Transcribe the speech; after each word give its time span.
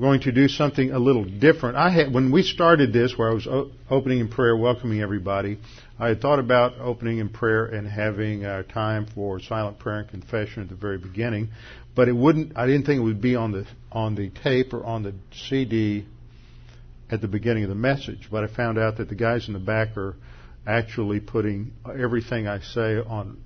going 0.00 0.20
to 0.20 0.32
do 0.32 0.48
something 0.48 0.90
a 0.90 0.98
little 0.98 1.24
different. 1.24 1.76
I 1.76 1.90
had, 1.90 2.12
when 2.12 2.32
we 2.32 2.42
started 2.42 2.92
this, 2.92 3.16
where 3.16 3.30
I 3.30 3.34
was 3.34 3.46
opening 3.90 4.20
in 4.20 4.28
prayer, 4.28 4.56
welcoming 4.56 5.00
everybody, 5.00 5.58
I 5.98 6.08
had 6.08 6.20
thought 6.20 6.38
about 6.38 6.78
opening 6.80 7.18
in 7.18 7.28
prayer 7.28 7.66
and 7.66 7.86
having 7.86 8.44
uh, 8.44 8.62
time 8.64 9.06
for 9.14 9.38
silent 9.40 9.78
prayer 9.78 10.00
and 10.00 10.08
confession 10.08 10.62
at 10.62 10.68
the 10.68 10.74
very 10.74 10.98
beginning, 10.98 11.50
but 11.94 12.08
it 12.08 12.12
wouldn't. 12.12 12.56
I 12.56 12.66
didn't 12.66 12.86
think 12.86 12.98
it 13.00 13.04
would 13.04 13.20
be 13.20 13.36
on 13.36 13.52
the 13.52 13.66
on 13.90 14.14
the 14.14 14.30
tape 14.30 14.72
or 14.72 14.82
on 14.82 15.02
the 15.02 15.14
CD 15.48 16.06
at 17.10 17.20
the 17.20 17.28
beginning 17.28 17.64
of 17.64 17.68
the 17.68 17.76
message. 17.76 18.28
But 18.30 18.44
I 18.44 18.46
found 18.46 18.78
out 18.78 18.96
that 18.96 19.10
the 19.10 19.14
guys 19.14 19.46
in 19.46 19.52
the 19.52 19.60
back 19.60 19.96
are 19.96 20.16
actually 20.66 21.20
putting 21.20 21.72
everything 21.86 22.48
I 22.48 22.60
say 22.60 22.96
on 22.98 23.42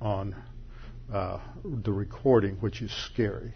on 0.00 0.34
uh, 1.12 1.38
the 1.64 1.92
recording, 1.92 2.56
which 2.56 2.82
is 2.82 2.90
scary. 3.06 3.54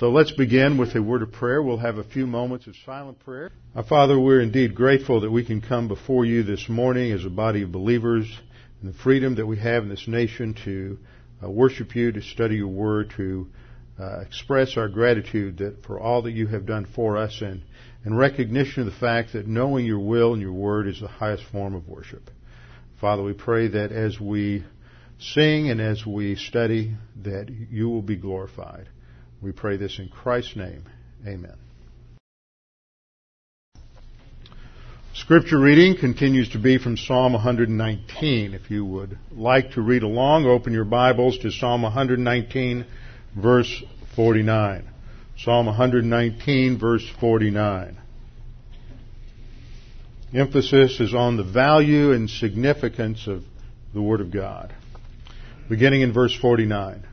So 0.00 0.10
let's 0.10 0.32
begin 0.32 0.76
with 0.76 0.96
a 0.96 1.02
word 1.02 1.22
of 1.22 1.30
prayer. 1.30 1.62
We'll 1.62 1.76
have 1.76 1.98
a 1.98 2.02
few 2.02 2.26
moments 2.26 2.66
of 2.66 2.74
silent 2.84 3.20
prayer. 3.20 3.52
Our 3.76 3.84
Father, 3.84 4.18
we're 4.18 4.40
indeed 4.40 4.74
grateful 4.74 5.20
that 5.20 5.30
we 5.30 5.44
can 5.44 5.60
come 5.60 5.86
before 5.86 6.24
you 6.24 6.42
this 6.42 6.68
morning 6.68 7.12
as 7.12 7.24
a 7.24 7.30
body 7.30 7.62
of 7.62 7.70
believers 7.70 8.26
and 8.82 8.92
the 8.92 8.98
freedom 8.98 9.36
that 9.36 9.46
we 9.46 9.56
have 9.58 9.84
in 9.84 9.88
this 9.88 10.08
nation 10.08 10.56
to 10.64 10.98
uh, 11.44 11.48
worship 11.48 11.94
you, 11.94 12.10
to 12.10 12.22
study 12.22 12.56
your 12.56 12.66
word, 12.66 13.12
to 13.16 13.46
uh, 14.00 14.18
express 14.22 14.76
our 14.76 14.88
gratitude 14.88 15.58
that 15.58 15.84
for 15.86 16.00
all 16.00 16.22
that 16.22 16.32
you 16.32 16.48
have 16.48 16.66
done 16.66 16.88
for 16.92 17.16
us 17.16 17.40
and, 17.40 17.62
and 18.04 18.18
recognition 18.18 18.80
of 18.80 18.92
the 18.92 18.98
fact 18.98 19.34
that 19.34 19.46
knowing 19.46 19.86
your 19.86 20.00
will 20.00 20.32
and 20.32 20.42
your 20.42 20.54
word 20.54 20.88
is 20.88 21.00
the 21.00 21.06
highest 21.06 21.44
form 21.52 21.72
of 21.72 21.86
worship. 21.86 22.32
Father, 23.00 23.22
we 23.22 23.32
pray 23.32 23.68
that 23.68 23.92
as 23.92 24.18
we 24.18 24.64
sing 25.20 25.70
and 25.70 25.80
as 25.80 26.04
we 26.04 26.34
study, 26.34 26.96
that 27.22 27.48
you 27.48 27.88
will 27.88 28.02
be 28.02 28.16
glorified. 28.16 28.88
We 29.44 29.52
pray 29.52 29.76
this 29.76 29.98
in 29.98 30.08
Christ's 30.08 30.56
name. 30.56 30.84
Amen. 31.26 31.56
Scripture 35.12 35.58
reading 35.58 35.98
continues 35.98 36.48
to 36.52 36.58
be 36.58 36.78
from 36.78 36.96
Psalm 36.96 37.34
119. 37.34 38.54
If 38.54 38.70
you 38.70 38.86
would 38.86 39.18
like 39.30 39.72
to 39.72 39.82
read 39.82 40.02
along, 40.02 40.46
open 40.46 40.72
your 40.72 40.86
Bibles 40.86 41.36
to 41.40 41.50
Psalm 41.50 41.82
119, 41.82 42.86
verse 43.36 43.82
49. 44.16 44.88
Psalm 45.36 45.66
119, 45.66 46.78
verse 46.78 47.06
49. 47.20 47.98
Emphasis 50.32 51.00
is 51.00 51.12
on 51.12 51.36
the 51.36 51.44
value 51.44 52.12
and 52.12 52.30
significance 52.30 53.26
of 53.26 53.42
the 53.92 54.00
Word 54.00 54.22
of 54.22 54.30
God. 54.30 54.74
Beginning 55.68 56.00
in 56.00 56.14
verse 56.14 56.34
49. 56.34 57.04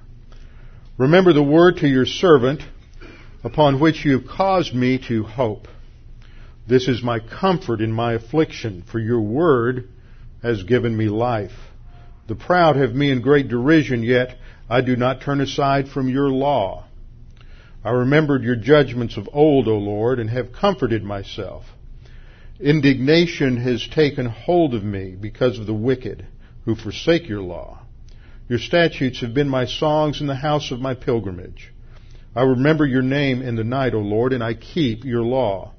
Remember 1.01 1.33
the 1.33 1.41
word 1.41 1.77
to 1.77 1.87
your 1.87 2.05
servant, 2.05 2.61
upon 3.43 3.79
which 3.79 4.05
you 4.05 4.19
have 4.19 4.29
caused 4.29 4.75
me 4.75 4.99
to 5.07 5.23
hope. 5.23 5.67
This 6.67 6.87
is 6.87 7.01
my 7.01 7.17
comfort 7.17 7.81
in 7.81 7.91
my 7.91 8.13
affliction, 8.13 8.83
for 8.83 8.99
your 8.99 9.21
word 9.21 9.89
has 10.43 10.61
given 10.61 10.95
me 10.95 11.05
life. 11.05 11.57
The 12.27 12.35
proud 12.35 12.75
have 12.75 12.93
me 12.93 13.09
in 13.09 13.23
great 13.23 13.47
derision, 13.47 14.03
yet 14.03 14.37
I 14.69 14.81
do 14.81 14.95
not 14.95 15.21
turn 15.21 15.41
aside 15.41 15.87
from 15.87 16.07
your 16.07 16.29
law. 16.29 16.85
I 17.83 17.89
remembered 17.89 18.43
your 18.43 18.57
judgments 18.57 19.17
of 19.17 19.27
old, 19.33 19.67
O 19.67 19.79
Lord, 19.79 20.19
and 20.19 20.29
have 20.29 20.53
comforted 20.53 21.03
myself. 21.03 21.65
Indignation 22.59 23.57
has 23.57 23.87
taken 23.87 24.27
hold 24.27 24.75
of 24.75 24.83
me 24.83 25.15
because 25.19 25.57
of 25.57 25.65
the 25.65 25.73
wicked 25.73 26.27
who 26.65 26.75
forsake 26.75 27.27
your 27.27 27.41
law. 27.41 27.80
Your 28.47 28.59
statutes 28.59 29.21
have 29.21 29.33
been 29.33 29.49
my 29.49 29.65
songs 29.65 30.21
in 30.21 30.27
the 30.27 30.35
house 30.35 30.71
of 30.71 30.79
my 30.79 30.93
pilgrimage. 30.93 31.71
I 32.35 32.43
remember 32.43 32.85
your 32.85 33.01
name 33.01 33.41
in 33.41 33.55
the 33.55 33.63
night, 33.63 33.93
O 33.93 33.99
Lord, 33.99 34.33
and 34.33 34.43
I 34.43 34.53
keep 34.53 35.03
your 35.03 35.23
law. 35.23 35.73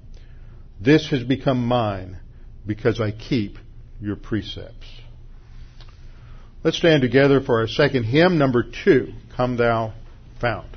This 0.80 1.08
has 1.10 1.22
become 1.22 1.66
mine 1.66 2.18
because 2.66 3.00
I 3.00 3.10
keep 3.10 3.58
your 4.00 4.16
precepts. 4.16 4.86
Let's 6.64 6.76
stand 6.76 7.02
together 7.02 7.40
for 7.40 7.60
our 7.60 7.68
second 7.68 8.04
hymn, 8.04 8.38
number 8.38 8.62
two, 8.62 9.12
Come 9.36 9.56
Thou 9.56 9.94
Fount. 10.40 10.68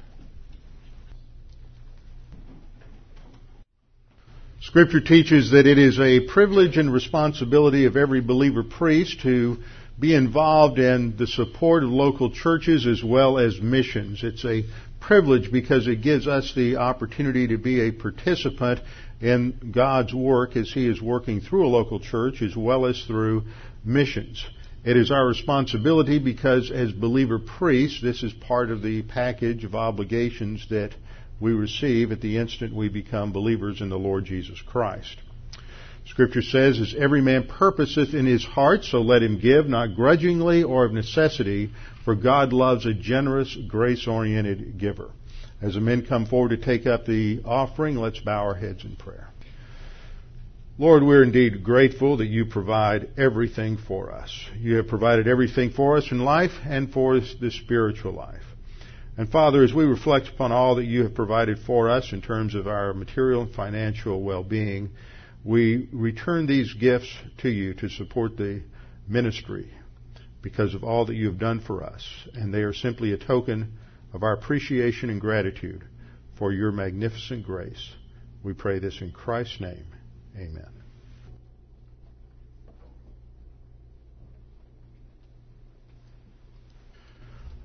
Scripture 4.61 5.01
teaches 5.01 5.51
that 5.51 5.67
it 5.67 5.77
is 5.77 5.99
a 5.99 6.21
privilege 6.21 6.77
and 6.77 6.91
responsibility 6.91 7.85
of 7.85 7.95
every 7.95 8.19
believer 8.19 8.63
priest 8.63 9.21
to 9.21 9.57
be 9.99 10.13
involved 10.13 10.77
in 10.77 11.15
the 11.17 11.27
support 11.27 11.83
of 11.83 11.89
local 11.89 12.31
churches 12.31 12.85
as 12.85 13.03
well 13.03 13.37
as 13.37 13.61
missions. 13.61 14.23
It's 14.23 14.43
a 14.43 14.65
privilege 14.99 15.51
because 15.51 15.87
it 15.87 16.01
gives 16.01 16.27
us 16.27 16.53
the 16.55 16.77
opportunity 16.77 17.47
to 17.47 17.57
be 17.57 17.81
a 17.81 17.91
participant 17.91 18.81
in 19.21 19.71
God's 19.73 20.13
work 20.13 20.57
as 20.57 20.71
He 20.71 20.87
is 20.87 21.01
working 21.01 21.39
through 21.39 21.65
a 21.65 21.69
local 21.69 21.99
church 21.99 22.41
as 22.41 22.55
well 22.55 22.85
as 22.85 23.01
through 23.05 23.43
missions. 23.83 24.45
It 24.83 24.97
is 24.97 25.11
our 25.11 25.25
responsibility 25.25 26.19
because 26.19 26.69
as 26.71 26.91
believer 26.91 27.39
priests, 27.39 28.01
this 28.01 28.21
is 28.21 28.33
part 28.33 28.69
of 28.69 28.81
the 28.81 29.01
package 29.03 29.63
of 29.63 29.75
obligations 29.75 30.67
that 30.69 30.91
we 31.39 31.53
receive 31.53 32.11
at 32.11 32.21
the 32.21 32.37
instant 32.37 32.73
we 32.73 32.89
become 32.89 33.31
believers 33.31 33.81
in 33.81 33.89
the 33.89 33.97
Lord 33.97 34.25
Jesus 34.25 34.61
Christ. 34.61 35.15
Scripture 36.05 36.41
says, 36.41 36.79
As 36.79 36.95
every 36.97 37.21
man 37.21 37.47
purposeth 37.47 38.13
in 38.13 38.25
his 38.25 38.45
heart, 38.45 38.83
so 38.83 39.01
let 39.01 39.23
him 39.23 39.39
give, 39.39 39.67
not 39.67 39.95
grudgingly 39.95 40.63
or 40.63 40.85
of 40.85 40.93
necessity, 40.93 41.71
for 42.03 42.15
God 42.15 42.53
loves 42.53 42.85
a 42.85 42.93
generous, 42.93 43.55
grace-oriented 43.67 44.77
giver. 44.77 45.09
As 45.61 45.73
the 45.73 45.81
men 45.81 46.05
come 46.05 46.25
forward 46.25 46.49
to 46.49 46.57
take 46.57 46.85
up 46.85 47.05
the 47.05 47.41
offering, 47.43 47.95
let's 47.95 48.19
bow 48.19 48.43
our 48.43 48.53
heads 48.53 48.83
in 48.83 48.95
prayer. 48.95 49.29
Lord, 50.77 51.03
we're 51.03 51.23
indeed 51.23 51.63
grateful 51.63 52.17
that 52.17 52.27
you 52.27 52.45
provide 52.45 53.11
everything 53.17 53.77
for 53.77 54.11
us. 54.11 54.31
You 54.59 54.75
have 54.75 54.89
provided 54.89 55.25
everything 55.25 55.71
for 55.71 55.95
us 55.95 56.11
in 56.11 56.19
life 56.19 56.51
and 56.65 56.91
for 56.91 57.19
the 57.19 57.49
spiritual 57.49 58.11
life. 58.11 58.43
And 59.17 59.31
Father, 59.31 59.63
as 59.63 59.73
we 59.73 59.85
reflect 59.85 60.27
upon 60.27 60.51
all 60.51 60.75
that 60.75 60.83
you 60.83 61.03
have 61.03 61.15
provided 61.15 61.59
for 61.59 61.89
us 61.89 62.11
in 62.11 62.21
terms 62.21 62.53
of 62.53 62.67
our 62.67 62.93
material 62.93 63.43
and 63.43 63.53
financial 63.55 64.21
well-being, 64.21 64.89
we 65.45 65.87
return 65.93 66.47
these 66.47 66.73
gifts 66.73 67.07
to 67.37 67.49
you 67.49 67.75
to 67.75 67.87
support 67.87 68.35
the 68.35 68.63
ministry 69.07 69.71
because 70.41 70.73
of 70.73 70.83
all 70.83 71.05
that 71.05 71.13
you 71.13 71.27
have 71.27 71.37
done 71.37 71.61
for 71.61 71.83
us. 71.83 72.03
And 72.33 72.51
they 72.51 72.63
are 72.63 72.73
simply 72.73 73.13
a 73.13 73.17
token 73.17 73.77
of 74.11 74.23
our 74.23 74.33
appreciation 74.33 75.11
and 75.11 75.21
gratitude 75.21 75.83
for 76.39 76.51
your 76.51 76.71
magnificent 76.71 77.45
grace. 77.45 77.93
We 78.43 78.53
pray 78.53 78.79
this 78.79 78.99
in 79.01 79.11
Christ's 79.11 79.61
name. 79.61 79.85
Amen. 80.35 80.69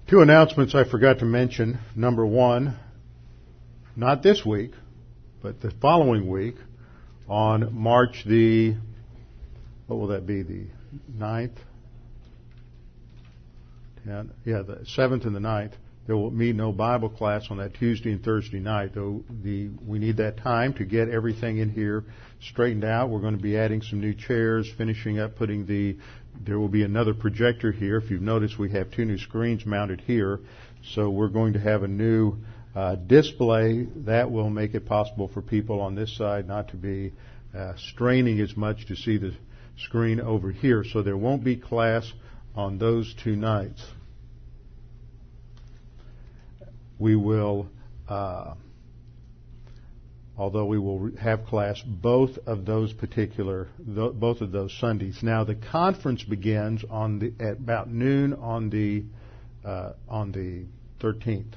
Two 0.07 0.21
announcements 0.21 0.75
I 0.75 0.85
forgot 0.85 1.21
to 1.21 1.25
mention. 1.25 1.79
Number 1.97 2.27
one, 2.27 2.79
not 3.97 4.23
this 4.23 4.45
week, 4.45 4.73
but 5.43 5.61
the 5.63 5.71
following 5.81 6.29
week, 6.29 6.57
on 7.31 7.73
March 7.73 8.25
the, 8.27 8.75
what 9.87 10.01
will 10.01 10.09
that 10.09 10.27
be, 10.27 10.43
the 10.43 10.67
9th? 11.17 11.57
10, 14.05 14.33
yeah, 14.45 14.63
the 14.63 14.85
7th 14.99 15.25
and 15.25 15.37
the 15.37 15.41
9th. 15.41 15.73
There 16.09 16.17
will 16.17 16.33
be 16.33 16.53
no 16.53 16.73
Bible 16.73 17.09
class 17.09 17.47
on 17.51 17.59
that 17.59 17.75
Tuesday 17.75 18.11
and 18.11 18.25
Thursday 18.25 18.59
night, 18.59 18.95
though 18.97 19.23
the, 19.45 19.71
we 19.87 20.01
need 20.01 20.17
that 20.17 20.39
time 20.39 20.75
to 20.75 20.85
get 20.85 21.09
everything 21.09 21.59
in 21.59 21.71
here 21.71 22.05
straightened 22.41 22.85
out. 22.85 23.11
We're 23.11 23.21
going 23.21 23.37
to 23.37 23.43
be 23.43 23.57
adding 23.57 23.81
some 23.81 24.01
new 24.01 24.15
chairs, 24.15 24.69
finishing 24.77 25.21
up 25.21 25.37
putting 25.37 25.67
the, 25.67 25.99
there 26.45 26.59
will 26.59 26.69
be 26.69 26.83
another 26.83 27.15
projector 27.15 27.71
here. 27.71 27.99
If 27.99 28.11
you've 28.11 28.23
noticed, 28.23 28.59
we 28.59 28.73
have 28.73 28.91
two 28.91 29.05
new 29.05 29.19
screens 29.19 29.65
mounted 29.65 30.01
here. 30.01 30.41
So 30.95 31.11
we're 31.11 31.29
going 31.29 31.53
to 31.53 31.61
have 31.61 31.85
a 31.85 31.89
new 31.89 32.39
uh, 32.75 32.95
display 32.95 33.87
that 33.97 34.31
will 34.31 34.51
make 34.51 34.75
it 34.75 34.87
possible 34.87 35.29
for 35.29 35.43
people 35.43 35.81
on 35.81 35.95
this 35.95 36.17
side 36.17 36.47
not 36.47 36.69
to 36.69 36.77
be 36.77 37.13
uh, 37.55 37.73
straining 37.77 38.41
as 38.41 38.57
much 38.57 38.87
to 38.87 38.97
see 38.97 39.17
the 39.19 39.35
screen 39.79 40.21
over 40.21 40.51
here. 40.53 40.85
So 40.85 41.03
there 41.03 41.17
won't 41.17 41.43
be 41.43 41.57
class 41.57 42.11
on 42.55 42.79
those 42.79 43.15
two 43.23 43.37
nights. 43.37 43.83
We 46.99 47.17
will 47.17 47.69
uh, 48.09 48.55
although 50.41 50.65
we 50.65 50.79
will 50.79 51.11
have 51.21 51.45
class 51.45 51.81
both 51.83 52.39
of 52.47 52.65
those 52.65 52.95
particular 52.95 53.69
both 53.79 54.41
of 54.41 54.51
those 54.51 54.75
Sundays. 54.81 55.19
Now 55.23 55.45
the 55.45 55.55
conference 55.55 56.23
begins 56.23 56.83
on 56.89 57.19
the 57.19 57.33
at 57.39 57.59
about 57.59 57.91
noon 57.91 58.33
on 58.33 58.71
the 58.71 59.05
uh, 59.65 59.93
on 60.09 60.33
the 60.33 60.65
13th. 61.05 61.53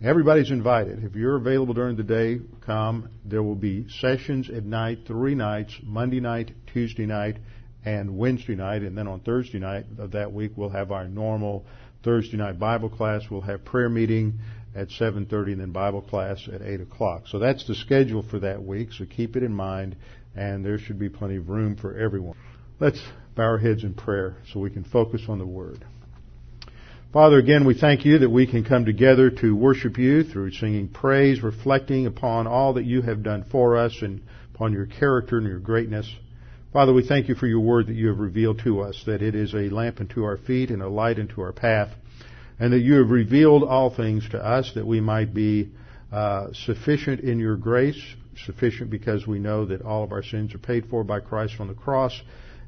Everybody's 0.00 0.52
invited. 0.52 1.02
If 1.02 1.16
you're 1.16 1.34
available 1.34 1.74
during 1.74 1.96
the 1.96 2.04
day, 2.04 2.38
come. 2.64 3.08
There 3.24 3.42
will 3.42 3.56
be 3.56 3.88
sessions 4.00 4.48
at 4.48 4.64
night, 4.64 5.00
three 5.08 5.34
nights, 5.34 5.76
Monday 5.82 6.20
night, 6.20 6.52
Tuesday 6.72 7.04
night, 7.04 7.38
and 7.84 8.16
Wednesday 8.16 8.54
night. 8.54 8.82
And 8.82 8.96
then 8.96 9.08
on 9.08 9.18
Thursday 9.20 9.58
night 9.58 9.86
of 9.98 10.12
that 10.12 10.32
week, 10.32 10.52
we'll 10.54 10.68
have 10.68 10.92
our 10.92 11.08
normal 11.08 11.66
Thursday 12.04 12.36
night 12.36 12.60
Bible 12.60 12.88
class. 12.88 13.22
We'll 13.28 13.40
have 13.40 13.64
prayer 13.64 13.88
meeting 13.88 14.38
at 14.76 14.88
7.30 14.88 15.52
and 15.52 15.60
then 15.60 15.72
Bible 15.72 16.02
class 16.02 16.48
at 16.52 16.62
8 16.62 16.80
o'clock. 16.80 17.24
So 17.26 17.40
that's 17.40 17.66
the 17.66 17.74
schedule 17.74 18.22
for 18.22 18.38
that 18.38 18.62
week, 18.62 18.92
so 18.92 19.04
keep 19.04 19.34
it 19.34 19.42
in 19.42 19.52
mind, 19.52 19.96
and 20.36 20.64
there 20.64 20.78
should 20.78 21.00
be 21.00 21.08
plenty 21.08 21.36
of 21.36 21.48
room 21.48 21.76
for 21.76 21.98
everyone. 21.98 22.36
Let's 22.78 23.02
bow 23.34 23.42
our 23.42 23.58
heads 23.58 23.82
in 23.82 23.94
prayer 23.94 24.36
so 24.52 24.60
we 24.60 24.70
can 24.70 24.84
focus 24.84 25.22
on 25.28 25.38
the 25.38 25.46
Word. 25.46 25.84
Father, 27.18 27.38
again, 27.38 27.64
we 27.64 27.74
thank 27.74 28.04
you 28.04 28.20
that 28.20 28.30
we 28.30 28.46
can 28.46 28.62
come 28.62 28.84
together 28.84 29.28
to 29.28 29.56
worship 29.56 29.98
you 29.98 30.22
through 30.22 30.52
singing 30.52 30.86
praise, 30.86 31.42
reflecting 31.42 32.06
upon 32.06 32.46
all 32.46 32.74
that 32.74 32.84
you 32.84 33.02
have 33.02 33.24
done 33.24 33.44
for 33.50 33.76
us 33.76 34.02
and 34.02 34.22
upon 34.54 34.72
your 34.72 34.86
character 34.86 35.36
and 35.36 35.48
your 35.48 35.58
greatness. 35.58 36.08
Father, 36.72 36.92
we 36.92 37.04
thank 37.04 37.28
you 37.28 37.34
for 37.34 37.48
your 37.48 37.58
word 37.58 37.88
that 37.88 37.96
you 37.96 38.06
have 38.06 38.20
revealed 38.20 38.60
to 38.62 38.82
us, 38.82 39.02
that 39.06 39.20
it 39.20 39.34
is 39.34 39.52
a 39.52 39.68
lamp 39.68 39.98
unto 39.98 40.22
our 40.22 40.36
feet 40.36 40.70
and 40.70 40.80
a 40.80 40.88
light 40.88 41.18
unto 41.18 41.40
our 41.40 41.52
path, 41.52 41.88
and 42.60 42.72
that 42.72 42.82
you 42.82 42.94
have 42.94 43.10
revealed 43.10 43.64
all 43.64 43.90
things 43.90 44.28
to 44.28 44.38
us 44.38 44.70
that 44.76 44.86
we 44.86 45.00
might 45.00 45.34
be 45.34 45.70
uh, 46.12 46.52
sufficient 46.52 47.18
in 47.18 47.40
your 47.40 47.56
grace, 47.56 48.00
sufficient 48.46 48.90
because 48.90 49.26
we 49.26 49.40
know 49.40 49.64
that 49.64 49.82
all 49.82 50.04
of 50.04 50.12
our 50.12 50.22
sins 50.22 50.54
are 50.54 50.58
paid 50.58 50.86
for 50.88 51.02
by 51.02 51.18
Christ 51.18 51.54
on 51.58 51.66
the 51.66 51.74
cross, 51.74 52.12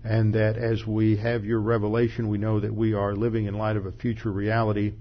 and 0.02 0.34
that 0.34 0.56
as 0.56 0.86
we 0.86 1.16
have 1.16 1.44
your 1.44 1.60
revelation, 1.60 2.28
we 2.28 2.38
know 2.38 2.60
that 2.60 2.74
we 2.74 2.94
are 2.94 3.14
living 3.14 3.46
in 3.46 3.54
light 3.54 3.76
of 3.76 3.86
a 3.86 3.92
future 3.92 4.32
reality, 4.32 4.94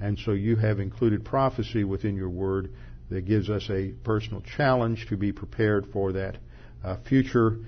and 0.00 0.18
so 0.18 0.32
you 0.32 0.56
have 0.56 0.80
included 0.80 1.24
prophecy 1.24 1.84
within 1.84 2.16
your 2.16 2.30
word 2.30 2.70
that 3.10 3.26
gives 3.26 3.50
us 3.50 3.68
a 3.70 3.92
personal 4.04 4.42
challenge 4.56 5.06
to 5.08 5.16
be 5.16 5.32
prepared 5.32 5.86
for 5.92 6.12
that 6.12 6.36
uh, 6.84 6.96
future 7.08 7.58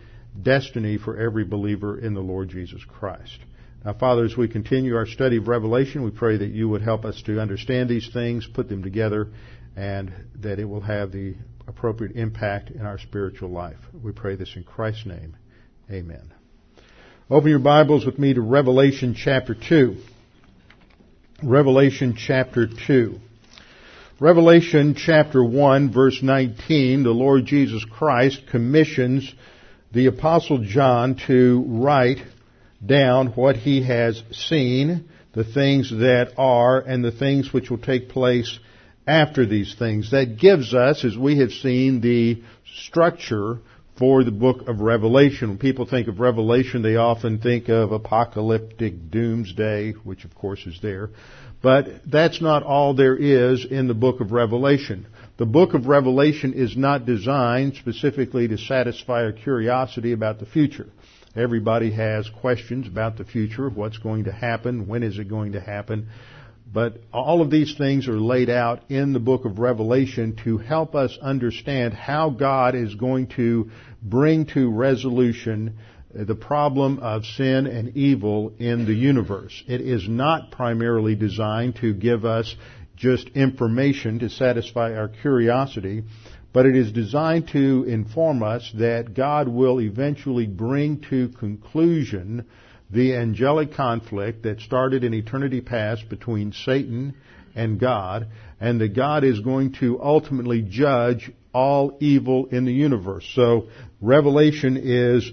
destiny 0.43 0.99
for 0.99 1.17
every 1.17 1.45
believer 1.45 1.99
in 1.99 2.15
the 2.15 2.21
Lord 2.21 2.49
Jesus 2.49 2.81
Christ. 2.89 3.39
Now, 3.85 3.95
Father, 3.95 4.25
as 4.25 4.37
we 4.37 4.49
continue 4.49 4.97
our 4.97 5.07
study 5.07 5.37
of 5.37 5.49
Revelation, 5.49 6.03
we 6.03 6.11
pray 6.11 6.37
that 6.37 6.51
you 6.51 6.69
would 6.69 6.83
help 6.83 7.05
us 7.05 7.23
to 7.27 7.41
understand 7.41 7.89
these 7.89 8.09
things, 8.13 8.47
put 8.53 8.69
them 8.69 8.83
together, 8.83 9.29
and 9.77 10.13
that 10.41 10.59
it 10.59 10.65
will 10.65 10.81
have 10.81 11.13
the 11.13 11.37
appropriate 11.67 12.17
impact 12.17 12.71
in 12.71 12.83
our 12.83 12.99
spiritual 12.99 13.51
life. 13.51 13.79
We 14.03 14.13
pray 14.13 14.37
this 14.37 14.53
in 14.57 14.65
Christ's 14.65 15.07
name. 15.07 15.37
Amen. 15.91 16.38
Open 17.31 17.51
your 17.51 17.59
Bibles 17.59 18.07
with 18.07 18.19
me 18.19 18.33
to 18.33 18.41
Revelation 18.41 19.15
chapter 19.15 19.55
2. 19.55 19.97
Revelation 21.43 22.17
chapter 22.17 22.67
2. 22.87 23.19
Revelation 24.19 24.95
chapter 24.95 25.45
1 25.45 25.93
verse 25.93 26.23
19, 26.23 27.03
the 27.03 27.11
Lord 27.11 27.45
Jesus 27.45 27.85
Christ 27.85 28.45
commissions 28.51 29.31
the 29.93 30.07
apostle 30.07 30.65
John 30.65 31.17
to 31.27 31.65
write 31.67 32.25
down 32.85 33.27
what 33.35 33.57
he 33.57 33.83
has 33.83 34.23
seen, 34.31 35.11
the 35.35 35.45
things 35.45 35.91
that 35.91 36.33
are, 36.39 36.81
and 36.81 37.05
the 37.05 37.13
things 37.13 37.53
which 37.53 37.69
will 37.69 37.77
take 37.77 38.09
place 38.09 38.59
after 39.07 39.45
these 39.45 39.75
things. 39.75 40.13
That 40.13 40.39
gives 40.39 40.73
us, 40.73 41.05
as 41.05 41.15
we 41.15 41.41
have 41.41 41.53
seen, 41.53 42.01
the 42.01 42.43
structure 42.85 43.59
for 43.99 44.23
the 44.23 44.31
book 44.31 44.69
of 44.69 44.81
Revelation. 44.81 45.49
When 45.49 45.59
people 45.59 45.85
think 45.85 46.07
of 46.07 46.21
Revelation, 46.21 46.83
they 46.83 46.97
often 46.97 47.39
think 47.39 47.69
of 47.69 47.91
apocalyptic 47.91 49.11
doomsday, 49.11 49.93
which 49.93 50.25
of 50.25 50.35
course 50.35 50.65
is 50.67 50.79
there. 50.81 51.11
But 51.61 52.03
that's 52.07 52.41
not 52.41 52.63
all 52.63 52.95
there 52.95 53.17
is 53.17 53.65
in 53.65 53.89
the 53.89 53.95
book 53.95 54.21
of 54.21 54.31
Revelation. 54.31 55.07
The 55.39 55.47
book 55.47 55.75
of 55.75 55.87
Revelation 55.87 56.55
is 56.55 56.77
not 56.77 57.07
designed 57.07 57.75
specifically 57.75 58.47
to 58.49 58.59
satisfy 58.59 59.23
a 59.23 59.33
curiosity 59.33 60.13
about 60.13 60.39
the 60.39 60.47
future. 60.47 60.87
Everybody 61.37 61.93
has 61.93 62.29
questions 62.41 62.87
about 62.87 63.19
the 63.19 63.25
future, 63.25 63.69
what's 63.69 63.99
going 63.99 64.25
to 64.25 64.33
happen, 64.33 64.87
when 64.87 65.03
is 65.03 65.19
it 65.19 65.29
going 65.29 65.53
to 65.53 65.61
happen. 65.61 66.09
But 66.71 66.99
all 67.13 67.41
of 67.41 67.51
these 67.51 67.75
things 67.77 68.09
are 68.09 68.21
laid 68.21 68.51
out 68.51 68.91
in 68.91 69.13
the 69.13 69.21
book 69.21 69.45
of 69.45 69.59
Revelation 69.59 70.37
to 70.45 70.59
help 70.59 70.95
us 70.95 71.17
understand 71.21 71.95
how 71.95 72.31
God 72.31 72.75
is 72.75 72.95
going 72.95 73.29
to 73.37 73.71
bring 74.03 74.47
to 74.47 74.71
resolution 74.71 75.79
the 76.13 76.35
problem 76.35 76.99
of 76.99 77.25
sin 77.25 77.67
and 77.67 77.97
evil 77.97 78.53
in 78.59 78.85
the 78.85 78.95
universe. 78.95 79.63
It 79.67 79.81
is 79.81 80.09
not 80.09 80.51
primarily 80.51 81.15
designed 81.15 81.77
to 81.77 81.95
give 81.95 82.25
us 82.25 82.55
just 82.97 83.29
information 83.29 84.19
to 84.19 84.29
satisfy 84.29 84.95
our 84.95 85.09
curiosity, 85.09 86.03
but 86.53 86.67
it 86.67 86.77
is 86.77 86.93
designed 86.93 87.49
to 87.49 87.85
inform 87.87 88.43
us 88.43 88.71
that 88.75 89.15
God 89.15 89.49
will 89.49 89.81
eventually 89.81 90.47
bring 90.47 91.01
to 91.11 91.29
conclusion 91.29 92.47
the 92.91 93.15
angelic 93.15 93.75
conflict 93.75 94.45
that 94.45 94.61
started 94.61 95.05
in 95.05 95.15
eternity 95.15 95.61
past 95.61 96.09
between 96.09 96.53
Satan 96.53 97.15
and 97.55 97.79
God, 97.79 98.29
and 98.61 98.81
that 98.81 98.95
God 98.95 99.25
is 99.25 99.41
going 99.41 99.73
to 99.81 100.01
ultimately 100.03 100.63
judge 100.63 101.31
all 101.53 101.97
evil 102.01 102.47
in 102.47 102.65
the 102.65 102.73
universe. 102.73 103.31
So 103.35 103.69
Revelation 104.01 104.77
is 104.77 105.31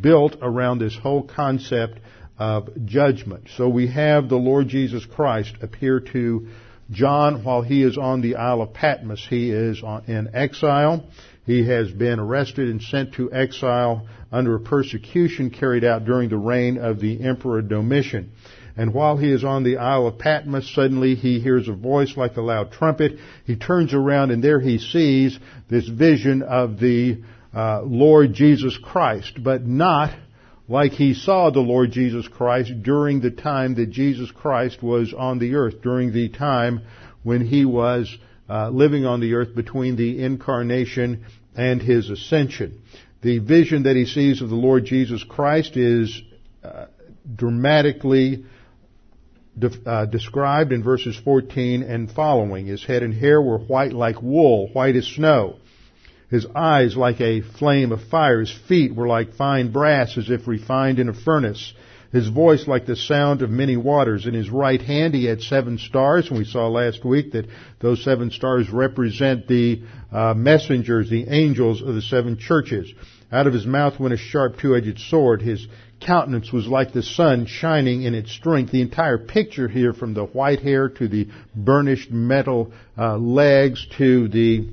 built 0.00 0.36
around 0.40 0.78
this 0.78 0.96
whole 0.96 1.22
concept 1.22 2.00
of 2.38 2.86
judgment. 2.86 3.48
So 3.56 3.68
we 3.68 3.88
have 3.88 4.28
the 4.28 4.36
Lord 4.36 4.68
Jesus 4.68 5.04
Christ 5.04 5.54
appear 5.60 6.00
to 6.00 6.48
John 6.90 7.44
while 7.44 7.62
he 7.62 7.82
is 7.82 7.96
on 7.96 8.20
the 8.20 8.36
Isle 8.36 8.62
of 8.62 8.74
Patmos. 8.74 9.24
He 9.28 9.50
is 9.50 9.82
in 10.06 10.30
exile. 10.34 11.04
He 11.46 11.66
has 11.66 11.90
been 11.90 12.18
arrested 12.18 12.68
and 12.68 12.80
sent 12.80 13.14
to 13.14 13.32
exile 13.32 14.06
under 14.32 14.54
a 14.54 14.60
persecution 14.60 15.50
carried 15.50 15.84
out 15.84 16.04
during 16.04 16.30
the 16.30 16.38
reign 16.38 16.78
of 16.78 17.00
the 17.00 17.22
Emperor 17.22 17.60
Domitian. 17.60 18.32
And 18.76 18.92
while 18.92 19.16
he 19.16 19.30
is 19.30 19.44
on 19.44 19.62
the 19.62 19.76
Isle 19.76 20.08
of 20.08 20.18
Patmos, 20.18 20.74
suddenly 20.74 21.14
he 21.14 21.38
hears 21.38 21.68
a 21.68 21.74
voice 21.74 22.16
like 22.16 22.36
a 22.36 22.42
loud 22.42 22.72
trumpet. 22.72 23.18
He 23.44 23.56
turns 23.56 23.94
around 23.94 24.30
and 24.30 24.42
there 24.42 24.58
he 24.58 24.78
sees 24.78 25.38
this 25.68 25.86
vision 25.86 26.42
of 26.42 26.80
the 26.80 27.22
uh, 27.54 27.82
Lord 27.82 28.32
Jesus 28.32 28.76
Christ, 28.76 29.42
but 29.42 29.64
not 29.64 30.12
like 30.66 30.92
he 30.92 31.14
saw 31.14 31.50
the 31.50 31.60
Lord 31.60 31.92
Jesus 31.92 32.26
Christ 32.26 32.72
during 32.82 33.20
the 33.20 33.30
time 33.30 33.74
that 33.74 33.90
Jesus 33.90 34.30
Christ 34.30 34.82
was 34.82 35.14
on 35.16 35.38
the 35.38 35.54
earth, 35.54 35.82
during 35.82 36.12
the 36.12 36.30
time 36.30 36.82
when 37.22 37.46
he 37.46 37.64
was 37.64 38.16
uh, 38.48 38.68
living 38.70 39.06
on 39.06 39.20
the 39.20 39.34
earth 39.34 39.54
between 39.54 39.96
the 39.96 40.22
incarnation 40.22 41.24
and 41.56 41.80
his 41.80 42.10
ascension. 42.10 42.82
The 43.22 43.38
vision 43.38 43.84
that 43.84 43.96
he 43.96 44.06
sees 44.06 44.42
of 44.42 44.50
the 44.50 44.54
Lord 44.54 44.84
Jesus 44.84 45.24
Christ 45.24 45.76
is 45.76 46.20
uh, 46.62 46.86
dramatically 47.34 48.44
de- 49.58 49.88
uh, 49.90 50.06
described 50.06 50.72
in 50.72 50.82
verses 50.82 51.16
14 51.24 51.82
and 51.82 52.10
following. 52.10 52.66
His 52.66 52.84
head 52.84 53.02
and 53.02 53.14
hair 53.14 53.40
were 53.40 53.58
white 53.58 53.92
like 53.92 54.20
wool, 54.20 54.68
white 54.68 54.96
as 54.96 55.06
snow 55.06 55.56
his 56.34 56.46
eyes 56.54 56.96
like 56.96 57.20
a 57.20 57.42
flame 57.42 57.92
of 57.92 58.02
fire. 58.02 58.40
His 58.40 58.50
feet 58.50 58.94
were 58.94 59.06
like 59.06 59.34
fine 59.34 59.70
brass 59.70 60.18
as 60.18 60.30
if 60.30 60.48
refined 60.48 60.98
in 60.98 61.08
a 61.08 61.14
furnace. 61.14 61.72
His 62.14 62.28
voice 62.28 62.68
like 62.68 62.86
the 62.86 62.94
sound 62.94 63.42
of 63.42 63.50
many 63.50 63.76
waters. 63.76 64.24
In 64.24 64.34
his 64.34 64.48
right 64.48 64.80
hand 64.80 65.14
he 65.14 65.24
had 65.24 65.42
seven 65.42 65.78
stars, 65.78 66.28
and 66.28 66.38
we 66.38 66.44
saw 66.44 66.68
last 66.68 67.04
week 67.04 67.32
that 67.32 67.46
those 67.80 68.04
seven 68.04 68.30
stars 68.30 68.70
represent 68.70 69.48
the 69.48 69.82
uh, 70.12 70.32
messengers, 70.32 71.10
the 71.10 71.26
angels 71.28 71.82
of 71.82 71.96
the 71.96 72.02
seven 72.02 72.38
churches. 72.38 72.92
Out 73.32 73.48
of 73.48 73.52
his 73.52 73.66
mouth 73.66 73.98
went 73.98 74.14
a 74.14 74.16
sharp 74.16 74.58
two-edged 74.60 75.00
sword. 75.00 75.42
His 75.42 75.66
countenance 76.00 76.52
was 76.52 76.68
like 76.68 76.92
the 76.92 77.02
sun 77.02 77.46
shining 77.46 78.04
in 78.04 78.14
its 78.14 78.30
strength. 78.30 78.70
The 78.70 78.82
entire 78.82 79.18
picture 79.18 79.66
here 79.66 79.92
from 79.92 80.14
the 80.14 80.24
white 80.24 80.60
hair 80.60 80.88
to 80.90 81.08
the 81.08 81.26
burnished 81.52 82.12
metal 82.12 82.72
uh, 82.96 83.16
legs 83.16 83.84
to 83.98 84.28
the 84.28 84.68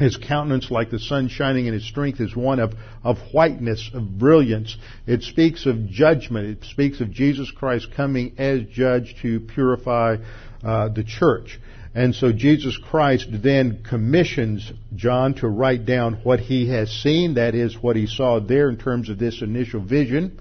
his 0.00 0.16
countenance, 0.16 0.70
like 0.70 0.90
the 0.90 0.98
sun 0.98 1.28
shining 1.28 1.66
in 1.66 1.74
his 1.74 1.86
strength, 1.86 2.20
is 2.20 2.34
one 2.34 2.58
of, 2.58 2.72
of 3.04 3.18
whiteness, 3.32 3.90
of 3.94 4.18
brilliance. 4.18 4.76
It 5.06 5.22
speaks 5.22 5.66
of 5.66 5.88
judgment. 5.88 6.58
It 6.58 6.64
speaks 6.64 7.00
of 7.00 7.10
Jesus 7.10 7.50
Christ 7.50 7.88
coming 7.94 8.34
as 8.38 8.62
judge 8.72 9.14
to 9.22 9.40
purify 9.40 10.16
uh, 10.64 10.88
the 10.88 11.04
church. 11.04 11.60
And 11.94 12.14
so 12.14 12.32
Jesus 12.32 12.78
Christ 12.78 13.28
then 13.30 13.82
commissions 13.82 14.72
John 14.94 15.34
to 15.34 15.48
write 15.48 15.86
down 15.86 16.20
what 16.22 16.40
he 16.40 16.68
has 16.70 16.90
seen, 16.90 17.34
that 17.34 17.54
is, 17.54 17.76
what 17.80 17.96
he 17.96 18.06
saw 18.06 18.40
there 18.40 18.68
in 18.68 18.78
terms 18.78 19.10
of 19.10 19.18
this 19.18 19.42
initial 19.42 19.80
vision, 19.80 20.40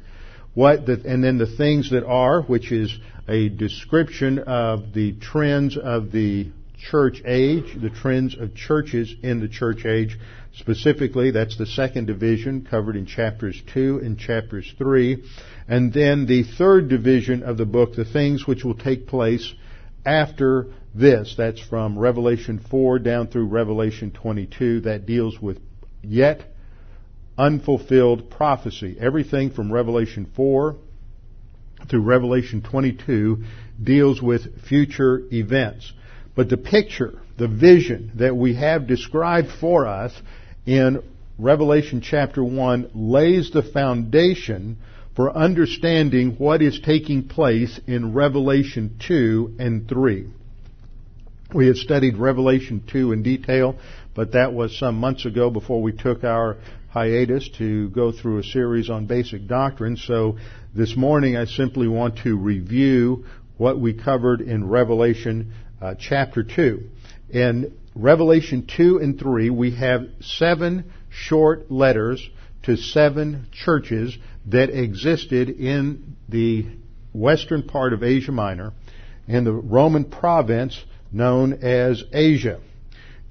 what 0.54 0.86
the, 0.86 1.02
and 1.06 1.24
then 1.24 1.38
the 1.38 1.58
things 1.58 1.90
that 1.92 2.06
are, 2.06 2.44
which 2.44 2.72
is 2.72 2.96
a 3.28 3.50
description 3.50 4.40
of 4.40 4.94
the 4.94 5.14
trends 5.14 5.78
of 5.78 6.12
the 6.12 6.52
church 6.80 7.22
age, 7.26 7.78
the 7.80 7.90
trends 7.90 8.38
of 8.38 8.56
churches 8.56 9.14
in 9.22 9.40
the 9.40 9.48
church 9.48 9.86
age. 9.86 10.18
Specifically, 10.54 11.32
that's 11.32 11.58
the 11.58 11.66
second 11.66 12.08
division 12.08 12.66
covered 12.70 12.96
in 12.96 13.06
chapters 13.06 13.62
2 13.74 14.00
and 14.04 14.18
chapters 14.18 14.74
3. 14.78 15.24
And 15.68 15.94
then 15.94 16.26
the 16.26 16.44
third 16.44 16.90
division 16.90 17.44
of 17.44 17.58
the 17.58 17.66
book, 17.66 17.96
the 17.96 18.06
things 18.06 18.48
which 18.48 18.64
will 18.64 18.76
take 18.76 19.08
place 19.08 19.54
after 20.06 20.68
this. 20.96 21.36
That's 21.38 21.62
from 21.62 22.00
Revelation 22.00 22.60
4 22.60 23.00
down 23.00 23.28
through 23.28 23.48
Revelation 23.48 24.12
22. 24.12 24.82
That 24.82 25.06
deals 25.06 25.40
with 25.40 25.60
yet 26.02 26.44
unfulfilled 27.38 28.30
prophecy. 28.30 28.98
Everything 29.00 29.52
from 29.52 29.72
Revelation 29.72 30.32
4 30.36 30.76
through 31.90 32.02
Revelation 32.02 32.62
22 32.62 33.44
deals 33.82 34.22
with 34.22 34.62
future 34.68 35.22
events. 35.32 35.94
But 36.36 36.50
the 36.50 36.58
picture, 36.58 37.20
the 37.38 37.48
vision 37.48 38.12
that 38.16 38.36
we 38.36 38.56
have 38.56 38.88
described 38.88 39.50
for 39.60 39.88
us 39.88 40.14
in 40.66 41.02
Revelation 41.38 42.02
chapter 42.02 42.44
1 42.44 42.92
lays 42.94 43.52
the 43.52 43.64
foundation 43.64 44.78
for 45.16 45.36
understanding 45.36 46.36
what 46.38 46.62
is 46.62 46.80
taking 46.80 47.28
place 47.28 47.80
in 47.88 48.14
Revelation 48.14 48.96
2 49.06 49.56
and 49.60 49.88
3. 49.88 50.28
We 51.54 51.68
had 51.68 51.78
studied 51.78 52.18
Revelation 52.18 52.84
2 52.92 53.12
in 53.12 53.24
detail, 53.24 53.76
but 54.16 54.34
that 54.34 54.54
was 54.54 54.78
some 54.78 54.96
months 54.96 55.26
ago 55.26 55.50
before 55.50 55.82
we 55.82 55.92
took 55.92 56.24
our 56.24 56.58
hiatus 56.90 57.50
to 57.58 57.90
go 57.90 58.12
through 58.12 58.40
a 58.40 58.44
series 58.44 58.90
on 58.90 59.06
basic 59.06 59.48
doctrine. 59.48 59.98
So 59.98 60.38
this 60.76 60.96
morning 60.96 61.38
I 61.38 61.46
simply 61.46 61.88
want 61.88 62.20
to 62.20 62.38
review 62.38 63.26
what 63.58 63.80
we 63.80 63.94
covered 63.94 64.42
in 64.42 64.68
Revelation 64.68 65.54
uh, 65.82 65.96
chapter 65.98 66.44
2. 66.44 66.84
In 67.30 67.74
Revelation 67.96 68.68
2 68.68 68.98
and 68.98 69.20
3, 69.20 69.50
we 69.50 69.76
have 69.76 70.08
seven 70.22 70.92
short 71.10 71.72
letters 71.72 72.28
to 72.64 72.78
seven 72.78 73.48
churches 73.52 74.18
that 74.48 74.70
existed 74.70 75.50
in 75.50 76.16
the 76.28 76.66
western 77.14 77.64
part 77.64 77.94
of 77.94 78.04
Asia 78.04 78.32
Minor 78.32 78.74
in 79.28 79.44
the 79.44 79.54
Roman 79.54 80.06
province 80.06 80.84
known 81.12 81.54
as 81.64 82.04
Asia. 82.14 82.60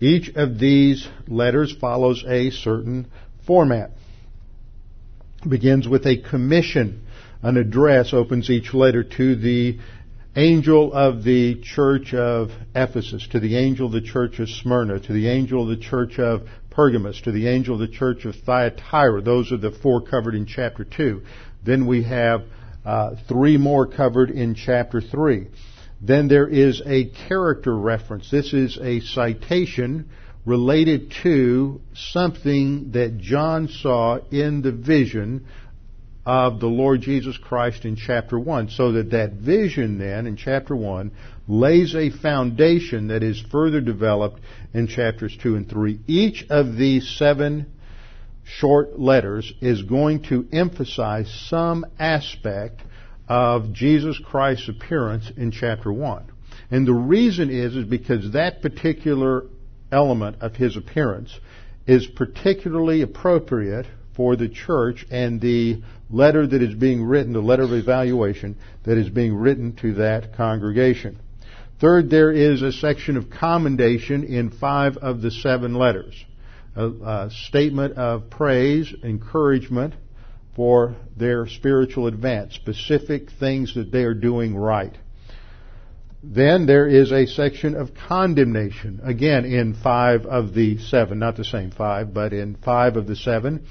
Each 0.00 0.30
of 0.34 0.58
these 0.58 1.06
letters 1.26 1.74
follows 1.80 2.24
a 2.26 2.50
certain 2.50 3.08
format. 3.46 3.90
Begins 5.48 5.88
with 5.88 6.06
a 6.06 6.20
commission. 6.20 7.04
An 7.42 7.56
address 7.56 8.12
opens 8.12 8.50
each 8.50 8.74
letter 8.74 9.04
to 9.04 9.36
the 9.36 9.78
angel 10.38 10.92
of 10.92 11.24
the 11.24 11.60
church 11.62 12.14
of 12.14 12.50
Ephesus, 12.74 13.26
to 13.32 13.40
the 13.40 13.56
angel 13.56 13.86
of 13.86 13.92
the 13.92 14.00
church 14.00 14.38
of 14.38 14.48
Smyrna, 14.48 15.00
to 15.00 15.12
the 15.12 15.28
angel 15.28 15.62
of 15.62 15.68
the 15.68 15.84
church 15.84 16.20
of 16.20 16.42
Pergamos, 16.70 17.20
to 17.22 17.32
the 17.32 17.48
angel 17.48 17.74
of 17.74 17.80
the 17.80 17.94
church 17.94 18.24
of 18.24 18.36
Thyatira. 18.46 19.20
Those 19.20 19.50
are 19.50 19.56
the 19.56 19.72
four 19.72 20.00
covered 20.00 20.36
in 20.36 20.46
chapter 20.46 20.84
2. 20.84 21.22
Then 21.64 21.86
we 21.86 22.04
have 22.04 22.44
uh, 22.84 23.16
three 23.26 23.56
more 23.56 23.88
covered 23.88 24.30
in 24.30 24.54
chapter 24.54 25.00
3. 25.00 25.48
Then 26.00 26.28
there 26.28 26.46
is 26.46 26.80
a 26.86 27.06
character 27.26 27.76
reference. 27.76 28.30
This 28.30 28.52
is 28.52 28.78
a 28.80 29.00
citation 29.00 30.08
related 30.46 31.12
to 31.24 31.80
something 31.94 32.92
that 32.92 33.18
John 33.18 33.66
saw 33.66 34.18
in 34.30 34.62
the 34.62 34.70
vision 34.70 35.46
of 36.28 36.60
the 36.60 36.66
Lord 36.66 37.00
Jesus 37.00 37.38
Christ 37.38 37.86
in 37.86 37.96
chapter 37.96 38.38
1. 38.38 38.68
So 38.68 38.92
that 38.92 39.12
that 39.12 39.32
vision 39.32 39.98
then 39.98 40.26
in 40.26 40.36
chapter 40.36 40.76
1 40.76 41.10
lays 41.48 41.94
a 41.94 42.10
foundation 42.10 43.08
that 43.08 43.22
is 43.22 43.42
further 43.50 43.80
developed 43.80 44.38
in 44.74 44.88
chapters 44.88 45.34
2 45.42 45.56
and 45.56 45.66
3. 45.70 46.00
Each 46.06 46.44
of 46.50 46.76
these 46.76 47.08
seven 47.16 47.72
short 48.44 49.00
letters 49.00 49.50
is 49.62 49.80
going 49.84 50.24
to 50.24 50.46
emphasize 50.52 51.32
some 51.48 51.86
aspect 51.98 52.82
of 53.26 53.72
Jesus 53.72 54.20
Christ's 54.22 54.68
appearance 54.68 55.32
in 55.34 55.50
chapter 55.50 55.90
1. 55.90 56.30
And 56.70 56.86
the 56.86 56.92
reason 56.92 57.48
is, 57.48 57.74
is 57.74 57.86
because 57.86 58.32
that 58.32 58.60
particular 58.60 59.44
element 59.90 60.42
of 60.42 60.56
his 60.56 60.76
appearance 60.76 61.34
is 61.86 62.06
particularly 62.06 63.00
appropriate 63.00 63.86
for 64.18 64.34
the 64.34 64.48
church 64.48 65.06
and 65.12 65.40
the 65.40 65.80
letter 66.10 66.44
that 66.44 66.60
is 66.60 66.74
being 66.74 67.04
written, 67.04 67.32
the 67.32 67.38
letter 67.38 67.62
of 67.62 67.72
evaluation 67.72 68.56
that 68.82 68.98
is 68.98 69.08
being 69.08 69.32
written 69.32 69.76
to 69.76 69.94
that 69.94 70.36
congregation. 70.36 71.16
Third, 71.80 72.10
there 72.10 72.32
is 72.32 72.60
a 72.60 72.72
section 72.72 73.16
of 73.16 73.30
commendation 73.30 74.24
in 74.24 74.50
five 74.50 74.96
of 74.96 75.22
the 75.22 75.30
seven 75.30 75.74
letters. 75.74 76.14
A, 76.74 76.88
a 76.88 77.30
statement 77.30 77.96
of 77.96 78.28
praise, 78.28 78.92
encouragement 79.04 79.94
for 80.56 80.96
their 81.16 81.46
spiritual 81.46 82.08
advance, 82.08 82.54
specific 82.56 83.30
things 83.38 83.76
that 83.76 83.92
they 83.92 84.02
are 84.02 84.14
doing 84.14 84.56
right. 84.56 84.98
Then 86.24 86.66
there 86.66 86.88
is 86.88 87.12
a 87.12 87.26
section 87.26 87.76
of 87.76 87.90
condemnation, 88.08 89.00
again 89.04 89.44
in 89.44 89.74
five 89.74 90.26
of 90.26 90.54
the 90.54 90.78
seven, 90.78 91.20
not 91.20 91.36
the 91.36 91.44
same 91.44 91.70
five, 91.70 92.12
but 92.12 92.32
in 92.32 92.56
five 92.56 92.96
of 92.96 93.06
the 93.06 93.14
seven. 93.14 93.64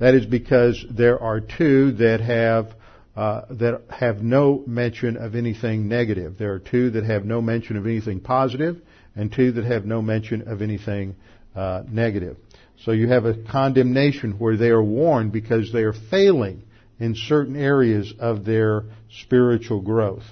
That 0.00 0.14
is 0.14 0.24
because 0.24 0.84
there 0.90 1.20
are 1.20 1.40
two 1.40 1.92
that 1.92 2.20
have 2.20 2.72
uh, 3.14 3.42
that 3.50 3.82
have 3.90 4.22
no 4.22 4.62
mention 4.66 5.16
of 5.16 5.34
anything 5.34 5.88
negative. 5.88 6.38
There 6.38 6.52
are 6.54 6.58
two 6.58 6.90
that 6.92 7.04
have 7.04 7.24
no 7.24 7.42
mention 7.42 7.76
of 7.76 7.86
anything 7.86 8.20
positive, 8.20 8.80
and 9.14 9.30
two 9.30 9.52
that 9.52 9.64
have 9.64 9.84
no 9.84 10.00
mention 10.00 10.48
of 10.48 10.62
anything 10.62 11.16
uh, 11.54 11.82
negative. 11.88 12.38
So 12.84 12.92
you 12.92 13.08
have 13.08 13.26
a 13.26 13.34
condemnation 13.50 14.38
where 14.38 14.56
they 14.56 14.70
are 14.70 14.82
warned 14.82 15.32
because 15.32 15.70
they 15.70 15.82
are 15.82 15.92
failing 15.92 16.62
in 16.98 17.14
certain 17.14 17.56
areas 17.56 18.14
of 18.18 18.44
their 18.44 18.84
spiritual 19.22 19.82
growth. 19.82 20.24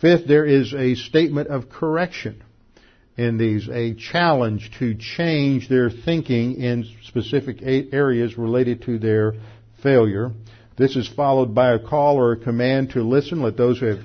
Fifth, 0.00 0.26
there 0.26 0.46
is 0.46 0.72
a 0.72 0.94
statement 0.94 1.48
of 1.48 1.68
correction 1.68 2.42
in 3.16 3.38
these, 3.38 3.68
a 3.68 3.94
challenge 3.94 4.70
to 4.78 4.94
change 4.94 5.68
their 5.68 5.90
thinking 5.90 6.56
in 6.56 6.84
specific 7.04 7.58
areas 7.62 8.36
related 8.36 8.82
to 8.82 8.98
their 8.98 9.34
failure. 9.82 10.32
This 10.76 10.96
is 10.96 11.06
followed 11.06 11.54
by 11.54 11.72
a 11.72 11.78
call 11.78 12.16
or 12.16 12.32
a 12.32 12.36
command 12.36 12.90
to 12.90 13.02
listen. 13.02 13.42
Let 13.42 13.56
those 13.56 13.78
who 13.78 13.86
have 13.86 14.04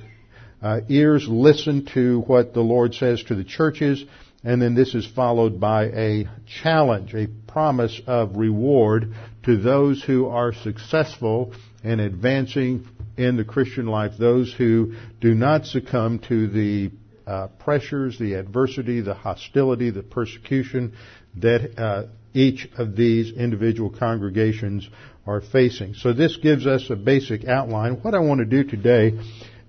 uh, 0.62 0.82
ears 0.90 1.28
listen 1.28 1.86
to 1.94 2.22
what 2.22 2.54
the 2.54 2.62
Lord 2.62 2.94
says 2.94 3.24
to 3.24 3.36
the 3.36 3.44
churches. 3.44 4.04
And 4.44 4.62
then 4.62 4.76
this 4.76 4.94
is 4.94 5.06
followed 5.06 5.60
by 5.60 5.86
a 5.86 6.30
challenge, 6.62 7.14
a 7.14 7.28
promise 7.48 8.00
of 8.06 8.38
reward 8.38 9.14
to 9.44 9.58
those 9.58 10.04
who 10.04 10.28
are 10.28 10.54
successful 10.54 11.54
in 11.84 12.00
advancing 12.00 12.88
in 13.18 13.36
the 13.36 13.44
Christian 13.44 13.88
life, 13.88 14.14
those 14.18 14.54
who 14.54 14.94
do 15.20 15.34
not 15.34 15.66
succumb 15.66 16.20
to 16.30 16.48
the 16.48 16.92
uh, 17.30 17.48
pressures, 17.60 18.18
the 18.18 18.34
adversity, 18.34 19.02
the 19.02 19.14
hostility, 19.14 19.92
the 19.92 20.02
persecution 20.02 20.94
that 21.38 21.78
uh, 21.78 22.04
each 22.34 22.68
of 22.78 22.96
these 22.96 23.32
individual 23.32 23.92
congregations 23.92 24.90
are 25.28 25.40
facing. 25.40 25.94
So 25.94 26.12
this 26.12 26.38
gives 26.38 26.66
us 26.66 26.90
a 26.90 26.96
basic 26.96 27.48
outline. 27.48 28.02
What 28.02 28.16
I 28.16 28.20
want 28.20 28.40
to 28.40 28.46
do 28.46 28.64
today 28.64 29.20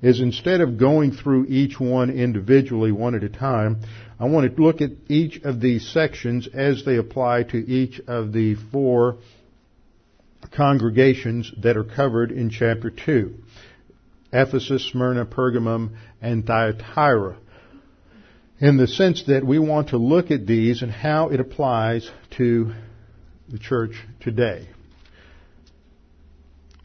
is 0.00 0.20
instead 0.20 0.62
of 0.62 0.78
going 0.78 1.12
through 1.12 1.46
each 1.48 1.78
one 1.78 2.08
individually 2.08 2.92
one 2.92 3.14
at 3.14 3.22
a 3.22 3.28
time, 3.28 3.82
I 4.18 4.24
want 4.24 4.56
to 4.56 4.62
look 4.62 4.80
at 4.80 4.92
each 5.08 5.42
of 5.42 5.60
these 5.60 5.86
sections 5.92 6.48
as 6.52 6.86
they 6.86 6.96
apply 6.96 7.42
to 7.44 7.58
each 7.58 8.00
of 8.06 8.32
the 8.32 8.54
four 8.72 9.18
congregations 10.50 11.52
that 11.62 11.76
are 11.76 11.84
covered 11.84 12.32
in 12.32 12.48
chapter 12.48 12.90
2. 12.90 13.34
Ephesus, 14.32 14.90
Smyrna, 14.90 15.26
Pergamum, 15.26 15.90
and 16.22 16.46
Thyatira. 16.46 17.36
In 18.60 18.76
the 18.76 18.86
sense 18.86 19.24
that 19.26 19.42
we 19.42 19.58
want 19.58 19.88
to 19.88 19.96
look 19.96 20.30
at 20.30 20.46
these 20.46 20.82
and 20.82 20.92
how 20.92 21.30
it 21.30 21.40
applies 21.40 22.10
to 22.36 22.74
the 23.48 23.58
church 23.58 23.92
today. 24.20 24.68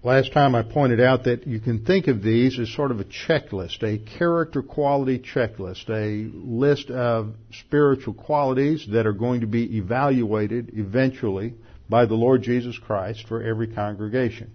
Last 0.02 0.32
time 0.32 0.56
I 0.56 0.64
pointed 0.64 1.02
out 1.02 1.26
that 1.26 1.46
you 1.46 1.60
can 1.60 1.84
think 1.84 2.08
of 2.08 2.24
these 2.24 2.58
as 2.60 2.74
sort 2.74 2.92
of 2.92 3.02
a 3.02 3.04
checklist, 3.04 3.84
a 3.84 3.98
character 4.18 4.62
quality 4.62 5.20
checklist, 5.20 5.90
a 5.90 6.32
list 6.34 6.90
of 6.92 7.34
spiritual 7.52 8.14
qualities 8.14 8.88
that 8.94 9.06
are 9.06 9.12
going 9.12 9.42
to 9.42 9.48
be 9.48 9.76
evaluated 9.76 10.72
eventually 10.76 11.56
by 11.90 12.06
the 12.06 12.16
Lord 12.16 12.42
Jesus 12.42 12.80
Christ 12.80 13.28
for 13.28 13.44
every 13.44 13.68
congregation. 13.68 14.50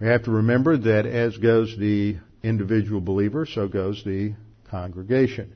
We 0.00 0.06
have 0.08 0.24
to 0.24 0.30
remember 0.30 0.76
that 0.76 1.06
as 1.06 1.34
goes 1.38 1.74
the 1.78 2.18
individual 2.42 3.00
believer, 3.00 3.46
so 3.46 3.68
goes 3.68 4.02
the 4.04 4.34
congregation. 4.68 5.54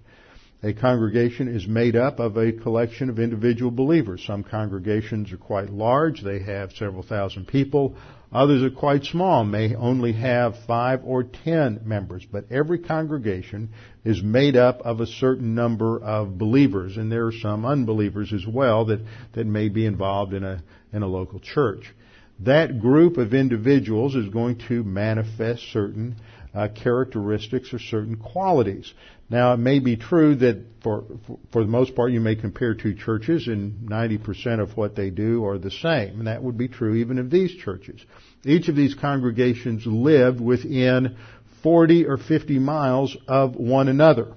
A 0.66 0.73
congregation 0.73 1.46
is 1.46 1.68
made 1.68 1.94
up 1.94 2.18
of 2.18 2.37
a 2.37 2.50
collection 2.50 3.08
of 3.08 3.20
individual 3.20 3.70
believers. 3.70 4.25
Some 4.26 4.42
congregations 4.42 5.32
are 5.32 5.37
quite 5.37 5.70
large. 5.70 6.25
They 6.25 6.40
have 6.40 6.73
several 6.73 7.04
thousand 7.04 7.46
people. 7.46 7.94
Others 8.32 8.64
are 8.64 8.76
quite 8.76 9.04
small, 9.04 9.44
may 9.44 9.76
only 9.76 10.12
have 10.14 10.56
five 10.66 11.02
or 11.04 11.23
ten 11.23 11.82
members. 11.85 12.26
But 12.28 12.50
every 12.50 12.80
congregation 12.80 13.68
is 14.04 14.20
made 14.25 14.56
up 14.56 14.80
of 14.80 15.00
a 15.00 15.06
certain 15.06 15.54
number 15.54 16.02
of 16.02 16.37
believers, 16.37 16.96
and 16.96 17.12
there 17.12 17.26
are 17.26 17.32
some 17.32 17.64
unbelievers 17.64 18.32
as 18.32 18.44
well 18.44 18.87
that, 18.87 19.02
that 19.35 19.46
may 19.46 19.68
be 19.68 19.87
involved 19.87 20.32
in 20.32 20.42
a, 20.42 20.64
in 20.92 21.04
a 21.04 21.06
local 21.06 21.38
church. 21.38 21.94
That 22.40 22.80
group 22.80 23.18
of 23.18 23.35
individuals 23.35 24.16
is 24.16 24.30
going 24.30 24.58
to 24.66 24.82
manifest 24.82 25.62
certain 25.73 26.16
uh, 26.52 26.68
characteristics 26.68 27.73
or 27.73 27.78
certain 27.78 28.16
qualities. 28.16 28.92
Now, 29.28 29.54
it 29.54 29.59
may 29.59 29.80
be 29.80 29.97
true 29.97 30.37
that 30.37 30.59
for, 30.83 31.04
for 31.52 31.64
the 31.64 31.71
most 31.71 31.97
part 31.97 32.12
you 32.12 32.21
may 32.21 32.37
compare 32.37 32.75
two 32.75 32.95
churches 32.95 33.49
and 33.49 33.88
90% 33.88 34.61
of 34.61 34.76
what 34.76 34.95
they 34.95 35.11
do 35.11 35.45
are 35.45 35.59
the 35.59 35.71
same. 35.71 36.18
And 36.18 36.26
that 36.28 36.42
would 36.42 36.56
be 36.56 36.68
true 36.68 36.95
even 36.95 37.18
of 37.18 37.28
these 37.28 37.52
churches. 37.56 38.00
Each 38.45 38.68
of 38.68 38.76
these 38.76 38.95
congregations 38.95 39.85
lived 39.85 40.40
within 40.40 41.16
40 41.64 42.06
or 42.06 42.18
50 42.18 42.61
miles 42.61 43.16
of 43.26 43.56
one 43.56 43.88
another. 43.88 44.35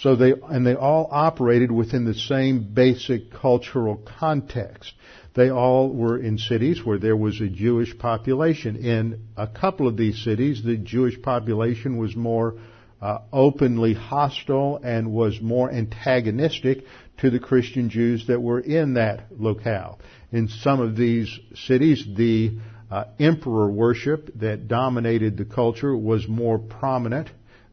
So 0.00 0.14
they, 0.14 0.32
and 0.48 0.64
they 0.64 0.76
all 0.76 1.08
operated 1.10 1.72
within 1.72 2.04
the 2.04 2.14
same 2.14 2.72
basic 2.72 3.32
cultural 3.32 3.96
context. 3.96 4.92
They 5.34 5.50
all 5.50 5.92
were 5.92 6.18
in 6.18 6.38
cities 6.38 6.84
where 6.84 6.98
there 6.98 7.16
was 7.16 7.40
a 7.40 7.48
Jewish 7.48 7.98
population. 7.98 8.76
In 8.76 9.24
a 9.36 9.48
couple 9.48 9.88
of 9.88 9.96
these 9.96 10.22
cities, 10.22 10.62
the 10.62 10.76
Jewish 10.76 11.20
population 11.20 11.96
was 11.96 12.14
more 12.14 12.54
uh, 13.00 13.18
openly 13.32 13.94
hostile 13.94 14.80
and 14.82 15.12
was 15.12 15.40
more 15.40 15.70
antagonistic 15.70 16.84
to 17.18 17.30
the 17.30 17.38
Christian 17.38 17.90
Jews 17.90 18.26
that 18.28 18.40
were 18.40 18.60
in 18.60 18.94
that 18.94 19.26
locale. 19.30 19.98
In 20.32 20.48
some 20.48 20.80
of 20.80 20.96
these 20.96 21.38
cities, 21.54 22.06
the 22.16 22.58
uh, 22.90 23.04
emperor 23.18 23.70
worship 23.70 24.30
that 24.40 24.68
dominated 24.68 25.36
the 25.36 25.44
culture 25.44 25.96
was 25.96 26.26
more 26.28 26.58
prominent 26.58 27.28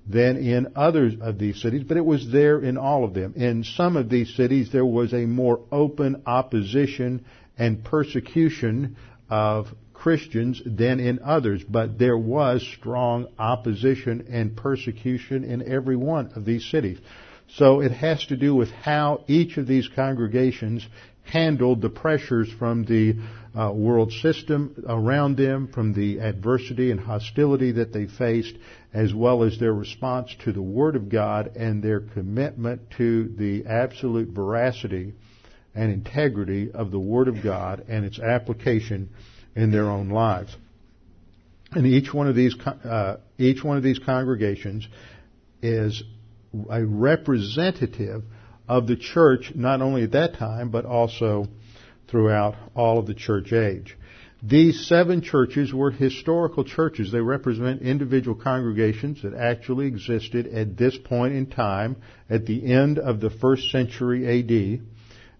than 0.07 0.37
in 0.37 0.73
others 0.75 1.13
of 1.19 1.39
these 1.39 1.61
cities, 1.61 1.83
but 1.87 1.97
it 1.97 2.05
was 2.05 2.31
there 2.31 2.59
in 2.59 2.77
all 2.77 3.03
of 3.03 3.13
them. 3.13 3.33
In 3.35 3.63
some 3.63 3.97
of 3.97 4.09
these 4.09 4.35
cities, 4.35 4.71
there 4.71 4.85
was 4.85 5.13
a 5.13 5.25
more 5.25 5.61
open 5.71 6.23
opposition 6.25 7.25
and 7.57 7.83
persecution 7.83 8.97
of 9.29 9.67
Christians 9.95 10.61
than 10.65 10.99
in 10.99 11.19
others, 11.23 11.63
but 11.63 11.97
there 11.97 12.17
was 12.17 12.61
strong 12.61 13.27
opposition 13.39 14.27
and 14.29 14.55
persecution 14.55 15.43
in 15.43 15.67
every 15.67 15.95
one 15.95 16.31
of 16.35 16.45
these 16.45 16.69
cities. 16.69 16.99
So 17.47 17.81
it 17.81 17.91
has 17.91 18.25
to 18.27 18.37
do 18.37 18.53
with 18.53 18.69
how 18.69 19.23
each 19.27 19.57
of 19.57 19.67
these 19.67 19.87
congregations 19.87 20.87
handled 21.23 21.81
the 21.81 21.89
pressures 21.89 22.51
from 22.59 22.83
the 22.83 23.15
uh, 23.57 23.71
world 23.71 24.11
system 24.11 24.83
around 24.87 25.37
them, 25.37 25.69
from 25.69 25.93
the 25.93 26.19
adversity 26.19 26.91
and 26.91 26.99
hostility 26.99 27.71
that 27.71 27.93
they 27.93 28.05
faced, 28.05 28.55
as 28.93 29.13
well 29.13 29.43
as 29.43 29.59
their 29.59 29.73
response 29.73 30.35
to 30.43 30.51
the 30.51 30.61
Word 30.61 30.95
of 30.95 31.09
God 31.09 31.55
and 31.55 31.81
their 31.81 32.01
commitment 32.01 32.81
to 32.97 33.33
the 33.37 33.65
absolute 33.65 34.29
veracity 34.29 35.13
and 35.73 35.91
integrity 35.91 36.71
of 36.71 36.91
the 36.91 36.99
Word 36.99 37.27
of 37.27 37.41
God 37.41 37.85
and 37.87 38.05
its 38.05 38.19
application 38.19 39.09
in 39.55 39.71
their 39.71 39.89
own 39.89 40.09
lives. 40.09 40.55
And 41.71 41.85
each 41.85 42.13
one 42.13 42.27
of 42.27 42.35
these, 42.35 42.55
uh, 42.59 43.17
each 43.37 43.63
one 43.63 43.77
of 43.77 43.83
these 43.83 43.99
congregations 43.99 44.87
is 45.61 46.03
a 46.69 46.85
representative 46.85 48.23
of 48.67 48.87
the 48.87 48.95
church, 48.95 49.51
not 49.55 49.81
only 49.81 50.03
at 50.03 50.11
that 50.11 50.35
time, 50.35 50.69
but 50.69 50.85
also 50.85 51.47
throughout 52.07 52.55
all 52.75 52.99
of 52.99 53.07
the 53.07 53.13
church 53.13 53.51
age. 53.51 53.97
These 54.43 54.85
seven 54.87 55.21
churches 55.21 55.73
were 55.73 55.91
historical 55.91 56.63
churches. 56.63 57.11
They 57.11 57.19
represent 57.19 57.81
individual 57.81 58.35
congregations 58.35 59.23
that 59.23 59.33
actually 59.33 59.87
existed 59.87 60.47
at 60.47 60.77
this 60.77 60.97
point 60.97 61.33
in 61.33 61.47
time, 61.47 61.97
at 62.29 62.45
the 62.45 62.71
end 62.71 62.99
of 62.99 63.21
the 63.21 63.31
first 63.31 63.71
century 63.71 64.27
AD. 64.27 64.85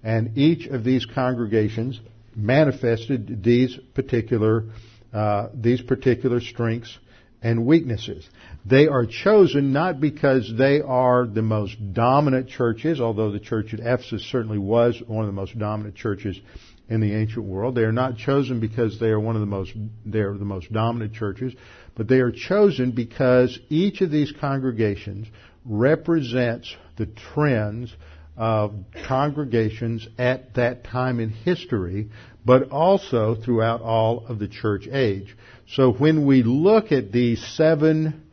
And 0.04 0.38
each 0.38 0.66
of 0.68 0.84
these 0.84 1.06
congregations 1.06 2.00
manifested 2.36 3.44
these 3.44 3.78
particular 3.94 4.66
uh, 5.14 5.48
these 5.54 5.82
particular 5.82 6.42
strengths 6.42 6.98
and 7.42 7.66
weaknesses. 7.66 8.28
They 8.66 8.88
are 8.88 9.06
chosen 9.06 9.72
not 9.72 10.02
because 10.02 10.52
they 10.58 10.82
are 10.82 11.26
the 11.26 11.44
most 11.44 11.94
dominant 11.94 12.50
churches, 12.50 13.00
although 13.00 13.32
the 13.32 13.40
church 13.40 13.74
at 13.74 13.80
Ephesus 13.80 14.28
certainly 14.32 14.58
was 14.58 15.02
one 15.06 15.24
of 15.24 15.28
the 15.28 15.40
most 15.40 15.58
dominant 15.58 15.96
churches 15.96 16.40
in 16.90 17.02
the 17.02 17.14
ancient 17.14 17.46
world. 17.46 17.76
They 17.76 17.84
are 17.84 17.92
not 17.92 18.18
chosen 18.18 18.60
because 18.60 19.00
they 19.00 19.08
are 19.08 19.20
one 19.20 19.36
of 19.36 19.42
the 19.42 19.48
most 19.48 19.72
they 20.06 20.20
are 20.20 20.38
the 20.38 20.44
most 20.44 20.72
dominant 20.74 21.14
churches, 21.14 21.54
but 21.96 22.08
they 22.08 22.20
are 22.20 22.32
chosen 22.32 22.92
because 22.92 23.58
each 23.70 24.02
of 24.02 24.12
these 24.12 24.34
congregations 24.40 25.28
represents 25.66 26.76
the 26.98 27.06
trends 27.06 27.96
of 28.38 28.74
congregations 29.08 30.08
at 30.18 30.56
that 30.56 30.84
time 30.84 31.20
in 31.20 31.30
history, 31.30 32.10
but 32.46 32.70
also 32.70 33.36
throughout 33.36 33.82
all 33.82 34.26
of 34.28 34.40
the 34.40 34.48
church 34.48 34.88
age. 34.92 35.36
So 35.70 35.92
when 35.92 36.26
we 36.26 36.44
look 36.44 36.92
at 36.92 37.12
these 37.12 37.44
seven 37.56 38.30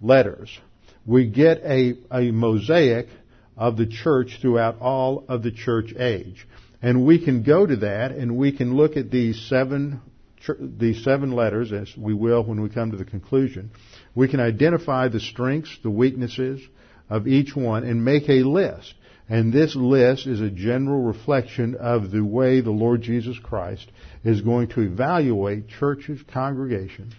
letters, 0.00 0.56
we 1.04 1.28
get 1.28 1.58
a, 1.58 1.94
a 2.10 2.30
mosaic 2.30 3.08
of 3.56 3.76
the 3.76 3.86
church 3.86 4.38
throughout 4.40 4.80
all 4.80 5.24
of 5.28 5.42
the 5.42 5.50
church 5.50 5.92
age. 5.98 6.46
And 6.80 7.04
we 7.04 7.22
can 7.22 7.42
go 7.42 7.66
to 7.66 7.76
that 7.76 8.12
and 8.12 8.36
we 8.36 8.52
can 8.52 8.74
look 8.74 8.96
at 8.96 9.10
these 9.10 9.40
seven 9.48 10.00
these 10.58 11.04
seven 11.04 11.32
letters, 11.32 11.70
as 11.70 11.94
we 11.96 12.14
will 12.14 12.42
when 12.42 12.62
we 12.62 12.70
come 12.70 12.92
to 12.92 12.96
the 12.96 13.04
conclusion, 13.04 13.70
we 14.14 14.26
can 14.26 14.40
identify 14.40 15.08
the 15.08 15.20
strengths, 15.20 15.76
the 15.82 15.90
weaknesses 15.90 16.60
of 17.10 17.28
each 17.28 17.54
one, 17.54 17.84
and 17.84 18.02
make 18.04 18.28
a 18.28 18.42
list. 18.42 18.94
And 19.30 19.52
this 19.52 19.76
list 19.76 20.26
is 20.26 20.40
a 20.40 20.50
general 20.50 21.02
reflection 21.02 21.76
of 21.76 22.10
the 22.10 22.24
way 22.24 22.60
the 22.60 22.72
Lord 22.72 23.00
Jesus 23.00 23.38
Christ 23.38 23.88
is 24.24 24.40
going 24.40 24.68
to 24.70 24.80
evaluate 24.80 25.68
churches, 25.68 26.20
congregations 26.32 27.14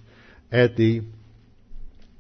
at 0.52 0.76
the 0.76 1.04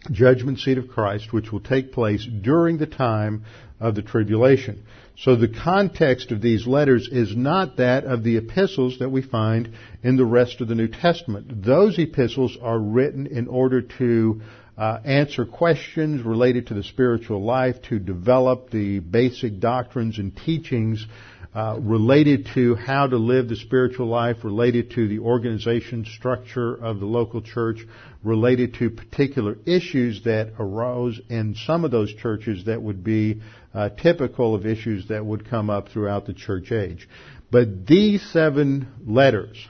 judgment 0.09 0.59
seat 0.59 0.77
of 0.77 0.87
Christ, 0.87 1.33
which 1.33 1.51
will 1.51 1.59
take 1.59 1.91
place 1.91 2.25
during 2.25 2.77
the 2.77 2.87
time 2.87 3.43
of 3.81 3.95
the 3.95 4.01
tribulation. 4.01 4.83
So 5.17 5.35
the 5.35 5.49
context 5.49 6.31
of 6.31 6.41
these 6.41 6.65
letters 6.65 7.09
is 7.11 7.35
not 7.35 7.75
that 7.77 8.05
of 8.05 8.23
the 8.23 8.37
epistles 8.37 8.99
that 8.99 9.09
we 9.09 9.21
find 9.21 9.73
in 10.03 10.15
the 10.15 10.25
rest 10.25 10.61
of 10.61 10.69
the 10.69 10.75
New 10.75 10.87
Testament. 10.87 11.65
Those 11.65 11.99
epistles 11.99 12.57
are 12.61 12.79
written 12.79 13.27
in 13.27 13.49
order 13.49 13.81
to 13.81 14.41
uh, 14.81 14.99
answer 15.05 15.45
questions 15.45 16.25
related 16.25 16.65
to 16.65 16.73
the 16.73 16.81
spiritual 16.81 17.43
life, 17.43 17.79
to 17.83 17.99
develop 17.99 18.71
the 18.71 18.97
basic 18.97 19.59
doctrines 19.59 20.17
and 20.17 20.35
teachings 20.35 21.05
uh, 21.53 21.77
related 21.79 22.49
to 22.55 22.73
how 22.73 23.05
to 23.05 23.15
live 23.15 23.47
the 23.47 23.55
spiritual 23.55 24.07
life, 24.07 24.37
related 24.43 24.89
to 24.89 25.07
the 25.07 25.19
organization 25.19 26.03
structure 26.03 26.73
of 26.73 26.99
the 26.99 27.05
local 27.05 27.43
church, 27.43 27.85
related 28.23 28.73
to 28.73 28.89
particular 28.89 29.55
issues 29.67 30.23
that 30.23 30.51
arose 30.57 31.21
in 31.29 31.53
some 31.53 31.85
of 31.85 31.91
those 31.91 32.11
churches 32.15 32.65
that 32.65 32.81
would 32.81 33.03
be 33.03 33.39
uh, 33.75 33.89
typical 33.89 34.55
of 34.55 34.65
issues 34.65 35.07
that 35.09 35.23
would 35.23 35.47
come 35.47 35.69
up 35.69 35.89
throughout 35.89 36.25
the 36.25 36.33
church 36.33 36.71
age. 36.71 37.07
But 37.51 37.85
these 37.85 38.23
seven 38.31 38.87
letters 39.05 39.63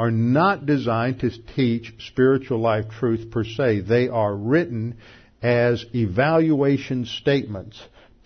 are 0.00 0.10
not 0.10 0.64
designed 0.64 1.20
to 1.20 1.30
teach 1.54 1.92
spiritual 2.06 2.58
life 2.58 2.86
truth 2.88 3.30
per 3.30 3.44
se. 3.44 3.80
They 3.80 4.08
are 4.08 4.34
written 4.34 4.96
as 5.42 5.84
evaluation 5.94 7.04
statements 7.04 7.78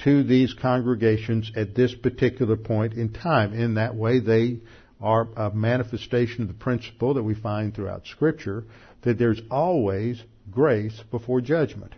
to 0.05 0.23
these 0.23 0.55
congregations 0.55 1.51
at 1.57 1.75
this 1.75 1.93
particular 1.93 2.57
point 2.57 2.93
in 2.93 3.13
time. 3.13 3.53
In 3.55 3.75
that 3.75 3.97
way, 3.97 4.21
they 4.21 4.61
are 5.01 5.27
a 5.37 5.51
manifestation 5.51 6.43
of 6.43 6.49
the 6.49 6.55
principle 6.55 7.15
that 7.15 7.25
we 7.25 7.35
find 7.35 7.75
throughout 7.75 8.07
Scripture 8.07 8.63
that 9.03 9.19
there's 9.19 9.43
always 9.51 10.23
grace 10.53 11.03
before 11.11 11.41
judgment. 11.41 11.93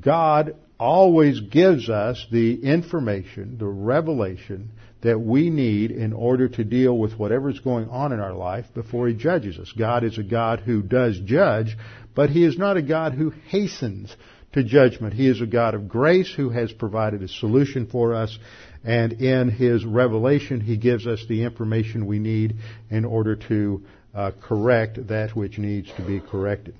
God 0.00 0.54
always 0.78 1.40
gives 1.40 1.90
us 1.90 2.24
the 2.30 2.62
information, 2.62 3.58
the 3.58 3.66
revelation 3.66 4.70
that 5.06 5.20
we 5.20 5.50
need 5.50 5.92
in 5.92 6.12
order 6.12 6.48
to 6.48 6.64
deal 6.64 6.98
with 6.98 7.16
whatever's 7.16 7.60
going 7.60 7.88
on 7.90 8.12
in 8.12 8.18
our 8.18 8.34
life 8.34 8.66
before 8.74 9.06
He 9.06 9.14
judges 9.14 9.56
us. 9.56 9.72
God 9.78 10.02
is 10.02 10.18
a 10.18 10.24
God 10.24 10.58
who 10.60 10.82
does 10.82 11.16
judge, 11.20 11.76
but 12.16 12.28
He 12.28 12.44
is 12.44 12.58
not 12.58 12.76
a 12.76 12.82
God 12.82 13.14
who 13.14 13.30
hastens 13.30 14.14
to 14.54 14.64
judgment. 14.64 15.14
He 15.14 15.28
is 15.28 15.40
a 15.40 15.46
God 15.46 15.74
of 15.76 15.88
grace 15.88 16.34
who 16.34 16.50
has 16.50 16.72
provided 16.72 17.22
a 17.22 17.28
solution 17.28 17.86
for 17.86 18.14
us, 18.14 18.36
and 18.82 19.12
in 19.12 19.48
His 19.48 19.84
revelation, 19.84 20.60
He 20.60 20.76
gives 20.76 21.06
us 21.06 21.24
the 21.28 21.44
information 21.44 22.06
we 22.06 22.18
need 22.18 22.56
in 22.90 23.04
order 23.04 23.36
to 23.36 23.84
uh, 24.12 24.32
correct 24.42 25.06
that 25.06 25.36
which 25.36 25.56
needs 25.56 25.88
to 25.98 26.02
be 26.04 26.18
corrected. 26.18 26.74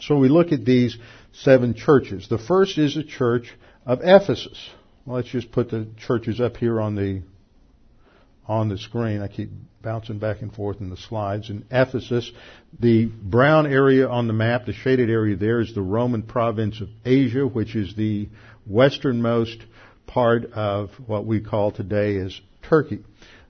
So 0.00 0.18
we 0.18 0.28
look 0.28 0.50
at 0.50 0.64
these 0.64 0.98
seven 1.32 1.74
churches. 1.74 2.28
The 2.28 2.38
first 2.38 2.78
is 2.78 2.96
the 2.96 3.04
church 3.04 3.54
of 3.86 4.00
Ephesus. 4.02 4.58
Let's 5.06 5.28
just 5.28 5.50
put 5.50 5.70
the 5.70 5.88
churches 6.06 6.40
up 6.40 6.56
here 6.56 6.80
on 6.80 6.94
the 6.94 7.22
on 8.46 8.68
the 8.68 8.78
screen. 8.78 9.22
I 9.22 9.28
keep 9.28 9.50
bouncing 9.80 10.18
back 10.18 10.42
and 10.42 10.52
forth 10.52 10.80
in 10.80 10.90
the 10.90 10.96
slides. 10.96 11.50
In 11.50 11.64
Ephesus, 11.70 12.30
the 12.78 13.06
brown 13.06 13.66
area 13.66 14.08
on 14.08 14.26
the 14.26 14.32
map, 14.32 14.66
the 14.66 14.72
shaded 14.72 15.08
area 15.08 15.36
there 15.36 15.60
is 15.60 15.74
the 15.74 15.82
Roman 15.82 16.22
province 16.22 16.80
of 16.80 16.88
Asia, 17.04 17.46
which 17.46 17.74
is 17.74 17.94
the 17.94 18.28
westernmost 18.66 19.58
part 20.06 20.52
of 20.52 20.90
what 21.06 21.24
we 21.24 21.40
call 21.40 21.70
today 21.70 22.16
as 22.16 22.38
Turkey. 22.62 23.04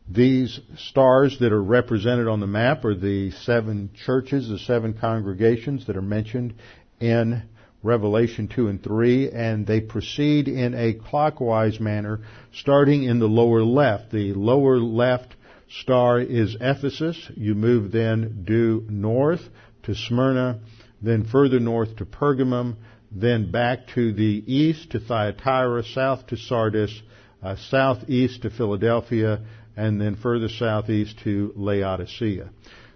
These 0.08 0.60
stars 0.76 1.38
that 1.40 1.52
are 1.52 1.62
represented 1.62 2.28
on 2.28 2.40
the 2.40 2.46
map 2.46 2.84
are 2.84 2.94
the 2.94 3.30
seven 3.30 3.90
churches, 4.04 4.48
the 4.48 4.58
seven 4.58 4.94
congregations 4.94 5.86
that 5.86 5.96
are 5.96 6.02
mentioned 6.02 6.54
in 7.00 7.42
Revelation 7.82 8.48
2 8.48 8.68
and 8.68 8.82
3, 8.82 9.30
and 9.30 9.66
they 9.66 9.80
proceed 9.80 10.48
in 10.48 10.74
a 10.74 10.92
clockwise 10.92 11.80
manner, 11.80 12.20
starting 12.52 13.04
in 13.04 13.18
the 13.18 13.28
lower 13.28 13.62
left. 13.62 14.10
The 14.10 14.34
lower 14.34 14.78
left 14.78 15.34
star 15.70 16.20
is 16.20 16.56
Ephesus. 16.60 17.30
You 17.36 17.54
move 17.54 17.90
then 17.92 18.44
due 18.44 18.84
north 18.88 19.48
to 19.84 19.94
Smyrna, 19.94 20.60
then 21.00 21.24
further 21.24 21.60
north 21.60 21.96
to 21.96 22.04
Pergamum, 22.04 22.76
then 23.10 23.50
back 23.50 23.88
to 23.94 24.12
the 24.12 24.44
east 24.46 24.90
to 24.90 25.00
Thyatira, 25.00 25.82
south 25.82 26.26
to 26.28 26.36
Sardis, 26.36 27.02
uh, 27.42 27.56
southeast 27.56 28.42
to 28.42 28.50
Philadelphia, 28.50 29.40
and 29.76 30.00
then 30.00 30.16
further 30.16 30.48
southeast 30.48 31.18
to 31.24 31.52
Laodicea. 31.56 32.50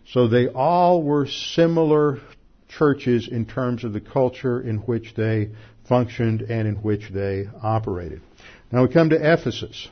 So 0.09 0.29
they 0.29 0.49
all 0.49 1.03
were 1.03 1.27
similar 1.27 2.19
churches 2.79 3.29
in 3.31 3.47
terms 3.47 3.85
of 3.85 3.93
the 3.93 4.01
culture 4.01 4.61
in 4.61 4.79
which 4.79 5.15
they 5.17 5.51
functioned 5.89 6.43
and 6.43 6.67
in 6.67 6.77
which 6.77 7.11
they 7.13 7.47
operated. 7.63 8.21
Now 8.73 8.83
we 8.83 8.93
come 8.93 9.11
to 9.11 9.17
Ephesus. 9.17 9.89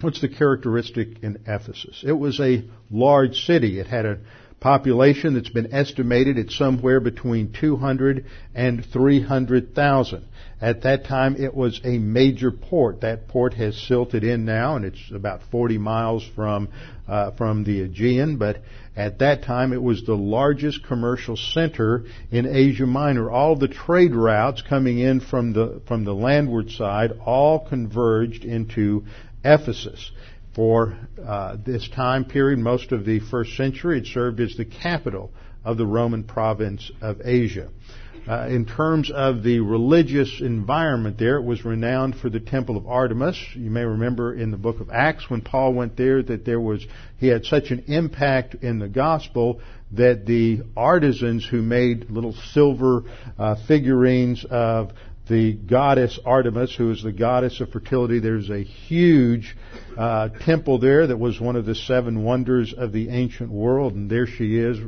What's 0.00 0.20
the 0.20 0.28
characteristic 0.28 1.22
in 1.22 1.38
Ephesus? 1.46 2.04
It 2.06 2.12
was 2.12 2.38
a 2.40 2.64
large 2.90 3.44
city. 3.44 3.80
It 3.80 3.88
had 3.88 4.06
a 4.06 4.18
population 4.60 5.34
that's 5.34 5.48
been 5.48 5.72
estimated 5.72 6.38
at 6.38 6.50
somewhere 6.50 7.00
between 7.00 7.52
200 7.52 8.24
and 8.54 8.84
300,000. 8.84 10.24
At 10.60 10.82
that 10.82 11.04
time, 11.04 11.36
it 11.36 11.54
was 11.54 11.80
a 11.84 11.98
major 11.98 12.50
port. 12.50 13.02
That 13.02 13.28
port 13.28 13.54
has 13.54 13.76
silted 13.76 14.24
in 14.24 14.44
now, 14.44 14.74
and 14.74 14.84
it's 14.84 15.10
about 15.14 15.42
40 15.52 15.78
miles 15.78 16.28
from 16.34 16.68
uh, 17.06 17.30
from 17.32 17.62
the 17.62 17.82
Aegean. 17.82 18.38
But 18.38 18.58
at 18.96 19.20
that 19.20 19.44
time, 19.44 19.72
it 19.72 19.80
was 19.80 20.02
the 20.02 20.16
largest 20.16 20.84
commercial 20.84 21.36
center 21.36 22.04
in 22.32 22.44
Asia 22.44 22.86
Minor. 22.86 23.30
All 23.30 23.54
the 23.54 23.68
trade 23.68 24.14
routes 24.14 24.62
coming 24.62 24.98
in 24.98 25.20
from 25.20 25.52
the 25.52 25.80
from 25.86 26.04
the 26.04 26.14
landward 26.14 26.70
side 26.70 27.12
all 27.24 27.60
converged 27.60 28.44
into 28.44 29.04
Ephesus. 29.44 30.10
For 30.54 30.96
uh, 31.24 31.56
this 31.64 31.88
time 31.88 32.24
period, 32.24 32.58
most 32.58 32.92
of 32.92 33.04
the 33.04 33.20
first 33.20 33.56
century, 33.56 33.98
it 33.98 34.06
served 34.06 34.40
as 34.40 34.54
the 34.56 34.64
capital 34.64 35.30
of 35.64 35.76
the 35.76 35.86
Roman 35.86 36.24
province 36.24 36.90
of 37.00 37.20
Asia. 37.24 37.68
Uh, 38.28 38.46
in 38.48 38.66
terms 38.66 39.10
of 39.10 39.42
the 39.42 39.60
religious 39.60 40.42
environment 40.42 41.16
there, 41.18 41.36
it 41.36 41.44
was 41.44 41.64
renowned 41.64 42.14
for 42.14 42.28
the 42.28 42.40
temple 42.40 42.76
of 42.76 42.86
Artemis. 42.86 43.42
You 43.54 43.70
may 43.70 43.84
remember 43.84 44.34
in 44.34 44.50
the 44.50 44.58
book 44.58 44.80
of 44.80 44.90
Acts 44.90 45.30
when 45.30 45.40
Paul 45.40 45.72
went 45.72 45.96
there 45.96 46.22
that 46.22 46.44
there 46.44 46.60
was, 46.60 46.86
he 47.16 47.28
had 47.28 47.46
such 47.46 47.70
an 47.70 47.84
impact 47.86 48.56
in 48.56 48.80
the 48.80 48.88
gospel 48.88 49.62
that 49.92 50.26
the 50.26 50.60
artisans 50.76 51.46
who 51.46 51.62
made 51.62 52.10
little 52.10 52.34
silver 52.52 53.04
uh, 53.38 53.54
figurines 53.66 54.44
of 54.44 54.92
the 55.28 55.52
goddess 55.52 56.18
Artemis, 56.24 56.74
who 56.74 56.90
is 56.90 57.02
the 57.02 57.12
goddess 57.12 57.60
of 57.60 57.70
fertility. 57.70 58.18
There's 58.18 58.50
a 58.50 58.62
huge 58.62 59.56
uh, 59.96 60.30
temple 60.40 60.78
there 60.78 61.06
that 61.06 61.18
was 61.18 61.40
one 61.40 61.56
of 61.56 61.66
the 61.66 61.74
seven 61.74 62.24
wonders 62.24 62.74
of 62.76 62.92
the 62.92 63.10
ancient 63.10 63.50
world, 63.50 63.94
and 63.94 64.10
there 64.10 64.26
she 64.26 64.58
is 64.58 64.78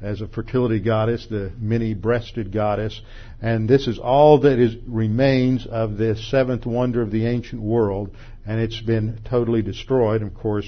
as 0.00 0.20
a 0.20 0.26
fertility 0.26 0.80
goddess, 0.80 1.26
the 1.30 1.52
many-breasted 1.58 2.52
goddess. 2.52 3.00
And 3.40 3.68
this 3.68 3.86
is 3.86 3.98
all 3.98 4.40
that 4.40 4.58
is, 4.58 4.74
remains 4.86 5.66
of 5.66 5.96
the 5.96 6.16
seventh 6.16 6.66
wonder 6.66 7.02
of 7.02 7.12
the 7.12 7.26
ancient 7.26 7.62
world, 7.62 8.10
and 8.44 8.60
it's 8.60 8.80
been 8.80 9.20
totally 9.28 9.62
destroyed. 9.62 10.22
Of 10.22 10.34
course, 10.34 10.66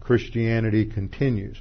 Christianity 0.00 0.84
continues. 0.84 1.56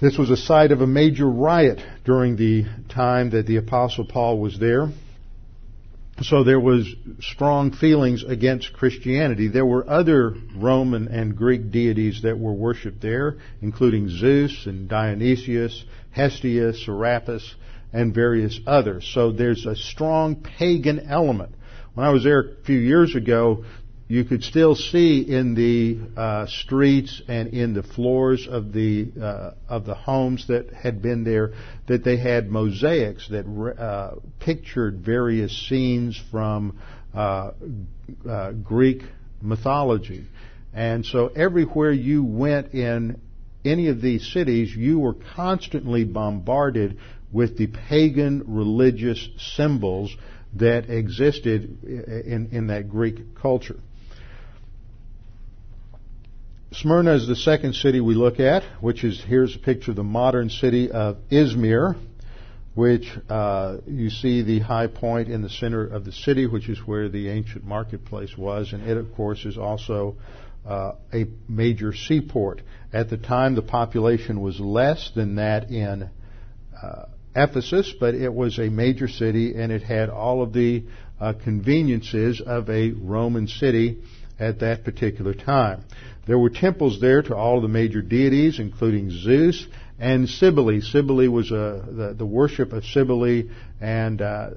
This 0.00 0.18
was 0.18 0.28
a 0.28 0.36
site 0.36 0.72
of 0.72 0.82
a 0.82 0.86
major 0.86 1.30
riot 1.30 1.80
during 2.04 2.36
the 2.36 2.66
time 2.90 3.30
that 3.30 3.46
the 3.46 3.56
Apostle 3.56 4.04
Paul 4.04 4.40
was 4.40 4.58
there. 4.58 4.88
So 6.22 6.44
there 6.44 6.60
was 6.60 6.94
strong 7.20 7.72
feelings 7.72 8.22
against 8.22 8.72
Christianity. 8.72 9.48
There 9.48 9.66
were 9.66 9.88
other 9.88 10.34
Roman 10.54 11.08
and 11.08 11.36
Greek 11.36 11.72
deities 11.72 12.22
that 12.22 12.38
were 12.38 12.52
worshipped 12.52 13.00
there, 13.02 13.38
including 13.60 14.08
Zeus 14.08 14.66
and 14.66 14.88
Dionysius, 14.88 15.84
Hestia, 16.10 16.72
Serapis, 16.74 17.54
and 17.92 18.14
various 18.14 18.60
others. 18.64 19.10
So 19.12 19.32
there's 19.32 19.66
a 19.66 19.74
strong 19.74 20.36
pagan 20.36 21.00
element. 21.08 21.54
When 21.94 22.06
I 22.06 22.10
was 22.10 22.22
there 22.22 22.40
a 22.40 22.64
few 22.64 22.78
years 22.78 23.16
ago, 23.16 23.64
you 24.06 24.24
could 24.24 24.42
still 24.42 24.74
see 24.74 25.20
in 25.20 25.54
the 25.54 26.20
uh, 26.20 26.46
streets 26.46 27.22
and 27.26 27.48
in 27.54 27.72
the 27.72 27.82
floors 27.82 28.46
of 28.48 28.72
the 28.72 29.10
uh, 29.20 29.52
of 29.68 29.86
the 29.86 29.94
homes 29.94 30.46
that 30.48 30.72
had 30.74 31.00
been 31.00 31.24
there 31.24 31.52
that 31.86 32.04
they 32.04 32.18
had 32.18 32.50
mosaics 32.50 33.26
that 33.30 33.46
uh, 33.46 34.16
pictured 34.40 35.00
various 35.00 35.68
scenes 35.68 36.20
from 36.30 36.78
uh, 37.14 37.52
uh, 38.28 38.52
Greek 38.52 39.02
mythology, 39.40 40.26
and 40.74 41.06
so 41.06 41.28
everywhere 41.28 41.92
you 41.92 42.22
went 42.24 42.74
in 42.74 43.20
any 43.64 43.88
of 43.88 44.02
these 44.02 44.30
cities, 44.30 44.74
you 44.76 44.98
were 44.98 45.14
constantly 45.34 46.04
bombarded 46.04 46.98
with 47.32 47.56
the 47.56 47.66
pagan 47.66 48.44
religious 48.46 49.28
symbols 49.56 50.14
that 50.56 50.90
existed 50.90 51.82
in, 51.82 52.50
in 52.52 52.66
that 52.66 52.88
Greek 52.90 53.34
culture. 53.34 53.80
Smyrna 56.80 57.14
is 57.14 57.28
the 57.28 57.36
second 57.36 57.74
city 57.74 58.00
we 58.00 58.14
look 58.14 58.40
at, 58.40 58.64
which 58.80 59.04
is 59.04 59.22
here's 59.22 59.54
a 59.54 59.60
picture 59.60 59.92
of 59.92 59.96
the 59.96 60.02
modern 60.02 60.50
city 60.50 60.90
of 60.90 61.18
Izmir, 61.30 61.94
which 62.74 63.08
uh, 63.28 63.76
you 63.86 64.10
see 64.10 64.42
the 64.42 64.58
high 64.58 64.88
point 64.88 65.28
in 65.28 65.40
the 65.42 65.48
center 65.48 65.86
of 65.86 66.04
the 66.04 66.10
city, 66.10 66.46
which 66.48 66.68
is 66.68 66.78
where 66.84 67.08
the 67.08 67.28
ancient 67.28 67.64
marketplace 67.64 68.36
was, 68.36 68.72
and 68.72 68.88
it, 68.88 68.96
of 68.96 69.14
course, 69.14 69.44
is 69.44 69.56
also 69.56 70.16
uh, 70.66 70.92
a 71.12 71.26
major 71.48 71.92
seaport. 71.92 72.60
At 72.92 73.08
the 73.08 73.18
time, 73.18 73.54
the 73.54 73.62
population 73.62 74.40
was 74.40 74.58
less 74.58 75.12
than 75.14 75.36
that 75.36 75.70
in 75.70 76.10
uh, 76.82 77.04
Ephesus, 77.36 77.94
but 78.00 78.16
it 78.16 78.34
was 78.34 78.58
a 78.58 78.68
major 78.68 79.06
city, 79.06 79.54
and 79.54 79.70
it 79.70 79.82
had 79.82 80.10
all 80.10 80.42
of 80.42 80.52
the 80.52 80.82
uh, 81.20 81.34
conveniences 81.34 82.40
of 82.44 82.68
a 82.68 82.90
Roman 82.90 83.46
city 83.46 83.98
at 84.38 84.60
that 84.60 84.84
particular 84.84 85.34
time. 85.34 85.84
There 86.26 86.38
were 86.38 86.50
temples 86.50 87.00
there 87.00 87.22
to 87.22 87.36
all 87.36 87.60
the 87.60 87.68
major 87.68 88.02
deities, 88.02 88.58
including 88.58 89.10
Zeus 89.10 89.66
and 89.98 90.28
Cybele. 90.28 90.80
Cybele 90.80 91.28
was 91.28 91.50
a, 91.50 91.84
the, 91.86 92.14
the 92.16 92.26
worship 92.26 92.72
of 92.72 92.84
Cybele, 92.84 93.44
and 93.80 94.22
uh, 94.22 94.50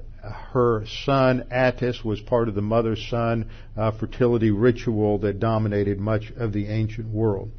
her 0.52 0.84
son 1.04 1.46
Attis 1.50 2.04
was 2.04 2.20
part 2.20 2.48
of 2.48 2.54
the 2.54 2.62
mother-son 2.62 3.50
uh, 3.76 3.92
fertility 3.92 4.50
ritual 4.50 5.18
that 5.18 5.40
dominated 5.40 5.98
much 5.98 6.32
of 6.36 6.52
the 6.52 6.66
ancient 6.66 7.08
world. 7.08 7.50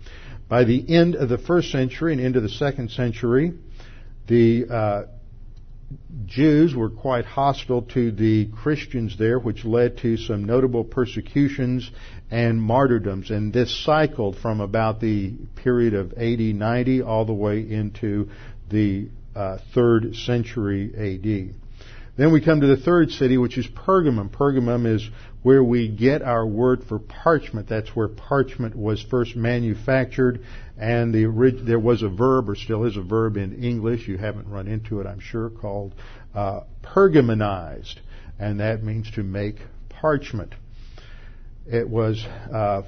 By 0.47 0.63
the 0.63 0.83
end 0.93 1.15
of 1.15 1.29
the 1.29 1.37
first 1.37 1.71
century 1.71 2.13
and 2.13 2.21
into 2.21 2.41
the 2.41 2.49
second 2.49 2.91
century, 2.91 3.53
the 4.27 4.65
uh, 4.69 5.03
Jews 6.25 6.75
were 6.75 6.89
quite 6.89 7.25
hostile 7.25 7.81
to 7.93 8.11
the 8.11 8.47
Christians 8.47 9.17
there, 9.17 9.39
which 9.39 9.65
led 9.65 9.97
to 9.99 10.17
some 10.17 10.45
notable 10.45 10.83
persecutions 10.83 11.89
and 12.29 12.61
martyrdoms. 12.61 13.31
And 13.31 13.51
this 13.51 13.83
cycled 13.83 14.37
from 14.37 14.61
about 14.61 14.99
the 14.99 15.33
period 15.55 15.95
of 15.95 16.13
AD 16.13 16.39
90 16.39 17.01
all 17.01 17.25
the 17.25 17.33
way 17.33 17.59
into 17.59 18.29
the 18.69 19.09
uh, 19.35 19.57
third 19.73 20.15
century 20.15 20.91
AD. 20.95 21.55
Then 22.17 22.33
we 22.33 22.41
come 22.41 22.61
to 22.61 22.67
the 22.67 22.77
third 22.77 23.11
city, 23.11 23.37
which 23.37 23.57
is 23.57 23.65
Pergamum. 23.65 24.29
Pergamum 24.29 24.85
is 24.85 25.09
where 25.41 25.63
we 25.63 25.87
get 25.87 26.21
our 26.21 26.45
word 26.45 26.83
for 26.83 26.99
parchment. 26.99 27.69
That's 27.69 27.95
where 27.95 28.07
parchment 28.07 28.75
was 28.75 29.01
first 29.01 29.35
manufactured, 29.35 30.43
and 30.77 31.13
the, 31.13 31.61
there 31.63 31.79
was 31.79 32.03
a 32.03 32.09
verb, 32.09 32.49
or 32.49 32.55
still 32.55 32.85
is 32.85 32.97
a 32.97 33.01
verb 33.01 33.37
in 33.37 33.63
English. 33.63 34.07
You 34.07 34.17
haven't 34.17 34.47
run 34.49 34.67
into 34.67 34.99
it, 34.99 35.07
I'm 35.07 35.19
sure, 35.19 35.49
called 35.49 35.95
uh, 36.35 36.61
pergamonized, 36.83 37.95
and 38.37 38.59
that 38.59 38.83
means 38.83 39.09
to 39.11 39.23
make 39.23 39.57
parchment. 39.89 40.55
It 41.65 41.87
was 41.87 42.23
uh, 42.25 42.83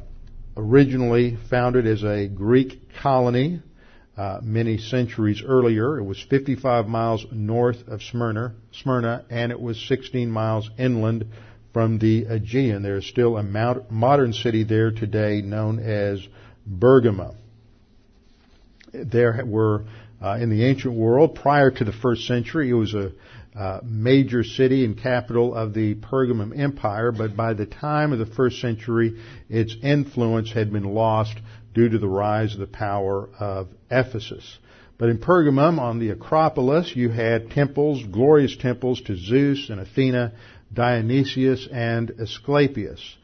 originally 0.57 1.37
founded 1.49 1.87
as 1.87 2.03
a 2.03 2.27
Greek 2.27 2.93
colony 3.01 3.61
uh, 4.17 4.39
many 4.41 4.77
centuries 4.77 5.41
earlier. 5.45 5.97
It 5.97 6.03
was 6.03 6.21
55 6.29 6.87
miles 6.87 7.25
north 7.31 7.87
of 7.87 8.01
Smyrna, 8.01 8.53
Smyrna, 8.71 9.25
and 9.29 9.51
it 9.51 9.59
was 9.59 9.83
16 9.87 10.29
miles 10.29 10.69
inland 10.77 11.25
from 11.73 11.99
the 11.99 12.25
Aegean. 12.25 12.83
There 12.83 12.97
is 12.97 13.07
still 13.07 13.37
a 13.37 13.43
modern 13.43 14.33
city 14.33 14.63
there 14.63 14.91
today 14.91 15.41
known 15.41 15.79
as 15.79 16.25
Bergama. 16.69 17.35
There 18.93 19.43
were, 19.45 19.85
uh, 20.21 20.37
in 20.41 20.49
the 20.49 20.65
ancient 20.65 20.93
world, 20.93 21.35
prior 21.35 21.71
to 21.71 21.83
the 21.83 21.93
first 21.93 22.27
century, 22.27 22.69
it 22.69 22.73
was 22.73 22.93
a 22.93 23.11
uh, 23.55 23.79
major 23.83 24.43
city 24.43 24.85
and 24.85 24.97
capital 24.97 25.53
of 25.53 25.73
the 25.73 25.95
Pergamum 25.95 26.57
Empire, 26.57 27.11
but 27.11 27.35
by 27.35 27.53
the 27.53 27.65
time 27.65 28.13
of 28.13 28.19
the 28.19 28.25
first 28.25 28.61
century, 28.61 29.17
its 29.49 29.75
influence 29.81 30.51
had 30.51 30.71
been 30.71 30.93
lost 30.93 31.37
due 31.73 31.89
to 31.89 31.99
the 31.99 32.07
rise 32.07 32.53
of 32.53 32.59
the 32.59 32.67
power 32.67 33.29
of 33.39 33.67
Ephesus. 33.89 34.57
But 34.97 35.09
in 35.09 35.17
Pergamum, 35.17 35.79
on 35.79 35.99
the 35.99 36.11
Acropolis, 36.11 36.95
you 36.95 37.09
had 37.09 37.49
temples, 37.51 38.03
glorious 38.03 38.55
temples 38.55 39.01
to 39.01 39.17
Zeus 39.17 39.69
and 39.69 39.79
Athena, 39.79 40.33
Dionysius 40.73 41.67
and 41.71 42.11
Asclepius. 42.19 43.17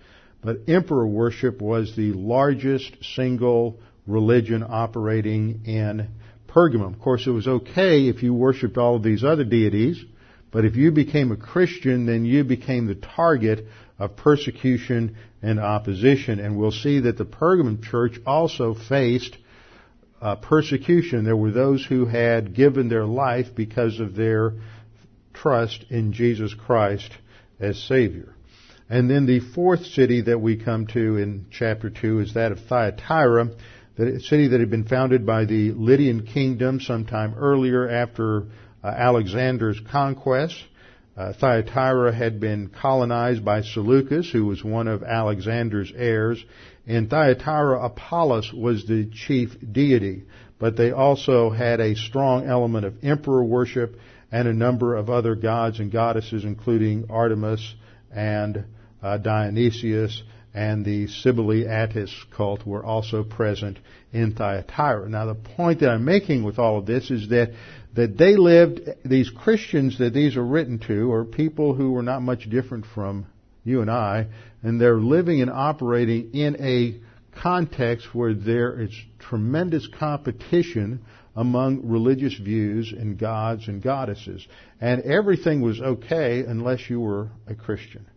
But 0.43 0.61
emperor 0.67 1.07
worship 1.07 1.61
was 1.61 1.95
the 1.95 2.13
largest 2.13 2.97
single 3.15 3.79
religion 4.05 4.63
operating 4.67 5.61
in 5.65 6.09
Pergamum. 6.47 6.93
Of 6.93 6.99
course, 6.99 7.25
it 7.27 7.31
was 7.31 7.47
okay 7.47 8.07
if 8.07 8.23
you 8.23 8.33
worshiped 8.33 8.77
all 8.77 8.95
of 8.95 9.03
these 9.03 9.23
other 9.23 9.43
deities, 9.43 10.03
but 10.51 10.65
if 10.65 10.75
you 10.75 10.91
became 10.91 11.31
a 11.31 11.37
Christian, 11.37 12.05
then 12.05 12.25
you 12.25 12.43
became 12.43 12.87
the 12.87 12.95
target 12.95 13.65
of 13.99 14.15
persecution 14.15 15.17
and 15.41 15.59
opposition. 15.59 16.39
And 16.39 16.57
we'll 16.57 16.71
see 16.71 17.01
that 17.01 17.17
the 17.17 17.25
Pergamum 17.25 17.83
church 17.83 18.19
also 18.25 18.73
faced 18.73 19.37
uh, 20.21 20.35
persecution. 20.35 21.25
There 21.25 21.35
were 21.35 21.51
those 21.51 21.85
who 21.85 22.05
had 22.05 22.53
given 22.55 22.89
their 22.89 23.05
life 23.05 23.47
because 23.55 23.99
of 23.99 24.15
their 24.15 24.53
trust 25.33 25.85
in 25.89 26.13
Jesus 26.13 26.53
Christ 26.53 27.11
as 27.59 27.77
Savior. 27.83 28.33
And 28.89 29.09
then 29.09 29.25
the 29.25 29.39
fourth 29.39 29.85
city 29.85 30.21
that 30.21 30.39
we 30.39 30.55
come 30.55 30.87
to 30.87 31.17
in 31.17 31.47
chapter 31.51 31.89
2 31.89 32.21
is 32.21 32.33
that 32.35 32.51
of 32.51 32.59
Thyatira, 32.61 33.49
the 33.97 34.19
city 34.21 34.47
that 34.49 34.59
had 34.59 34.69
been 34.69 34.85
founded 34.85 35.25
by 35.25 35.45
the 35.45 35.71
Lydian 35.71 36.25
kingdom 36.25 36.79
sometime 36.79 37.33
earlier 37.35 37.89
after 37.89 38.43
uh, 38.83 38.87
Alexander's 38.87 39.79
conquest. 39.91 40.55
Uh, 41.17 41.33
Thyatira 41.33 42.13
had 42.13 42.39
been 42.39 42.69
colonized 42.69 43.43
by 43.43 43.61
Seleucus, 43.61 44.29
who 44.31 44.45
was 44.45 44.63
one 44.63 44.87
of 44.87 45.03
Alexander's 45.03 45.91
heirs. 45.95 46.43
In 46.85 47.07
Thyatira, 47.07 47.83
Apollos 47.83 48.53
was 48.53 48.85
the 48.85 49.09
chief 49.11 49.57
deity, 49.71 50.25
but 50.59 50.77
they 50.77 50.91
also 50.91 51.49
had 51.49 51.81
a 51.81 51.95
strong 51.95 52.45
element 52.45 52.85
of 52.85 53.03
emperor 53.03 53.43
worship 53.43 53.97
and 54.31 54.47
a 54.47 54.53
number 54.53 54.95
of 54.95 55.09
other 55.09 55.35
gods 55.35 55.79
and 55.79 55.91
goddesses, 55.91 56.43
including 56.43 57.05
Artemis 57.09 57.75
and 58.11 58.65
uh, 59.01 59.17
Dionysius 59.17 60.23
and 60.53 60.83
the 60.83 61.07
Cybele 61.07 61.67
Attis 61.69 62.11
cult 62.35 62.65
were 62.65 62.83
also 62.83 63.23
present 63.23 63.77
in 64.11 64.33
Thyatira. 64.33 65.07
Now 65.07 65.25
the 65.25 65.35
point 65.35 65.81
that 65.81 65.89
I'm 65.89 66.03
making 66.03 66.43
with 66.43 66.57
all 66.57 66.79
of 66.79 66.85
this 66.85 67.11
is 67.11 67.29
that 67.29 67.51
that 67.93 68.17
they 68.17 68.35
lived, 68.35 68.81
these 69.03 69.29
Christians 69.29 69.97
that 69.97 70.13
these 70.13 70.37
are 70.37 70.45
written 70.45 70.79
to 70.87 71.11
are 71.11 71.25
people 71.25 71.73
who 71.73 71.91
were 71.91 72.03
not 72.03 72.21
much 72.21 72.49
different 72.49 72.85
from 72.85 73.25
you 73.63 73.81
and 73.81 73.89
I, 73.89 74.27
and 74.61 74.79
they're 74.79 74.99
living 74.99 75.41
and 75.41 75.49
operating 75.49 76.33
in 76.33 76.57
a 76.59 76.99
context 77.39 78.13
where 78.13 78.33
there 78.33 78.81
is 78.81 78.91
tremendous 79.19 79.87
competition 79.87 81.03
among 81.37 81.87
religious 81.87 82.33
views 82.33 82.91
and 82.91 83.17
gods 83.17 83.67
and 83.67 83.81
goddesses. 83.81 84.45
And 84.81 85.03
everything 85.03 85.61
was 85.61 85.79
okay 85.79 86.39
unless 86.41 86.89
you 86.89 86.99
were 86.99 87.29
a 87.47 87.53
Christian. 87.53 88.07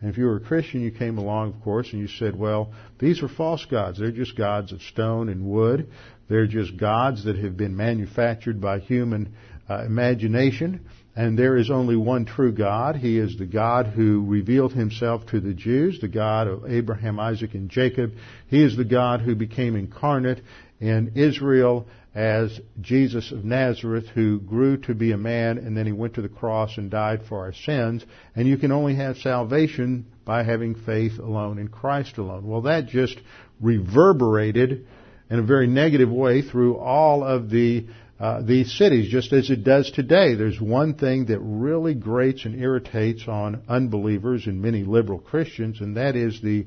And 0.00 0.10
if 0.10 0.18
you 0.18 0.26
were 0.26 0.36
a 0.36 0.40
Christian, 0.40 0.82
you 0.82 0.90
came 0.90 1.16
along, 1.16 1.54
of 1.54 1.62
course, 1.62 1.90
and 1.90 2.00
you 2.02 2.06
said, 2.06 2.38
well, 2.38 2.74
these 2.98 3.22
are 3.22 3.28
false 3.28 3.64
gods. 3.64 3.98
They're 3.98 4.12
just 4.12 4.36
gods 4.36 4.72
of 4.72 4.82
stone 4.82 5.30
and 5.30 5.46
wood. 5.46 5.90
They're 6.28 6.46
just 6.46 6.76
gods 6.76 7.24
that 7.24 7.38
have 7.38 7.56
been 7.56 7.74
manufactured 7.74 8.60
by 8.60 8.80
human 8.80 9.34
uh, 9.70 9.84
imagination. 9.86 10.86
And 11.16 11.38
there 11.38 11.56
is 11.56 11.70
only 11.70 11.96
one 11.96 12.26
true 12.26 12.52
God. 12.52 12.96
He 12.96 13.18
is 13.18 13.38
the 13.38 13.46
God 13.46 13.86
who 13.86 14.22
revealed 14.26 14.74
himself 14.74 15.24
to 15.28 15.40
the 15.40 15.54
Jews, 15.54 15.98
the 15.98 16.08
God 16.08 16.46
of 16.46 16.70
Abraham, 16.70 17.18
Isaac, 17.18 17.54
and 17.54 17.70
Jacob. 17.70 18.12
He 18.48 18.62
is 18.62 18.76
the 18.76 18.84
God 18.84 19.22
who 19.22 19.34
became 19.34 19.76
incarnate 19.76 20.42
in 20.78 21.12
Israel 21.14 21.86
as 22.16 22.58
Jesus 22.80 23.30
of 23.30 23.44
Nazareth 23.44 24.06
who 24.14 24.40
grew 24.40 24.78
to 24.78 24.94
be 24.94 25.12
a 25.12 25.18
man 25.18 25.58
and 25.58 25.76
then 25.76 25.84
he 25.84 25.92
went 25.92 26.14
to 26.14 26.22
the 26.22 26.30
cross 26.30 26.78
and 26.78 26.90
died 26.90 27.20
for 27.28 27.40
our 27.40 27.52
sins. 27.52 28.06
And 28.34 28.48
you 28.48 28.56
can 28.56 28.72
only 28.72 28.94
have 28.94 29.18
salvation 29.18 30.06
by 30.24 30.42
having 30.42 30.74
faith 30.74 31.18
alone 31.18 31.58
in 31.58 31.68
Christ 31.68 32.16
alone. 32.16 32.48
Well, 32.48 32.62
that 32.62 32.86
just 32.86 33.18
reverberated 33.60 34.86
in 35.28 35.38
a 35.38 35.42
very 35.42 35.66
negative 35.66 36.10
way 36.10 36.40
through 36.40 36.78
all 36.78 37.22
of 37.22 37.50
the 37.50 37.86
uh, 38.18 38.40
these 38.40 38.72
cities, 38.72 39.10
just 39.10 39.34
as 39.34 39.50
it 39.50 39.62
does 39.62 39.90
today. 39.90 40.36
There's 40.36 40.58
one 40.58 40.94
thing 40.94 41.26
that 41.26 41.38
really 41.38 41.92
grates 41.92 42.46
and 42.46 42.58
irritates 42.58 43.28
on 43.28 43.62
unbelievers 43.68 44.46
and 44.46 44.62
many 44.62 44.84
liberal 44.84 45.18
Christians, 45.18 45.82
and 45.82 45.98
that 45.98 46.16
is 46.16 46.40
the 46.40 46.64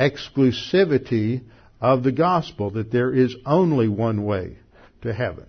exclusivity 0.00 1.42
of 1.82 2.02
the 2.02 2.12
gospel, 2.12 2.70
that 2.70 2.90
there 2.90 3.12
is 3.12 3.36
only 3.44 3.88
one 3.88 4.24
way 4.24 4.56
to 5.02 5.12
heaven. 5.12 5.46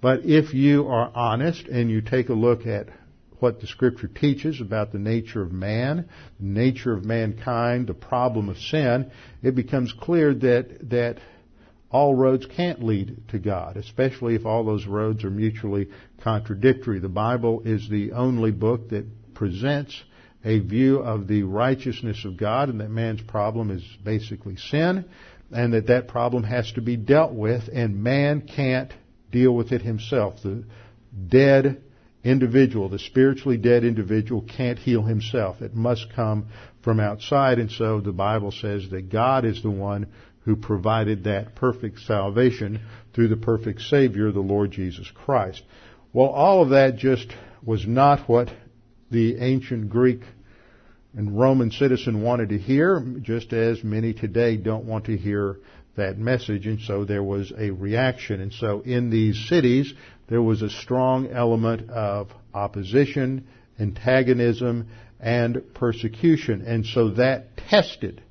But 0.00 0.24
if 0.24 0.52
you 0.52 0.88
are 0.88 1.10
honest 1.14 1.66
and 1.66 1.90
you 1.90 2.02
take 2.02 2.28
a 2.28 2.34
look 2.34 2.66
at 2.66 2.88
what 3.38 3.60
the 3.60 3.66
scripture 3.66 4.08
teaches 4.08 4.60
about 4.60 4.92
the 4.92 4.98
nature 4.98 5.42
of 5.42 5.52
man, 5.52 6.08
the 6.38 6.46
nature 6.46 6.92
of 6.92 7.04
mankind, 7.04 7.86
the 7.86 7.94
problem 7.94 8.48
of 8.48 8.58
sin, 8.58 9.10
it 9.42 9.54
becomes 9.54 9.92
clear 9.92 10.34
that, 10.34 10.90
that 10.90 11.18
all 11.90 12.14
roads 12.14 12.46
can't 12.46 12.82
lead 12.82 13.22
to 13.28 13.38
God, 13.38 13.76
especially 13.76 14.34
if 14.34 14.44
all 14.44 14.64
those 14.64 14.86
roads 14.86 15.24
are 15.24 15.30
mutually 15.30 15.88
contradictory. 16.22 16.98
The 16.98 17.08
Bible 17.08 17.62
is 17.64 17.88
the 17.88 18.12
only 18.12 18.50
book 18.50 18.90
that 18.90 19.06
presents 19.34 20.02
a 20.44 20.58
view 20.58 20.98
of 20.98 21.26
the 21.26 21.42
righteousness 21.44 22.24
of 22.24 22.36
God 22.36 22.68
and 22.68 22.80
that 22.80 22.90
man's 22.90 23.22
problem 23.22 23.70
is 23.70 23.82
basically 24.04 24.56
sin 24.56 25.04
and 25.54 25.72
that 25.72 25.86
that 25.86 26.08
problem 26.08 26.42
has 26.42 26.70
to 26.72 26.82
be 26.82 26.96
dealt 26.96 27.32
with, 27.32 27.68
and 27.72 28.02
man 28.02 28.42
can't 28.42 28.92
deal 29.30 29.54
with 29.54 29.72
it 29.72 29.82
himself. 29.82 30.42
The 30.42 30.64
dead 31.28 31.82
individual, 32.24 32.88
the 32.88 32.98
spiritually 32.98 33.56
dead 33.56 33.84
individual, 33.84 34.42
can't 34.42 34.78
heal 34.78 35.02
himself. 35.02 35.62
It 35.62 35.74
must 35.74 36.12
come 36.14 36.48
from 36.82 36.98
outside, 36.98 37.58
and 37.58 37.70
so 37.70 38.00
the 38.00 38.12
Bible 38.12 38.50
says 38.50 38.90
that 38.90 39.10
God 39.10 39.44
is 39.44 39.62
the 39.62 39.70
one 39.70 40.08
who 40.40 40.56
provided 40.56 41.24
that 41.24 41.54
perfect 41.54 42.00
salvation 42.00 42.80
through 43.14 43.28
the 43.28 43.36
perfect 43.36 43.80
Savior, 43.82 44.30
the 44.32 44.40
Lord 44.40 44.72
Jesus 44.72 45.10
Christ. 45.10 45.62
Well, 46.12 46.28
all 46.28 46.62
of 46.62 46.70
that 46.70 46.96
just 46.96 47.28
was 47.62 47.86
not 47.86 48.28
what 48.28 48.50
the 49.10 49.36
ancient 49.38 49.88
Greek 49.88 50.22
and 51.16 51.38
Roman 51.38 51.70
citizen 51.70 52.22
wanted 52.22 52.48
to 52.50 52.58
hear, 52.58 53.00
just 53.22 53.52
as 53.52 53.84
many 53.84 54.12
today 54.12 54.56
don't 54.56 54.84
want 54.84 55.06
to 55.06 55.16
hear 55.16 55.58
that 55.96 56.18
message, 56.18 56.66
and 56.66 56.80
so 56.80 57.04
there 57.04 57.22
was 57.22 57.52
a 57.56 57.70
reaction. 57.70 58.40
And 58.40 58.52
so 58.52 58.80
in 58.80 59.10
these 59.10 59.48
cities, 59.48 59.94
there 60.28 60.42
was 60.42 60.62
a 60.62 60.70
strong 60.70 61.28
element 61.28 61.88
of 61.90 62.30
opposition, 62.52 63.46
antagonism, 63.78 64.88
and 65.20 65.62
persecution. 65.74 66.62
And 66.62 66.84
so 66.84 67.10
that 67.10 67.56
tested 67.56 68.22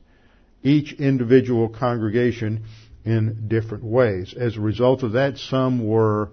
each 0.61 0.93
individual 0.93 1.69
congregation 1.69 2.65
in 3.05 3.47
different 3.47 3.83
ways. 3.83 4.33
As 4.37 4.57
a 4.57 4.61
result 4.61 5.03
of 5.03 5.13
that, 5.13 5.37
some 5.37 5.85
were 5.87 6.31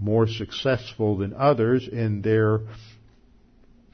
more 0.00 0.26
successful 0.26 1.18
than 1.18 1.34
others 1.34 1.86
in 1.86 2.22
their 2.22 2.60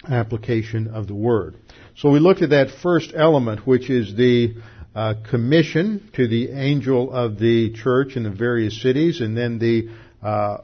application 0.09 0.89
of 0.89 1.07
the 1.07 1.15
word. 1.15 1.57
So 1.97 2.11
we 2.11 2.19
looked 2.19 2.43
at 2.43 2.51
that 2.51 2.71
first 2.83 3.13
element, 3.15 3.67
which 3.67 3.91
is 3.91 4.15
the 4.15 4.55
uh, 4.95 5.15
commission 5.31 6.11
to 6.15 6.27
the 6.27 6.51
angel 6.51 7.13
of 7.13 7.39
the 7.39 7.73
church 7.73 8.17
in 8.17 8.23
the 8.25 8.31
various 8.31 8.81
cities, 8.81 9.21
and 9.21 9.37
then 9.37 9.59
the 9.59 9.89
uh, 10.23 10.59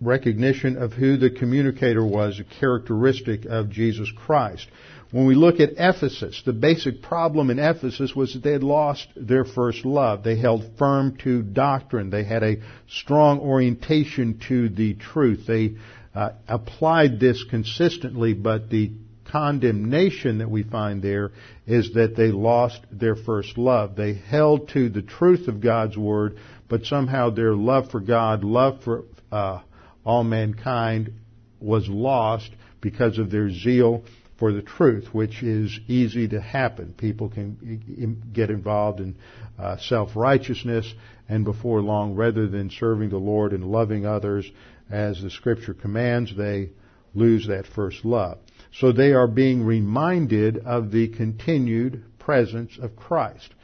recognition 0.00 0.76
of 0.76 0.92
who 0.92 1.16
the 1.16 1.30
communicator 1.30 2.04
was, 2.04 2.40
a 2.40 2.44
characteristic 2.60 3.44
of 3.46 3.70
Jesus 3.70 4.10
Christ. 4.14 4.68
When 5.10 5.26
we 5.26 5.36
look 5.36 5.60
at 5.60 5.74
Ephesus, 5.76 6.42
the 6.44 6.52
basic 6.52 7.00
problem 7.00 7.50
in 7.50 7.60
Ephesus 7.60 8.16
was 8.16 8.34
that 8.34 8.42
they 8.42 8.50
had 8.50 8.64
lost 8.64 9.06
their 9.14 9.44
first 9.44 9.84
love. 9.84 10.24
They 10.24 10.36
held 10.36 10.76
firm 10.76 11.16
to 11.18 11.40
doctrine. 11.40 12.10
They 12.10 12.24
had 12.24 12.42
a 12.42 12.56
strong 12.88 13.38
orientation 13.38 14.40
to 14.48 14.68
the 14.68 14.94
truth. 14.94 15.46
They 15.46 15.76
uh, 16.14 16.30
applied 16.48 17.18
this 17.18 17.44
consistently, 17.50 18.34
but 18.34 18.70
the 18.70 18.92
condemnation 19.30 20.38
that 20.38 20.48
we 20.48 20.62
find 20.62 21.02
there 21.02 21.32
is 21.66 21.94
that 21.94 22.14
they 22.16 22.28
lost 22.28 22.80
their 22.92 23.16
first 23.16 23.58
love. 23.58 23.96
They 23.96 24.14
held 24.14 24.68
to 24.70 24.88
the 24.88 25.02
truth 25.02 25.48
of 25.48 25.60
God's 25.60 25.96
word, 25.96 26.38
but 26.68 26.84
somehow 26.84 27.30
their 27.30 27.54
love 27.54 27.90
for 27.90 28.00
God, 28.00 28.44
love 28.44 28.84
for 28.84 29.04
uh, 29.32 29.62
all 30.04 30.22
mankind, 30.22 31.12
was 31.60 31.88
lost 31.88 32.50
because 32.80 33.18
of 33.18 33.30
their 33.30 33.50
zeal 33.50 34.04
for 34.38 34.52
the 34.52 34.62
truth, 34.62 35.08
which 35.12 35.42
is 35.42 35.78
easy 35.88 36.28
to 36.28 36.40
happen. 36.40 36.94
People 36.96 37.28
can 37.28 38.22
get 38.32 38.50
involved 38.50 39.00
in 39.00 39.16
uh, 39.58 39.78
self-righteousness, 39.78 40.92
and 41.28 41.44
before 41.44 41.80
long, 41.80 42.14
rather 42.14 42.46
than 42.46 42.70
serving 42.70 43.08
the 43.08 43.16
Lord 43.16 43.52
and 43.52 43.64
loving 43.64 44.04
others 44.04 44.48
as 44.90 45.20
the 45.22 45.30
Scripture 45.30 45.74
commands, 45.74 46.36
they 46.36 46.70
lose 47.14 47.46
that 47.46 47.66
first 47.66 48.04
love. 48.04 48.38
So 48.72 48.92
they 48.92 49.12
are 49.12 49.28
being 49.28 49.64
reminded 49.64 50.58
of 50.58 50.90
the 50.90 51.08
continued 51.08 52.04
presence 52.18 52.78
of 52.80 52.96
Christ. 52.96 53.54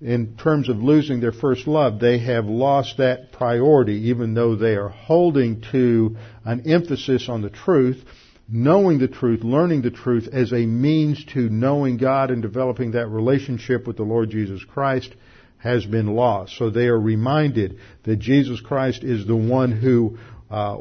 In 0.00 0.36
terms 0.36 0.68
of 0.70 0.78
losing 0.78 1.20
their 1.20 1.32
first 1.32 1.66
love, 1.66 2.00
they 2.00 2.18
have 2.20 2.46
lost 2.46 2.96
that 2.98 3.32
priority 3.32 4.08
even 4.08 4.32
though 4.32 4.56
they 4.56 4.76
are 4.76 4.88
holding 4.88 5.62
to 5.72 6.16
an 6.44 6.62
emphasis 6.66 7.28
on 7.28 7.42
the 7.42 7.50
truth, 7.50 8.02
knowing 8.48 8.98
the 8.98 9.08
truth, 9.08 9.44
learning 9.44 9.82
the 9.82 9.90
truth 9.90 10.28
as 10.32 10.52
a 10.52 10.66
means 10.66 11.22
to 11.34 11.50
knowing 11.50 11.98
God 11.98 12.30
and 12.30 12.40
developing 12.40 12.92
that 12.92 13.08
relationship 13.08 13.86
with 13.86 13.96
the 13.96 14.02
Lord 14.02 14.30
Jesus 14.30 14.64
Christ 14.64 15.14
has 15.58 15.84
been 15.84 16.06
lost. 16.06 16.56
So 16.56 16.70
they 16.70 16.86
are 16.86 16.98
reminded 16.98 17.78
that 18.04 18.18
Jesus 18.18 18.60
Christ 18.60 19.04
is 19.04 19.26
the 19.26 19.36
one 19.36 19.70
who 19.70 20.18
uh, 20.50 20.78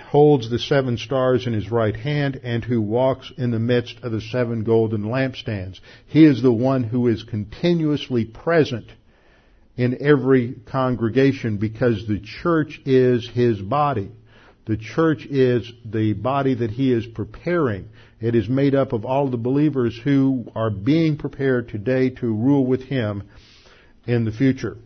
holds 0.00 0.50
the 0.50 0.58
seven 0.58 0.98
stars 0.98 1.46
in 1.46 1.52
his 1.52 1.70
right 1.70 1.96
hand 1.96 2.40
and 2.42 2.64
who 2.64 2.80
walks 2.80 3.32
in 3.36 3.50
the 3.50 3.58
midst 3.58 3.98
of 4.02 4.12
the 4.12 4.20
seven 4.20 4.64
golden 4.64 5.04
lampstands. 5.04 5.80
He 6.06 6.24
is 6.24 6.42
the 6.42 6.52
one 6.52 6.84
who 6.84 7.08
is 7.08 7.22
continuously 7.22 8.24
present 8.24 8.90
in 9.76 9.98
every 10.00 10.54
congregation 10.66 11.58
because 11.58 12.06
the 12.06 12.20
church 12.20 12.80
is 12.84 13.28
his 13.28 13.60
body. 13.60 14.10
The 14.66 14.76
church 14.76 15.24
is 15.26 15.70
the 15.84 16.12
body 16.14 16.54
that 16.54 16.70
he 16.70 16.92
is 16.92 17.06
preparing. 17.06 17.88
It 18.20 18.34
is 18.34 18.48
made 18.48 18.74
up 18.74 18.92
of 18.92 19.04
all 19.04 19.28
the 19.28 19.36
believers 19.36 19.98
who 20.02 20.50
are 20.54 20.70
being 20.70 21.16
prepared 21.18 21.68
today 21.68 22.10
to 22.10 22.26
rule 22.26 22.66
with 22.66 22.82
him 22.82 23.28
in 24.06 24.24
the 24.24 24.32
future. 24.32 24.76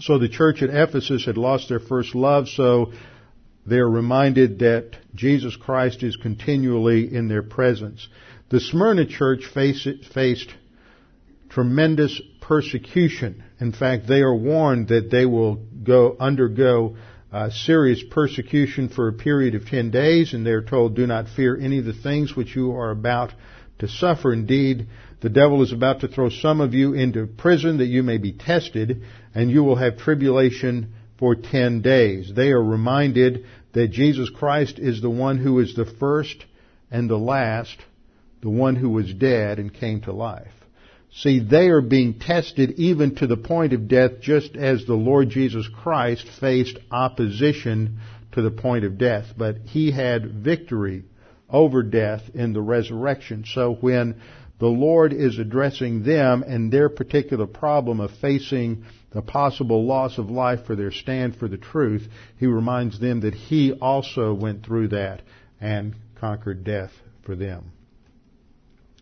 So 0.00 0.18
the 0.18 0.28
church 0.28 0.62
at 0.62 0.70
Ephesus 0.70 1.24
had 1.24 1.36
lost 1.38 1.68
their 1.68 1.80
first 1.80 2.14
love, 2.14 2.48
so 2.48 2.92
they're 3.66 3.88
reminded 3.88 4.60
that 4.60 4.96
Jesus 5.14 5.56
Christ 5.56 6.02
is 6.02 6.16
continually 6.16 7.12
in 7.12 7.28
their 7.28 7.42
presence. 7.42 8.06
The 8.50 8.60
Smyrna 8.60 9.06
church 9.06 9.44
faced 9.46 10.54
tremendous 11.48 12.20
persecution. 12.40 13.42
In 13.58 13.72
fact, 13.72 14.06
they 14.06 14.20
are 14.20 14.36
warned 14.36 14.88
that 14.88 15.10
they 15.10 15.26
will 15.26 15.56
go 15.82 16.16
undergo 16.20 16.96
uh, 17.32 17.50
serious 17.50 18.02
persecution 18.10 18.88
for 18.88 19.08
a 19.08 19.12
period 19.12 19.54
of 19.54 19.66
ten 19.66 19.90
days, 19.90 20.32
and 20.32 20.46
they're 20.46 20.62
told, 20.62 20.94
"Do 20.94 21.06
not 21.06 21.28
fear 21.28 21.56
any 21.56 21.78
of 21.78 21.84
the 21.84 21.92
things 21.92 22.36
which 22.36 22.54
you 22.54 22.72
are 22.72 22.90
about 22.90 23.32
to 23.78 23.88
suffer. 23.88 24.32
Indeed, 24.32 24.86
the 25.20 25.30
devil 25.30 25.62
is 25.62 25.72
about 25.72 26.00
to 26.00 26.08
throw 26.08 26.28
some 26.28 26.60
of 26.60 26.74
you 26.74 26.94
into 26.94 27.26
prison 27.26 27.78
that 27.78 27.86
you 27.86 28.02
may 28.02 28.18
be 28.18 28.32
tested, 28.32 29.02
and 29.34 29.50
you 29.50 29.64
will 29.64 29.76
have 29.76 29.98
tribulation 29.98 30.94
for 31.18 31.34
ten 31.34 31.80
days. 31.82 32.30
They 32.34 32.50
are 32.50 32.62
reminded 32.62 33.46
that 33.72 33.92
Jesus 33.92 34.30
Christ 34.30 34.78
is 34.78 35.00
the 35.00 35.10
one 35.10 35.38
who 35.38 35.58
is 35.60 35.74
the 35.74 35.86
first 35.98 36.44
and 36.90 37.08
the 37.08 37.18
last, 37.18 37.76
the 38.42 38.50
one 38.50 38.76
who 38.76 38.90
was 38.90 39.12
dead 39.12 39.58
and 39.58 39.72
came 39.72 40.02
to 40.02 40.12
life. 40.12 40.52
See, 41.12 41.40
they 41.40 41.68
are 41.68 41.80
being 41.80 42.18
tested 42.18 42.72
even 42.72 43.14
to 43.16 43.26
the 43.26 43.38
point 43.38 43.72
of 43.72 43.88
death, 43.88 44.20
just 44.20 44.54
as 44.54 44.84
the 44.84 44.94
Lord 44.94 45.30
Jesus 45.30 45.66
Christ 45.68 46.26
faced 46.38 46.78
opposition 46.90 48.00
to 48.32 48.42
the 48.42 48.50
point 48.50 48.84
of 48.84 48.98
death. 48.98 49.26
But 49.36 49.56
he 49.64 49.90
had 49.90 50.42
victory 50.42 51.04
over 51.48 51.82
death 51.82 52.22
in 52.34 52.52
the 52.52 52.60
resurrection. 52.60 53.44
So 53.46 53.74
when 53.80 54.20
the 54.58 54.66
Lord 54.66 55.12
is 55.12 55.38
addressing 55.38 56.02
them 56.02 56.42
and 56.42 56.72
their 56.72 56.88
particular 56.88 57.46
problem 57.46 58.00
of 58.00 58.10
facing 58.20 58.84
the 59.10 59.22
possible 59.22 59.84
loss 59.84 60.18
of 60.18 60.30
life 60.30 60.66
for 60.66 60.74
their 60.74 60.90
stand 60.90 61.36
for 61.36 61.48
the 61.48 61.58
truth, 61.58 62.06
He 62.38 62.46
reminds 62.46 62.98
them 62.98 63.20
that 63.20 63.34
He 63.34 63.72
also 63.72 64.32
went 64.32 64.64
through 64.64 64.88
that 64.88 65.22
and 65.60 65.94
conquered 66.20 66.64
death 66.64 66.90
for 67.24 67.36
them. 67.36 67.72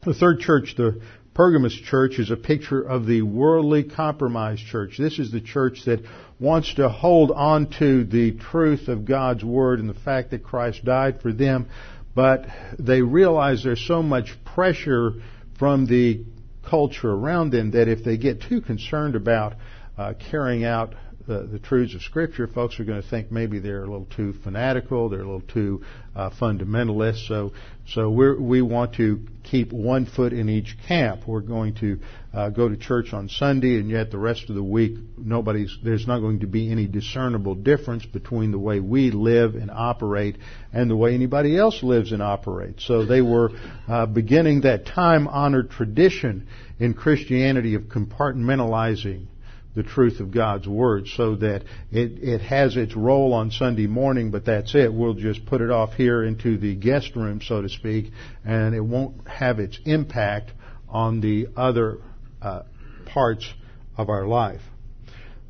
The 0.05 0.15
third 0.15 0.41
church, 0.41 0.75
the 0.77 1.01
Pergamos 1.35 1.75
church, 1.75 2.19
is 2.19 2.31
a 2.31 2.37
picture 2.37 2.83
of 2.83 3.07
the 3.07 3.23
worldly 3.23 3.85
compromised 3.85 4.67
church. 4.67 4.97
This 4.99 5.19
is 5.19 5.33
the 5.33 5.41
church 5.41 5.83
that 5.87 6.01
wants 6.39 6.75
to 6.75 6.89
hold 6.89 7.31
on 7.31 7.71
to 7.79 8.05
the 8.05 8.33
truth 8.33 8.89
of 8.89 9.05
God's 9.05 9.45
Word 9.45 9.79
and 9.81 9.89
the 9.89 9.95
fact 9.95 10.31
that 10.31 10.45
Christ 10.45 10.85
died 10.85 11.23
for 11.23 11.33
them, 11.33 11.69
but 12.15 12.47
they 12.79 13.03
realize 13.03 13.65
there's 13.65 13.85
so 13.85 14.03
much 14.03 14.37
pressure 14.45 15.15
from 15.59 15.87
the 15.87 16.25
culture 16.69 17.13
around 17.13 17.51
them 17.51 17.73
that 17.73 17.89
if 17.89 18.05
they 18.05 18.17
get 18.17 18.41
too 18.43 18.61
concerned 18.61 19.15
about 19.15 19.55
uh, 19.97 20.15
carrying 20.31 20.65
out 20.65 20.95
the, 21.27 21.49
the, 21.51 21.59
truths 21.59 21.95
of 21.95 22.03
Scripture, 22.03 22.47
folks 22.47 22.79
are 22.79 22.85
going 22.85 23.01
to 23.01 23.09
think 23.09 23.33
maybe 23.33 23.59
they're 23.59 23.85
a 23.85 23.91
little 23.91 24.07
too 24.07 24.35
fanatical, 24.45 25.09
they're 25.09 25.21
a 25.21 25.25
little 25.25 25.41
too 25.41 25.83
uh, 26.15 26.31
fundamentalist. 26.31 27.27
So, 27.27 27.53
so 27.89 28.11
we 28.11 28.63
want 28.63 28.95
to 28.97 29.21
keep 29.43 29.73
one 29.73 30.07
foot 30.07 30.33
in 30.33 30.49
each 30.49 30.77
camp. 30.87 31.27
We're 31.27 31.41
going 31.41 31.75
to 31.77 31.99
uh, 32.33 32.51
go 32.51 32.69
to 32.69 32.77
church 32.77 33.13
on 33.13 33.29
Sunday, 33.29 33.79
and 33.79 33.89
yet 33.89 34.11
the 34.11 34.19
rest 34.19 34.49
of 34.49 34.55
the 34.55 34.63
week, 34.63 34.97
nobody's 35.17 35.77
there's 35.83 36.07
not 36.07 36.21
going 36.21 36.41
to 36.41 36.47
be 36.47 36.71
any 36.71 36.87
discernible 36.87 37.55
difference 37.55 38.05
between 38.05 38.51
the 38.51 38.59
way 38.59 38.81
we 38.81 39.11
live 39.11 39.55
and 39.55 39.71
operate 39.71 40.37
and 40.73 40.91
the 40.91 40.97
way 40.97 41.15
anybody 41.15 41.57
else 41.57 41.83
lives 41.83 42.13
and 42.13 42.23
operates. 42.23 42.85
So 42.87 43.07
they 43.07 43.23
were 43.23 43.51
uh, 43.89 44.07
beginning 44.07 44.63
that 44.63 44.87
time-honored 44.87 45.71
tradition 45.71 46.49
in 46.79 46.95
Christianity 46.95 47.75
of 47.75 47.85
compartmentalizing 47.85 49.27
the 49.75 49.83
truth 49.83 50.21
of 50.21 50.31
God's 50.31 50.69
Word 50.69 51.09
so 51.09 51.37
that 51.37 51.63
it, 51.91 52.23
it 52.23 52.41
has 52.43 52.77
its 52.77 52.95
role 52.95 53.33
on 53.33 53.51
Sunday 53.51 53.87
morning, 53.87 54.31
but 54.31 54.45
that's 54.45 54.75
it. 54.75 54.93
We'll 54.93 55.15
just 55.15 55.47
put 55.47 55.61
it 55.61 55.71
off 55.71 55.95
here 55.95 56.23
into 56.25 56.57
the 56.57 56.75
guest 56.75 57.17
room, 57.17 57.41
so 57.43 57.63
to 57.63 57.69
speak, 57.69 58.13
and 58.45 58.75
it 58.75 58.81
won't 58.81 59.27
have 59.27 59.59
its 59.59 59.79
impact 59.85 60.53
on 60.89 61.21
the 61.21 61.49
other 61.57 61.99
uh, 62.41 62.63
parts 63.07 63.53
of 63.97 64.09
our 64.09 64.27
life. 64.27 64.61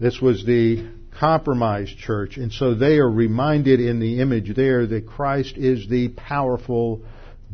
This 0.01 0.21
was 0.21 0.45
the 0.45 0.89
compromised 1.19 1.99
church, 1.99 2.37
and 2.39 2.53
so 2.53 2.75
they 2.75 2.99
are 2.99 3.11
reminded 3.11 3.81
in 3.81 4.01
the 4.01 4.21
image 4.21 4.55
there 4.57 4.87
that 4.87 5.07
Christ 5.07 5.57
is 5.57 5.89
the 5.89 6.09
powerful 6.09 7.03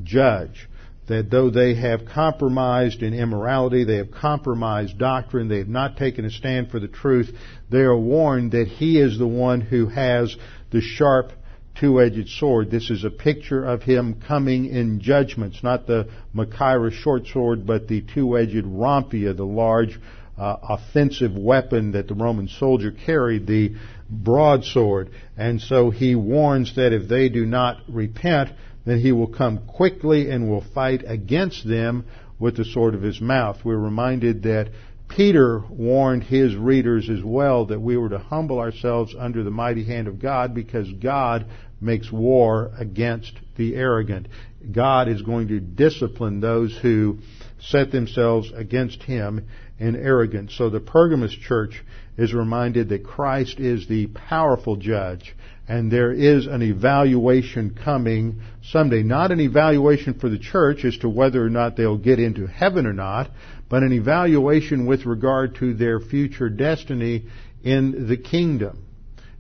judge 0.03 0.69
that 1.11 1.29
though 1.29 1.51
they 1.51 1.75
have 1.75 2.07
compromised 2.07 3.03
in 3.03 3.13
immorality, 3.15 3.85
they 3.85 3.97
have 3.97 4.13
compromised 4.13 4.97
doctrine, 4.97 5.49
they 5.49 5.59
have 5.59 5.69
not 5.69 5.97
taken 5.97 6.25
a 6.25 6.31
stand 6.31 6.71
for 6.71 6.79
the 6.79 6.89
truth, 6.89 7.35
they 7.69 7.81
are 7.81 7.99
warned 7.99 8.53
that 8.53 8.69
He 8.69 8.99
is 8.99 9.19
the 9.19 9.27
one 9.27 9.61
who 9.61 9.87
has 9.87 10.37
the 10.71 10.81
sharp 10.81 11.33
two-edged 11.81 12.29
sword. 12.29 12.71
This 12.71 12.91
is 12.91 13.05
a 13.05 13.11
picture 13.11 13.65
of 13.65 13.83
Him 13.83 14.23
coming 14.27 14.67
in 14.67 15.01
judgments, 15.01 15.63
not 15.63 15.87
the 15.87 16.09
Machaira 16.35 16.93
short 16.93 17.27
sword, 17.27 17.67
but 17.67 17.89
the 17.89 18.03
two-edged 18.03 18.65
rhomphaia, 18.65 19.37
the 19.37 19.45
large 19.45 19.99
uh, 20.39 20.57
offensive 20.63 21.37
weapon 21.37 21.93
that 21.93 22.09
the 22.09 22.15
Roman 22.15 22.49
soldier 22.49 22.93
carried, 22.93 23.47
the 23.47 23.75
broadsword. 24.09 25.11
And 25.37 25.61
so 25.61 25.91
he 25.91 26.15
warns 26.15 26.77
that 26.77 26.93
if 26.93 27.09
they 27.09 27.29
do 27.29 27.45
not 27.45 27.79
repent, 27.89 28.51
then 28.91 28.99
he 28.99 29.13
will 29.13 29.29
come 29.29 29.67
quickly 29.67 30.31
and 30.31 30.49
will 30.49 30.65
fight 30.75 31.05
against 31.07 31.67
them 31.67 32.05
with 32.39 32.57
the 32.57 32.65
sword 32.65 32.95
of 32.95 33.03
his 33.03 33.21
mouth. 33.21 33.59
We're 33.65 33.77
reminded 33.77 34.43
that 34.43 34.71
Peter 35.09 35.61
warned 35.69 36.25
his 36.25 36.55
readers 36.57 37.09
as 37.11 37.23
well 37.23 37.67
that 37.67 37.81
we 37.81 37.97
were 37.97 38.09
to 38.09 38.19
humble 38.19 38.59
ourselves 38.59 39.15
under 39.19 39.43
the 39.43 39.51
mighty 39.51 39.85
hand 39.85 40.09
of 40.09 40.21
God 40.21 40.55
because 40.55 40.91
God 40.93 41.47
makes 41.81 42.11
war 42.11 42.73
against 42.79 43.33
the 43.57 43.75
arrogant. 43.77 44.29
God 44.73 45.09
is 45.09 45.23
going 45.23 45.49
to 45.49 45.61
discipline 45.61 46.41
those 46.41 46.77
who 46.81 47.19
set 47.61 47.91
themselves 47.91 48.53
against 48.55 49.03
him 49.03 49.47
in 49.79 49.97
arrogance. 49.97 50.55
So 50.57 50.71
the 50.71 50.81
Pergamos 50.81 51.33
church 51.35 51.83
is 52.17 52.35
reminded 52.35 52.91
that 52.91 53.05
Christ 53.05 53.59
is 53.59 53.89
the 53.89 54.07
powerful 54.09 54.77
judge 54.77 55.35
and 55.71 55.89
there 55.89 56.11
is 56.11 56.49
an 56.49 56.63
evaluation 56.63 57.79
coming 57.85 58.43
someday. 58.61 59.05
Not 59.05 59.31
an 59.31 59.39
evaluation 59.39 60.15
for 60.15 60.29
the 60.29 60.37
church 60.37 60.85
as 60.85 60.99
to 60.99 61.09
whether 61.09 61.41
or 61.41 61.49
not 61.49 61.77
they'll 61.77 61.97
get 61.97 62.19
into 62.19 62.49
heaven 62.49 62.87
or 62.87 62.93
not, 62.93 63.31
but 63.69 63.85
an 63.85 63.93
evaluation 63.93 64.85
with 64.85 65.07
regard 65.07 65.55
to 65.61 65.73
their 65.75 66.01
future 66.01 66.49
destiny 66.49 67.27
in 67.63 68.09
the 68.09 68.17
kingdom. 68.17 68.85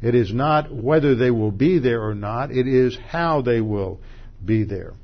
It 0.01 0.15
is 0.15 0.33
not 0.33 0.73
whether 0.73 1.17
they 1.17 1.33
will 1.33 1.51
be 1.51 1.81
there 1.81 2.01
or 2.01 2.15
not, 2.15 2.53
it 2.53 2.69
is 2.69 2.97
how 2.97 3.43
they 3.43 3.61
will 3.61 3.99
be 4.45 4.63
there. 4.63 4.95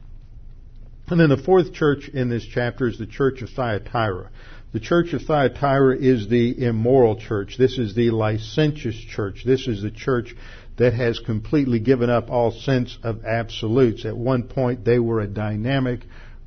And 1.09 1.19
then 1.19 1.31
the 1.31 1.37
fourth 1.37 1.75
church 1.75 2.09
in 2.09 2.29
this 2.29 2.47
chapter 2.49 2.87
is 2.87 2.99
the 3.01 3.07
church 3.07 3.43
of 3.43 3.51
Thyatira. 3.51 4.31
The 4.73 4.81
church 4.81 5.13
of 5.13 5.23
Thyatira 5.23 5.97
is 5.97 6.29
the 6.29 6.67
immoral 6.67 7.17
church. 7.17 7.57
This 7.59 7.79
is 7.79 7.95
the 7.95 8.11
licentious 8.11 8.97
church. 8.97 9.43
This 9.45 9.67
is 9.67 9.83
the 9.83 9.91
church 9.91 10.37
that 10.77 10.93
has 10.93 11.19
completely 11.19 11.81
given 11.81 12.11
up 12.11 12.31
all 12.31 12.51
sense 12.51 12.99
of 13.03 13.25
absolutes. 13.25 14.05
At 14.05 14.17
one 14.17 14.45
point, 14.45 14.85
they 14.85 14.99
were 14.99 15.21
a 15.21 15.27
dynamic, 15.27 16.01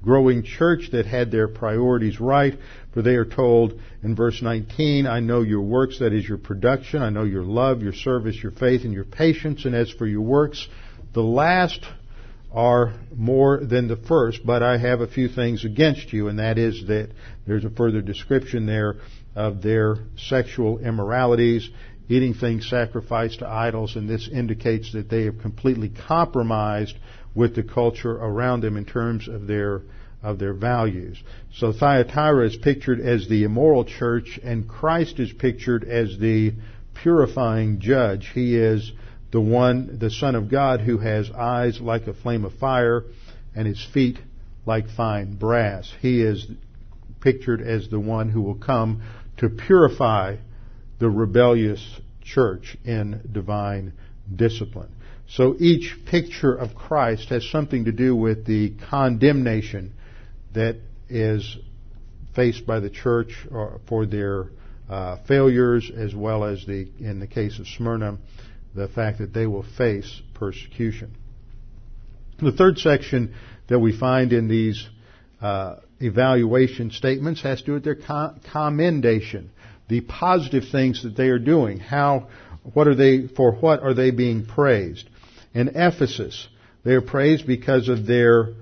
growing 0.03 0.43
church 0.43 0.89
that 0.91 1.05
had 1.05 1.31
their 1.31 1.47
priorities 1.47 2.19
right. 2.19 2.57
For 2.93 3.01
they 3.01 3.15
are 3.15 3.25
told 3.25 3.79
in 4.03 4.15
verse 4.15 4.41
19, 4.41 5.07
I 5.07 5.19
know 5.19 5.41
your 5.41 5.61
works, 5.61 5.99
that 5.99 6.13
is 6.13 6.27
your 6.27 6.37
production. 6.37 7.01
I 7.01 7.09
know 7.09 7.23
your 7.23 7.43
love, 7.43 7.81
your 7.81 7.93
service, 7.93 8.35
your 8.41 8.51
faith, 8.51 8.83
and 8.83 8.93
your 8.93 9.05
patience. 9.05 9.65
And 9.65 9.75
as 9.75 9.89
for 9.91 10.07
your 10.07 10.21
works, 10.21 10.67
the 11.13 11.23
last 11.23 11.85
are 12.51 12.93
more 13.15 13.63
than 13.63 13.87
the 13.87 13.95
first, 13.95 14.45
but 14.45 14.63
I 14.63 14.77
have 14.77 15.01
a 15.01 15.07
few 15.07 15.27
things 15.27 15.65
against 15.65 16.11
you, 16.11 16.29
and 16.29 16.39
that 16.39 16.57
is 16.57 16.87
that 16.87 17.09
there's 17.45 17.65
a 17.65 17.69
further 17.69 18.01
description 18.01 18.65
there 18.65 18.95
of 19.35 19.61
their 19.61 19.97
sexual 20.17 20.79
immoralities, 20.79 21.69
eating 22.09 22.33
things 22.33 22.67
sacrificed 22.67 23.39
to 23.39 23.47
idols, 23.47 23.95
and 23.95 24.09
this 24.09 24.27
indicates 24.27 24.91
that 24.93 25.09
they 25.09 25.25
have 25.25 25.39
completely 25.39 25.89
compromised 25.89 26.95
with 27.35 27.55
the 27.55 27.63
culture 27.63 28.11
around 28.11 28.61
them 28.61 28.75
in 28.75 28.85
terms 28.85 29.27
of 29.27 29.47
their 29.47 29.81
of 30.21 30.37
their 30.37 30.53
values. 30.53 31.17
So 31.53 31.71
Thyatira 31.71 32.45
is 32.47 32.57
pictured 32.57 32.99
as 32.99 33.29
the 33.29 33.43
immoral 33.45 33.85
church, 33.85 34.37
and 34.43 34.67
Christ 34.67 35.17
is 35.19 35.31
pictured 35.31 35.85
as 35.85 36.17
the 36.19 36.53
purifying 36.93 37.79
judge. 37.79 38.29
He 38.33 38.57
is 38.57 38.91
the 39.31 39.39
one, 39.39 39.97
the 39.99 40.09
Son 40.09 40.35
of 40.35 40.49
God, 40.49 40.81
who 40.81 40.97
has 40.97 41.31
eyes 41.31 41.79
like 41.79 42.07
a 42.07 42.13
flame 42.13 42.43
of 42.43 42.53
fire 42.55 43.05
and 43.55 43.65
his 43.65 43.81
feet 43.93 44.19
like 44.65 44.89
fine 44.89 45.35
brass. 45.35 45.89
He 46.01 46.21
is 46.21 46.45
pictured 47.21 47.61
as 47.61 47.87
the 47.89 47.99
one 47.99 48.29
who 48.29 48.41
will 48.41 48.55
come 48.55 49.01
to 49.37 49.49
purify 49.49 50.35
the 50.99 51.09
rebellious 51.09 51.83
church 52.23 52.77
in 52.85 53.21
divine 53.31 53.93
discipline. 54.33 54.91
So 55.27 55.55
each 55.59 55.95
picture 56.05 56.53
of 56.53 56.75
Christ 56.75 57.29
has 57.29 57.49
something 57.49 57.85
to 57.85 57.91
do 57.91 58.15
with 58.15 58.45
the 58.45 58.73
condemnation 58.89 59.93
that 60.53 60.77
is 61.07 61.57
faced 62.35 62.65
by 62.65 62.79
the 62.79 62.89
church 62.89 63.35
uh, 63.53 63.77
for 63.87 64.05
their 64.05 64.47
uh, 64.89 65.17
failures, 65.27 65.91
as 65.95 66.15
well 66.15 66.43
as 66.43 66.65
the, 66.65 66.87
in 66.99 67.19
the 67.19 67.27
case 67.27 67.59
of 67.59 67.67
Smyrna, 67.67 68.17
the 68.75 68.87
fact 68.87 69.19
that 69.19 69.33
they 69.33 69.45
will 69.45 69.65
face 69.77 70.21
persecution. 70.33 71.15
The 72.41 72.51
third 72.51 72.79
section 72.79 73.33
that 73.67 73.79
we 73.79 73.97
find 73.97 74.33
in 74.33 74.47
these 74.47 74.87
uh, 75.41 75.77
evaluation 75.99 76.91
statements 76.91 77.41
has 77.41 77.59
to 77.59 77.65
do 77.65 77.73
with 77.73 77.83
their 77.83 77.97
commendation, 78.51 79.51
the 79.89 80.01
positive 80.01 80.63
things 80.71 81.03
that 81.03 81.17
they 81.17 81.27
are 81.27 81.39
doing. 81.39 81.79
How, 81.79 82.29
what 82.73 82.87
are 82.87 82.95
they, 82.95 83.27
for 83.27 83.51
what 83.53 83.81
are 83.81 83.93
they 83.93 84.11
being 84.11 84.45
praised? 84.45 85.09
In 85.53 85.69
Ephesus, 85.69 86.47
they 86.85 86.93
are 86.93 87.01
praised 87.01 87.45
because 87.45 87.89
of 87.89 88.05
their 88.05 88.53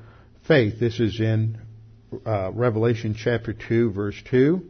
faith. 0.48 0.80
This 0.80 1.00
is 1.00 1.20
in 1.20 1.58
uh, 2.26 2.52
Revelation 2.54 3.16
chapter 3.18 3.54
2, 3.54 3.92
verse 3.92 4.16
2. 4.32 4.62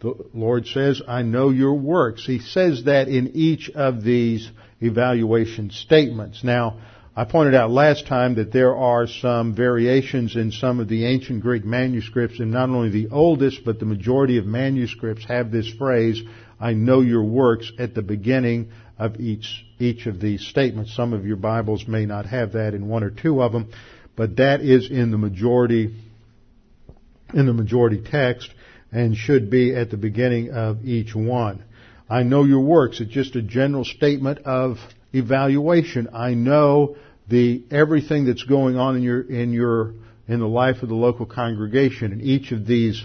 The 0.00 0.14
Lord 0.32 0.66
says, 0.66 1.02
I 1.06 1.22
know 1.22 1.50
your 1.50 1.74
works. 1.74 2.24
He 2.24 2.38
says 2.38 2.84
that 2.84 3.08
in 3.08 3.32
each 3.34 3.70
of 3.70 4.04
these 4.04 4.48
evaluation 4.80 5.70
statements. 5.70 6.44
Now, 6.44 6.78
I 7.16 7.24
pointed 7.24 7.54
out 7.54 7.70
last 7.70 8.08
time 8.08 8.34
that 8.36 8.52
there 8.52 8.74
are 8.74 9.06
some 9.06 9.54
variations 9.54 10.34
in 10.34 10.50
some 10.50 10.80
of 10.80 10.88
the 10.88 11.06
ancient 11.06 11.42
Greek 11.42 11.64
manuscripts, 11.64 12.40
and 12.40 12.50
not 12.50 12.70
only 12.70 12.90
the 12.90 13.08
oldest, 13.12 13.64
but 13.64 13.78
the 13.78 13.86
majority 13.86 14.36
of 14.38 14.46
manuscripts 14.46 15.24
have 15.26 15.52
this 15.52 15.68
phrase, 15.68 16.20
I 16.58 16.72
know 16.72 17.02
your 17.02 17.22
works, 17.22 17.70
at 17.78 17.94
the 17.94 18.02
beginning 18.02 18.72
of 18.98 19.20
each, 19.20 19.64
each 19.78 20.06
of 20.06 20.20
these 20.20 20.44
statements. 20.44 20.96
Some 20.96 21.12
of 21.12 21.24
your 21.24 21.36
Bibles 21.36 21.86
may 21.86 22.04
not 22.04 22.26
have 22.26 22.54
that 22.54 22.74
in 22.74 22.88
one 22.88 23.04
or 23.04 23.10
two 23.10 23.40
of 23.40 23.52
them, 23.52 23.70
but 24.16 24.38
that 24.38 24.60
is 24.60 24.90
in 24.90 25.12
the 25.12 25.18
majority, 25.18 25.94
in 27.32 27.46
the 27.46 27.52
majority 27.52 28.02
text, 28.02 28.50
and 28.90 29.16
should 29.16 29.50
be 29.50 29.72
at 29.72 29.92
the 29.92 29.96
beginning 29.96 30.50
of 30.50 30.84
each 30.84 31.14
one. 31.14 31.62
I 32.10 32.24
know 32.24 32.42
your 32.42 32.62
works. 32.62 33.00
It's 33.00 33.12
just 33.12 33.36
a 33.36 33.42
general 33.42 33.84
statement 33.84 34.40
of 34.40 34.78
evaluation. 35.14 36.08
I 36.12 36.34
know 36.34 36.96
the 37.28 37.64
everything 37.70 38.26
that's 38.26 38.42
going 38.42 38.76
on 38.76 38.96
in 38.96 39.02
your 39.02 39.20
in 39.20 39.52
your 39.52 39.94
in 40.26 40.40
the 40.40 40.48
life 40.48 40.82
of 40.82 40.88
the 40.88 40.94
local 40.94 41.26
congregation. 41.26 42.12
In 42.12 42.20
each 42.20 42.52
of 42.52 42.66
these 42.66 43.04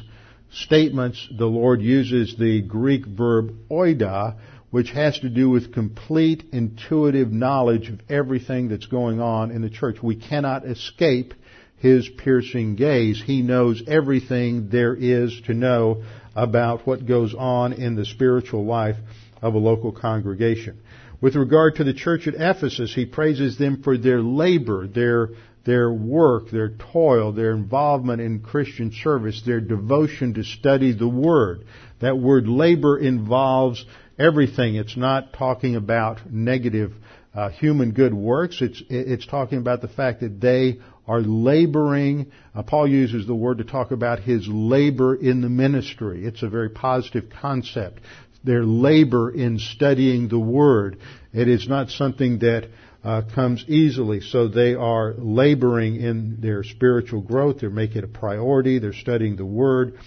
statements, 0.51 1.28
the 1.38 1.45
Lord 1.45 1.82
uses 1.82 2.36
the 2.38 2.62
Greek 2.62 3.05
verb 3.05 3.53
oida, 3.70 4.38
which 4.72 4.91
has 4.91 5.20
to 5.20 5.30
do 5.30 5.49
with 5.49 5.74
complete 5.74 6.43
intuitive 6.51 7.32
knowledge 7.32 7.89
of 7.89 7.99
everything 8.10 8.70
that's 8.70 8.88
going 8.88 9.22
on 9.22 9.51
in 9.51 9.62
the 9.62 9.70
church. 9.70 9.97
We 10.01 10.16
cannot 10.16 10.66
escape 10.66 11.34
his 11.78 12.10
piercing 12.10 12.76
gaze. 12.76 13.22
He 13.26 13.41
knows 13.41 13.82
everything 13.88 14.70
there 14.70 14.95
is 14.95 15.39
to 15.45 15.53
know 15.53 16.03
about 16.36 16.86
what 16.86 17.05
goes 17.05 17.34
on 17.34 17.74
in 17.74 17.95
the 17.95 18.05
spiritual 18.05 18.66
life 18.66 18.97
of 19.41 19.53
a 19.53 19.57
local 19.57 19.91
congregation. 19.91 20.80
With 21.22 21.36
regard 21.36 21.76
to 21.76 21.84
the 21.84 21.93
church 21.93 22.28
at 22.28 22.36
Ephesus, 22.36 22.93
he 22.93 23.05
praises 23.05 23.57
them 23.57 23.84
for 23.84 23.97
their 23.97 24.22
labor, 24.22 24.88
their, 24.88 25.30
their 25.65 25.91
work, 25.91 26.49
their 26.49 26.70
toil, 26.70 27.34
their 27.34 27.51
involvement 27.51 28.22
in 28.22 28.39
Christian 28.39 28.91
service, 29.03 29.41
their 29.45 29.59
devotion 29.59 30.34
to 30.36 30.43
study 30.43 30.93
the 30.93 31.09
Word. 31.09 31.65
That 31.99 32.17
word 32.17 32.47
labor 32.47 32.97
involves 32.97 33.86
everything. 34.17 34.76
It's 34.76 34.95
not 34.95 35.34
talking 35.34 35.76
about 35.76 36.32
negative 36.32 36.93
uh, 37.34 37.49
human 37.49 37.91
good 37.91 38.13
works. 38.13 38.61
It's, 38.61 38.82
it's 38.89 39.26
talking 39.26 39.59
about 39.59 39.82
the 39.82 39.88
fact 39.88 40.22
that 40.22 40.39
they 40.39 40.80
are 41.07 41.22
laboring. 41.22 42.32
Uh, 42.55 42.63
Paul 42.63 42.88
uses 42.88 43.28
the 43.28 43.36
word 43.36 43.57
to 43.57 43.63
talk 43.63 43.91
about 43.91 44.20
his 44.20 44.47
labor 44.47 45.15
in 45.15 45.41
the 45.41 45.49
ministry. 45.49 46.26
It's 46.26 46.43
a 46.43 46.49
very 46.49 46.70
positive 46.70 47.30
concept. 47.41 47.99
Their 48.43 48.63
labor 48.63 49.31
in 49.31 49.59
studying 49.59 50.27
the 50.27 50.39
word. 50.39 50.99
It 51.33 51.47
is 51.47 51.67
not 51.67 51.89
something 51.89 52.39
that 52.39 52.69
uh, 53.03 53.21
comes 53.33 53.63
easily. 53.67 54.21
So 54.21 54.47
they 54.47 54.75
are 54.75 55.13
laboring 55.17 55.97
in 55.97 56.37
their 56.39 56.63
spiritual 56.63 57.21
growth. 57.21 57.59
They're 57.59 57.69
making 57.69 57.99
it 57.99 58.03
a 58.03 58.07
priority. 58.07 58.79
They're 58.79 58.93
studying 58.93 59.35
the 59.35 59.45
word. 59.45 59.97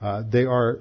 Uh, 0.00 0.24
they 0.28 0.44
are 0.44 0.78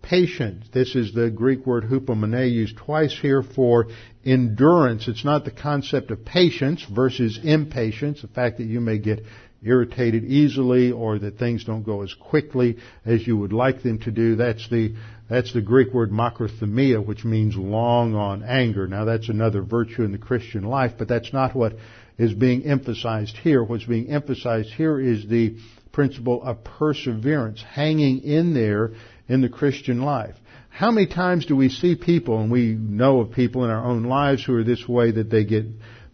patient. 0.00 0.64
This 0.72 0.94
is 0.94 1.12
the 1.12 1.28
Greek 1.28 1.66
word 1.66 1.84
hupomone 1.84 2.50
used 2.50 2.78
twice 2.78 3.16
here 3.20 3.42
for 3.42 3.88
endurance. 4.24 5.08
It's 5.08 5.26
not 5.26 5.44
the 5.44 5.50
concept 5.50 6.10
of 6.10 6.24
patience 6.24 6.82
versus 6.84 7.38
impatience, 7.42 8.22
the 8.22 8.28
fact 8.28 8.56
that 8.58 8.64
you 8.64 8.80
may 8.80 8.96
get 8.96 9.24
irritated 9.64 10.24
easily 10.24 10.90
or 10.92 11.18
that 11.18 11.38
things 11.38 11.64
don't 11.64 11.84
go 11.84 12.02
as 12.02 12.12
quickly 12.14 12.78
as 13.04 13.26
you 13.26 13.36
would 13.36 13.52
like 13.52 13.82
them 13.82 13.98
to 14.00 14.10
do. 14.10 14.36
That's 14.36 14.68
the, 14.68 14.94
that's 15.30 15.52
the 15.52 15.62
Greek 15.62 15.92
word 15.92 16.10
makrothumia, 16.10 17.04
which 17.04 17.24
means 17.24 17.56
long 17.56 18.14
on 18.14 18.42
anger. 18.42 18.86
Now 18.86 19.04
that's 19.04 19.28
another 19.28 19.62
virtue 19.62 20.02
in 20.02 20.12
the 20.12 20.18
Christian 20.18 20.64
life, 20.64 20.92
but 20.98 21.08
that's 21.08 21.32
not 21.32 21.54
what 21.54 21.74
is 22.18 22.34
being 22.34 22.64
emphasized 22.64 23.36
here. 23.36 23.62
What's 23.62 23.84
being 23.84 24.10
emphasized 24.10 24.70
here 24.70 25.00
is 25.00 25.26
the 25.26 25.56
principle 25.92 26.42
of 26.42 26.64
perseverance, 26.64 27.62
hanging 27.62 28.22
in 28.22 28.54
there 28.54 28.92
in 29.28 29.42
the 29.42 29.48
Christian 29.48 30.02
life. 30.02 30.34
How 30.70 30.90
many 30.90 31.06
times 31.06 31.46
do 31.46 31.54
we 31.54 31.68
see 31.68 31.96
people, 31.96 32.40
and 32.40 32.50
we 32.50 32.72
know 32.72 33.20
of 33.20 33.32
people 33.32 33.64
in 33.64 33.70
our 33.70 33.84
own 33.84 34.04
lives 34.04 34.42
who 34.44 34.56
are 34.56 34.64
this 34.64 34.88
way 34.88 35.10
that 35.10 35.30
they 35.30 35.44
get, 35.44 35.66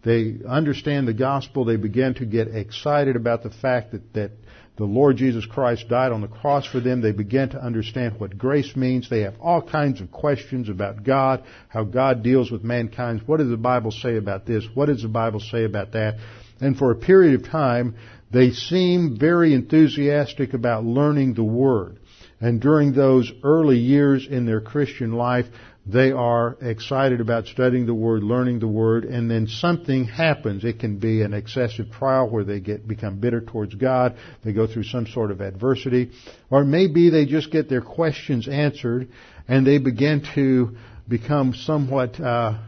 they 0.03 0.37
understand 0.47 1.07
the 1.07 1.13
gospel, 1.13 1.65
they 1.65 1.75
begin 1.75 2.13
to 2.15 2.25
get 2.25 2.47
excited 2.47 3.15
about 3.15 3.43
the 3.43 3.49
fact 3.49 3.91
that, 3.91 4.13
that 4.13 4.31
the 4.77 4.85
Lord 4.85 5.17
Jesus 5.17 5.45
Christ 5.45 5.89
died 5.89 6.13
on 6.13 6.21
the 6.21 6.29
cross 6.29 6.65
for 6.65 6.79
them. 6.79 7.01
They 7.01 7.11
begin 7.11 7.49
to 7.49 7.61
understand 7.61 8.17
what 8.17 8.37
grace 8.37 8.77
means. 8.77 9.09
They 9.09 9.21
have 9.21 9.35
all 9.41 9.61
kinds 9.61 9.99
of 9.99 10.09
questions 10.09 10.69
about 10.69 11.03
God, 11.03 11.43
how 11.67 11.83
God 11.83 12.23
deals 12.23 12.49
with 12.49 12.63
mankind. 12.63 13.23
What 13.25 13.39
does 13.39 13.49
the 13.49 13.57
Bible 13.57 13.91
say 13.91 14.15
about 14.15 14.45
this? 14.45 14.65
What 14.73 14.85
does 14.85 15.01
the 15.01 15.09
Bible 15.09 15.41
say 15.41 15.65
about 15.65 15.91
that? 15.91 16.15
And 16.61 16.77
for 16.77 16.91
a 16.91 16.95
period 16.95 17.41
of 17.41 17.49
time, 17.49 17.95
they 18.31 18.51
seem 18.51 19.17
very 19.19 19.53
enthusiastic 19.53 20.53
about 20.53 20.85
learning 20.85 21.33
the 21.33 21.43
Word. 21.43 21.99
And 22.39 22.61
during 22.61 22.93
those 22.93 23.29
early 23.43 23.79
years 23.79 24.27
in 24.29 24.45
their 24.45 24.61
Christian 24.61 25.11
life, 25.11 25.47
they 25.91 26.11
are 26.11 26.55
excited 26.61 27.19
about 27.19 27.47
studying 27.47 27.87
the 27.87 27.93
Word, 27.93 28.23
learning 28.23 28.59
the 28.59 28.67
Word, 28.67 29.05
and 29.05 29.29
then 29.29 29.47
something 29.47 30.05
happens. 30.05 30.63
It 30.63 30.79
can 30.79 30.99
be 30.99 31.23
an 31.23 31.33
excessive 31.33 31.89
trial 31.91 32.29
where 32.29 32.43
they 32.43 32.59
get, 32.59 32.87
become 32.87 33.19
bitter 33.19 33.41
towards 33.41 33.73
God, 33.73 34.15
they 34.43 34.53
go 34.53 34.67
through 34.67 34.83
some 34.83 35.07
sort 35.07 35.31
of 35.31 35.41
adversity, 35.41 36.11
or 36.51 36.63
maybe 36.63 37.09
they 37.09 37.25
just 37.25 37.51
get 37.51 37.69
their 37.69 37.81
questions 37.81 38.47
answered 38.47 39.09
and 39.47 39.65
they 39.65 39.79
begin 39.79 40.23
to 40.35 40.75
become 41.07 41.55
somewhat, 41.55 42.19
uh, 42.19 42.59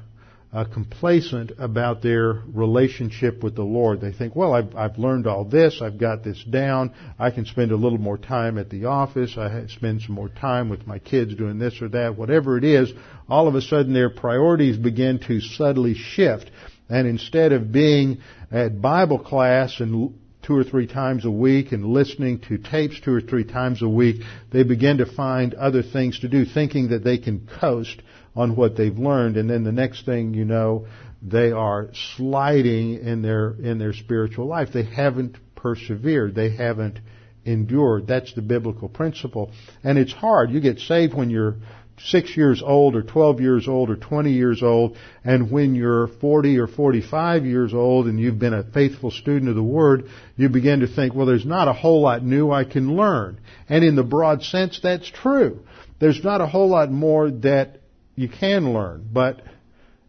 uh, 0.54 0.66
complacent 0.66 1.52
about 1.60 2.02
their 2.02 2.42
relationship 2.54 3.42
with 3.42 3.56
the 3.56 3.64
Lord. 3.64 4.02
They 4.02 4.12
think, 4.12 4.36
well, 4.36 4.54
I've, 4.54 4.76
I've 4.76 4.98
learned 4.98 5.26
all 5.26 5.46
this, 5.46 5.82
I've 5.82 5.98
got 5.98 6.24
this 6.24 6.44
down, 6.44 6.94
I 7.18 7.32
can 7.32 7.46
spend 7.46 7.72
a 7.72 7.78
little 7.78 7.98
more 7.98 8.18
time 8.18 8.58
at 8.58 8.70
the 8.70 8.86
office, 8.86 9.38
I 9.38 9.68
spend 9.68 10.02
some 10.02 10.16
more 10.16 10.30
time 10.30 10.70
with 10.70 10.86
my 10.86 11.00
kids 11.00 11.36
doing 11.36 11.58
this 11.58 11.82
or 11.82 11.88
that, 11.90 12.18
whatever 12.18 12.58
it 12.58 12.66
is, 12.66 12.92
all 13.30 13.48
of 13.48 13.56
a 13.56 13.62
sudden 13.62 13.94
their 13.94 14.10
priorities 14.10 14.78
begin 14.78 15.20
to 15.28 15.40
subtly 15.40 15.94
shift. 15.94 16.52
And 16.90 17.08
instead 17.08 17.54
of 17.54 17.72
being 17.72 18.18
at 18.52 18.82
Bible 18.82 19.20
class 19.20 19.80
and 19.80 20.14
two 20.44 20.56
or 20.58 20.64
three 20.66 20.88
times 20.88 21.24
a 21.24 21.32
week 21.32 21.72
and 21.72 21.86
listening 21.86 22.40
to 22.40 22.58
tapes 22.58 23.00
two 23.00 23.14
or 23.14 23.22
three 23.22 23.46
times 23.46 23.82
a 23.82 23.88
week, 23.88 24.22
they 24.52 24.64
begin 24.64 24.98
to 24.98 25.06
find 25.06 25.54
other 25.54 25.84
things 25.84 26.20
to 26.20 26.28
do, 26.28 26.44
thinking 26.44 26.90
that 26.90 27.06
they 27.06 27.18
can 27.18 27.48
coast 27.60 28.02
on 28.36 28.56
what 28.56 28.78
they've 28.78 28.98
learned, 28.98 29.38
and 29.38 29.50
then 29.50 29.64
the 29.64 29.72
next 29.72 30.06
thing 30.06 30.34
you 30.34 30.46
know, 30.46 30.88
they 31.22 31.52
are 31.52 31.90
sliding 32.16 32.96
in 32.96 33.22
their 33.22 33.52
in 33.52 33.78
their 33.78 33.94
spiritual 33.94 34.48
life. 34.48 34.70
They 34.74 34.84
haven't 34.84 35.38
persevered. 35.56 36.34
They 36.34 36.56
haven't 36.56 37.00
endured. 37.46 38.08
That's 38.08 38.34
the 38.34 38.42
biblical 38.42 38.90
principle. 38.90 39.52
And 39.84 39.98
it's 39.98 40.14
hard. 40.14 40.52
You 40.52 40.60
get 40.62 40.80
saved 40.80 41.14
when 41.14 41.30
you're 41.30 41.58
six 42.06 42.36
years 42.36 42.64
old 42.66 42.96
or 42.96 43.04
12 43.04 43.42
years 43.42 43.68
old 43.68 43.90
or 43.90 43.96
20 43.96 44.32
years 44.32 44.64
old, 44.64 44.98
and 45.24 45.52
when 45.52 45.76
you're 45.76 46.08
40 46.08 46.58
or 46.58 46.68
45 46.68 47.46
years 47.46 47.74
old 47.74 48.08
and 48.08 48.20
you've 48.20 48.40
been 48.40 48.54
a 48.54 48.64
faithful 48.64 49.12
student 49.12 49.50
of 49.50 49.56
the 49.56 49.64
Word, 49.64 50.10
you 50.36 50.50
begin 50.50 50.80
to 50.80 50.88
think, 50.88 51.14
well, 51.14 51.26
there's 51.26 51.46
not 51.46 51.68
a 51.68 51.74
whole 51.74 52.02
lot 52.02 52.24
new 52.24 52.52
I 52.52 52.64
can 52.64 52.96
learn. 52.96 53.40
And 53.70 53.84
in 53.84 53.96
the 53.96 54.04
broad 54.04 54.42
sense, 54.44 54.80
that's 54.82 55.10
true. 55.10 55.60
There's 56.00 56.24
not 56.24 56.42
a 56.42 56.48
whole 56.48 56.70
lot 56.70 56.92
more 56.92 57.30
that 57.30 57.81
you 58.22 58.30
can 58.30 58.72
learn, 58.72 59.10
but 59.12 59.42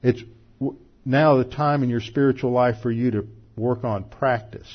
it's 0.02 0.22
now 1.04 1.38
the 1.38 1.44
time 1.44 1.82
in 1.82 1.88
your 1.88 2.00
spiritual 2.00 2.50
life 2.50 2.76
for 2.82 2.90
you 2.90 3.10
to 3.12 3.26
work 3.56 3.84
on 3.84 4.04
practice, 4.04 4.68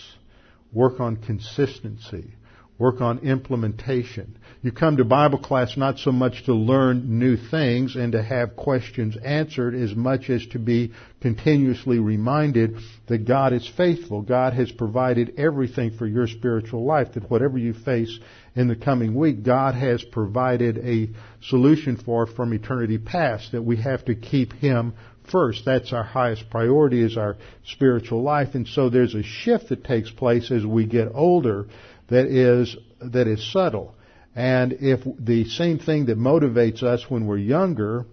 work 0.73 0.99
on 0.99 1.17
consistency, 1.17 2.33
work 2.79 2.99
on 2.99 3.19
implementation. 3.19 4.37
You 4.61 4.71
come 4.71 4.97
to 4.97 5.05
Bible 5.05 5.37
class 5.39 5.77
not 5.77 5.99
so 5.99 6.11
much 6.11 6.45
to 6.45 6.53
learn 6.53 7.19
new 7.19 7.37
things 7.37 7.95
and 7.95 8.11
to 8.13 8.23
have 8.23 8.55
questions 8.55 9.15
answered 9.23 9.75
as 9.75 9.95
much 9.95 10.29
as 10.29 10.45
to 10.47 10.59
be 10.59 10.93
continuously 11.21 11.99
reminded 11.99 12.77
that 13.07 13.27
God 13.27 13.53
is 13.53 13.67
faithful. 13.77 14.21
God 14.21 14.53
has 14.53 14.71
provided 14.71 15.35
everything 15.37 15.91
for 15.91 16.07
your 16.07 16.27
spiritual 16.27 16.85
life, 16.85 17.13
that 17.13 17.29
whatever 17.29 17.57
you 17.57 17.73
face 17.73 18.19
in 18.57 18.67
the 18.67 18.75
coming 18.75 19.13
week, 19.13 19.43
God 19.43 19.75
has 19.75 20.03
provided 20.03 20.79
a 20.79 21.09
solution 21.41 21.95
for 21.95 22.25
from 22.25 22.53
eternity 22.53 22.97
past, 22.97 23.51
that 23.51 23.61
we 23.61 23.77
have 23.77 24.03
to 24.05 24.15
keep 24.15 24.51
Him 24.51 24.95
first. 25.31 25.63
That's 25.63 25.93
our 25.93 26.03
highest 26.03 26.49
priority 26.49 27.03
is 27.03 27.17
our 27.17 27.37
spiritual 27.65 28.23
life. 28.23 28.55
And 28.55 28.67
so 28.67 28.89
there's 28.89 29.13
a 29.13 29.21
shift 29.21 29.69
that 29.69 29.83
takes 29.83 30.09
place 30.09 30.49
as 30.49 30.65
we 30.65 30.87
get 30.87 31.09
older 31.13 31.67
that 32.07 32.25
is, 32.25 32.75
that 32.99 33.27
is 33.27 33.51
subtle. 33.53 33.93
And 34.35 34.73
if 34.73 35.01
the 35.19 35.45
same 35.45 35.77
thing 35.77 36.07
that 36.07 36.17
motivates 36.17 36.81
us 36.81 37.05
when 37.07 37.27
we're 37.27 37.37
younger, 37.37 38.07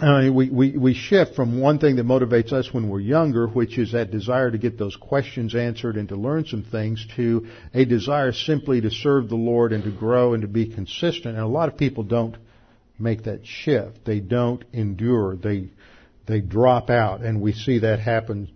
uh, 0.00 0.30
we, 0.32 0.48
we, 0.48 0.76
we 0.76 0.94
shift 0.94 1.34
from 1.34 1.60
one 1.60 1.80
thing 1.80 1.96
that 1.96 2.06
motivates 2.06 2.52
us 2.52 2.72
when 2.72 2.88
we're 2.88 3.00
younger, 3.00 3.48
which 3.48 3.78
is 3.78 3.92
that 3.92 4.12
desire 4.12 4.48
to 4.48 4.58
get 4.58 4.78
those 4.78 4.94
questions 4.94 5.56
answered 5.56 5.96
and 5.96 6.08
to 6.08 6.14
learn 6.16 6.44
some 6.44 6.62
things, 6.62 7.04
to 7.16 7.48
a 7.74 7.84
desire 7.84 8.32
simply 8.32 8.80
to 8.80 8.90
serve 8.90 9.28
the 9.28 9.34
Lord 9.34 9.72
and 9.72 9.82
to 9.82 9.90
grow 9.90 10.34
and 10.34 10.42
to 10.42 10.48
be 10.48 10.72
consistent. 10.72 11.34
And 11.34 11.44
a 11.44 11.48
lot 11.48 11.68
of 11.68 11.76
people 11.76 12.04
don't 12.04 12.36
make 12.96 13.24
that 13.24 13.44
shift. 13.44 14.04
They 14.04 14.20
don't 14.20 14.64
endure. 14.72 15.34
They, 15.34 15.70
they 16.28 16.42
drop 16.42 16.90
out, 16.90 17.22
and 17.22 17.40
we 17.40 17.52
see 17.52 17.80
that 17.80 17.98
happen 17.98 18.52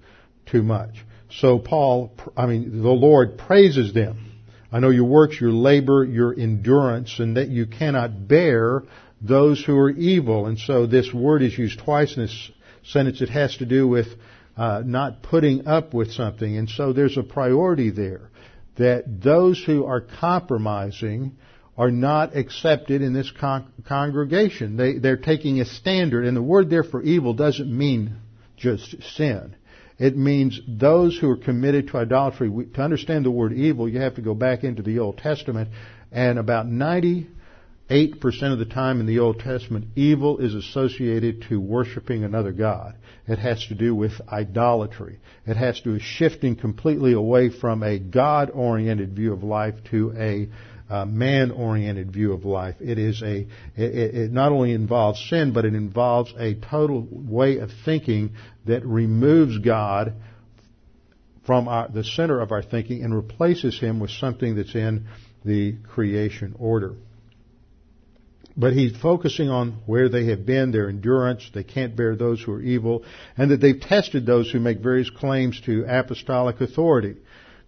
too 0.47 0.63
much. 0.63 0.95
So 1.41 1.59
Paul, 1.59 2.13
I 2.37 2.47
mean, 2.47 2.83
the 2.83 2.91
Lord 2.91 3.37
praises 3.37 3.93
them. 3.93 4.33
I 4.71 4.79
know 4.79 4.91
your 4.91 5.05
works, 5.07 5.41
your 5.41 5.51
labor, 5.51 6.05
your 6.05 6.33
endurance, 6.33 7.19
and 7.19 7.37
that 7.37 7.49
you 7.49 7.67
cannot 7.67 8.29
bear 8.29 8.85
those 9.23 9.65
who 9.65 9.77
are 9.79 9.91
evil. 9.91 10.47
And 10.47 10.59
so 10.59 10.87
this 10.87 11.13
word 11.13 11.43
is 11.43 11.57
used 11.57 11.79
twice 11.79 12.17
in 12.17 12.23
this 12.23 12.51
sentence. 12.85 13.21
It 13.21 13.29
has 13.29 13.57
to 13.59 13.67
do 13.67 13.87
with 13.87 14.09
uh, 14.57 14.83
not 14.85 15.23
putting 15.23 15.67
up 15.67 15.95
with 15.95 16.13
something. 16.13 16.57
And 16.57 16.69
so 16.69 16.93
there's 16.93 17.17
a 17.17 17.23
priority 17.23 17.91
there 17.91 18.31
that 18.77 19.05
those 19.23 19.63
who 19.65 19.85
are 19.85 20.01
compromising 20.01 21.37
are 21.77 21.91
not 21.91 22.37
accepted 22.37 23.03
in 23.03 23.13
this 23.13 23.31
con- 23.31 23.73
congregation. 23.87 24.77
They, 24.77 24.99
they're 24.99 25.17
taking 25.17 25.61
a 25.61 25.65
standard, 25.65 26.27
and 26.27 26.37
the 26.37 26.43
word 26.43 26.69
there 26.69 26.85
for 26.85 27.03
evil 27.03 27.35
doesn't 27.35 27.71
mean 27.71 28.17
just 28.57 28.95
sin. 29.17 29.57
It 29.99 30.17
means 30.17 30.61
those 30.67 31.19
who 31.19 31.31
are 31.31 31.37
committed 31.37 31.89
to 31.89 31.99
idolatry. 31.99 32.51
To 32.75 32.83
understand 32.83 33.25
the 33.25 33.31
word 33.31 33.53
evil, 33.53 33.89
you 33.89 34.01
have 34.01 34.17
to 34.17 34.23
go 34.23 34.35
back 34.35 34.65
into 34.65 34.83
the 34.83 34.99
Old 34.99 35.19
Testament, 35.19 35.71
and 36.11 36.39
about 36.39 36.67
98% 37.93 38.53
of 38.53 38.59
the 38.59 38.65
time 38.65 39.01
in 39.01 39.07
the 39.07 39.19
Old 39.19 39.41
Testament, 39.41 39.89
evil 39.97 40.39
is 40.39 40.55
associated 40.55 41.45
to 41.51 41.61
worshiping 41.61 42.25
another 42.25 42.51
God. 42.51 42.95
It 43.29 43.39
has 43.39 43.67
to 43.67 43.75
do 43.75 43.95
with 43.95 44.13
idolatry. 44.27 45.21
It 45.47 45.59
has 45.59 45.77
to 45.79 45.85
do 45.85 45.93
with 45.93 46.03
shifting 46.03 46.57
completely 46.57 47.13
away 47.13 47.51
from 47.51 47.83
a 47.83 47.99
God-oriented 47.99 49.15
view 49.15 49.35
of 49.35 49.43
life 49.43 49.75
to 49.91 50.15
a 50.17 50.49
uh, 50.91 51.05
man-oriented 51.05 52.11
view 52.11 52.33
of 52.33 52.47
life. 52.47 52.77
It 52.81 52.99
is 52.99 53.23
a, 53.23 53.47
it, 53.77 54.15
it 54.15 54.33
not 54.33 54.53
only 54.53 54.73
involves 54.73 55.23
sin, 55.29 55.53
but 55.53 55.67
it 55.67 55.75
involves 55.75 56.33
a 56.39 56.55
total 56.55 57.07
way 57.11 57.59
of 57.59 57.71
thinking 57.85 58.33
that 58.65 58.87
removes 58.87 59.59
God 59.59 60.15
from 61.45 61.69
our, 61.69 61.89
the 61.89 62.05
center 62.05 62.41
of 62.41 62.53
our 62.53 62.63
thinking 62.63 63.05
and 63.05 63.15
replaces 63.15 63.79
Him 63.79 64.01
with 64.01 64.11
something 64.11 64.57
that's 64.57 64.75
in 64.75 65.09
the 65.45 65.77
creation 65.91 66.55
order. 66.59 66.95
But 68.57 68.75
he's 68.75 68.97
focusing 68.97 69.49
on 69.49 69.79
where 69.87 70.09
they 70.09 70.27
have 70.27 70.45
been, 70.45 70.73
their 70.73 70.89
endurance, 70.89 71.49
they 71.55 71.65
can't 71.65 71.97
bear 71.97 72.17
those 72.17 72.43
who 72.43 72.53
are 72.53 72.61
evil, 72.61 73.05
and 73.37 73.51
that 73.51 73.61
they've 73.61 73.81
tested 73.81 74.27
those 74.27 74.51
who 74.51 74.61
make 74.61 74.81
various 74.81 75.09
claims 75.09 75.61
to 75.63 75.85
apostolic 75.89 76.61
authority. 76.61 77.17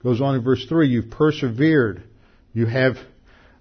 Goes 0.03 0.21
on 0.21 0.35
in 0.35 0.45
verse 0.45 0.67
3, 0.67 0.87
you've 0.89 1.11
persevered, 1.11 2.03
you 2.53 2.67
have 2.67 2.97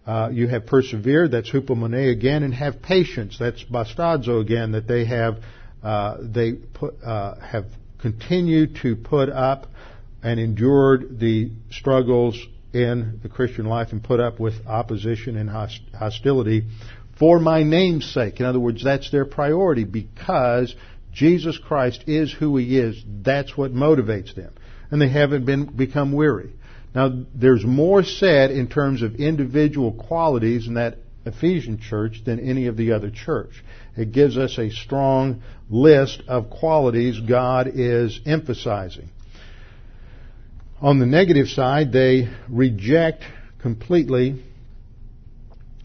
uh, 0.05 0.29
you 0.33 0.49
have 0.49 0.65
persevered, 0.65 1.31
that's 1.31 1.49
hupomone 1.49 2.11
again, 2.11 2.43
and 2.43 2.53
have 2.53 2.81
patience, 2.81 3.37
that's 3.39 3.63
bastazo 3.63 4.41
again, 4.41 4.73
that 4.73 4.85
they 4.85 5.05
have 5.05 5.37
uh, 5.81 6.17
they 6.21 6.53
put, 6.53 7.01
uh, 7.01 7.39
have 7.39 7.67
continued 7.99 8.77
to 8.81 8.97
put 8.97 9.29
up 9.29 9.67
and 10.21 10.41
endured 10.41 11.19
the 11.19 11.51
struggles 11.71 12.37
in 12.73 13.19
the 13.21 13.29
Christian 13.29 13.65
life 13.65 13.89
and 13.91 14.03
put 14.03 14.19
up 14.19 14.39
with 14.39 14.55
opposition 14.65 15.37
and 15.37 15.49
hostility 15.97 16.65
for 17.17 17.39
my 17.39 17.63
name's 17.63 18.11
sake. 18.11 18.39
In 18.39 18.45
other 18.45 18.59
words, 18.59 18.83
that's 18.83 19.11
their 19.11 19.25
priority 19.25 19.83
because 19.83 20.75
Jesus 21.13 21.57
Christ 21.57 22.03
is 22.07 22.33
who 22.33 22.57
He 22.57 22.77
is. 22.77 23.03
That's 23.07 23.55
what 23.55 23.73
motivates 23.73 24.35
them. 24.35 24.53
And 24.91 25.01
they 25.01 25.09
haven't 25.09 25.45
been, 25.45 25.65
become 25.65 26.11
weary. 26.11 26.53
Now, 26.93 27.25
there's 27.33 27.63
more 27.63 28.03
said 28.03 28.51
in 28.51 28.67
terms 28.67 29.01
of 29.01 29.15
individual 29.15 29.91
qualities 29.93 30.67
in 30.67 30.75
that 30.75 30.97
Ephesian 31.25 31.79
church 31.79 32.21
than 32.25 32.39
any 32.39 32.67
of 32.67 32.77
the 32.77 32.91
other 32.91 33.09
church. 33.09 33.63
It 33.95 34.11
gives 34.11 34.37
us 34.37 34.57
a 34.57 34.69
strong 34.69 35.41
list 35.69 36.21
of 36.27 36.49
qualities 36.49 37.19
God 37.19 37.69
is 37.73 38.19
emphasizing. 38.25 39.09
On 40.81 40.99
the 40.99 41.05
negative 41.05 41.47
side, 41.47 41.93
they 41.93 42.27
reject 42.49 43.23
completely 43.61 44.43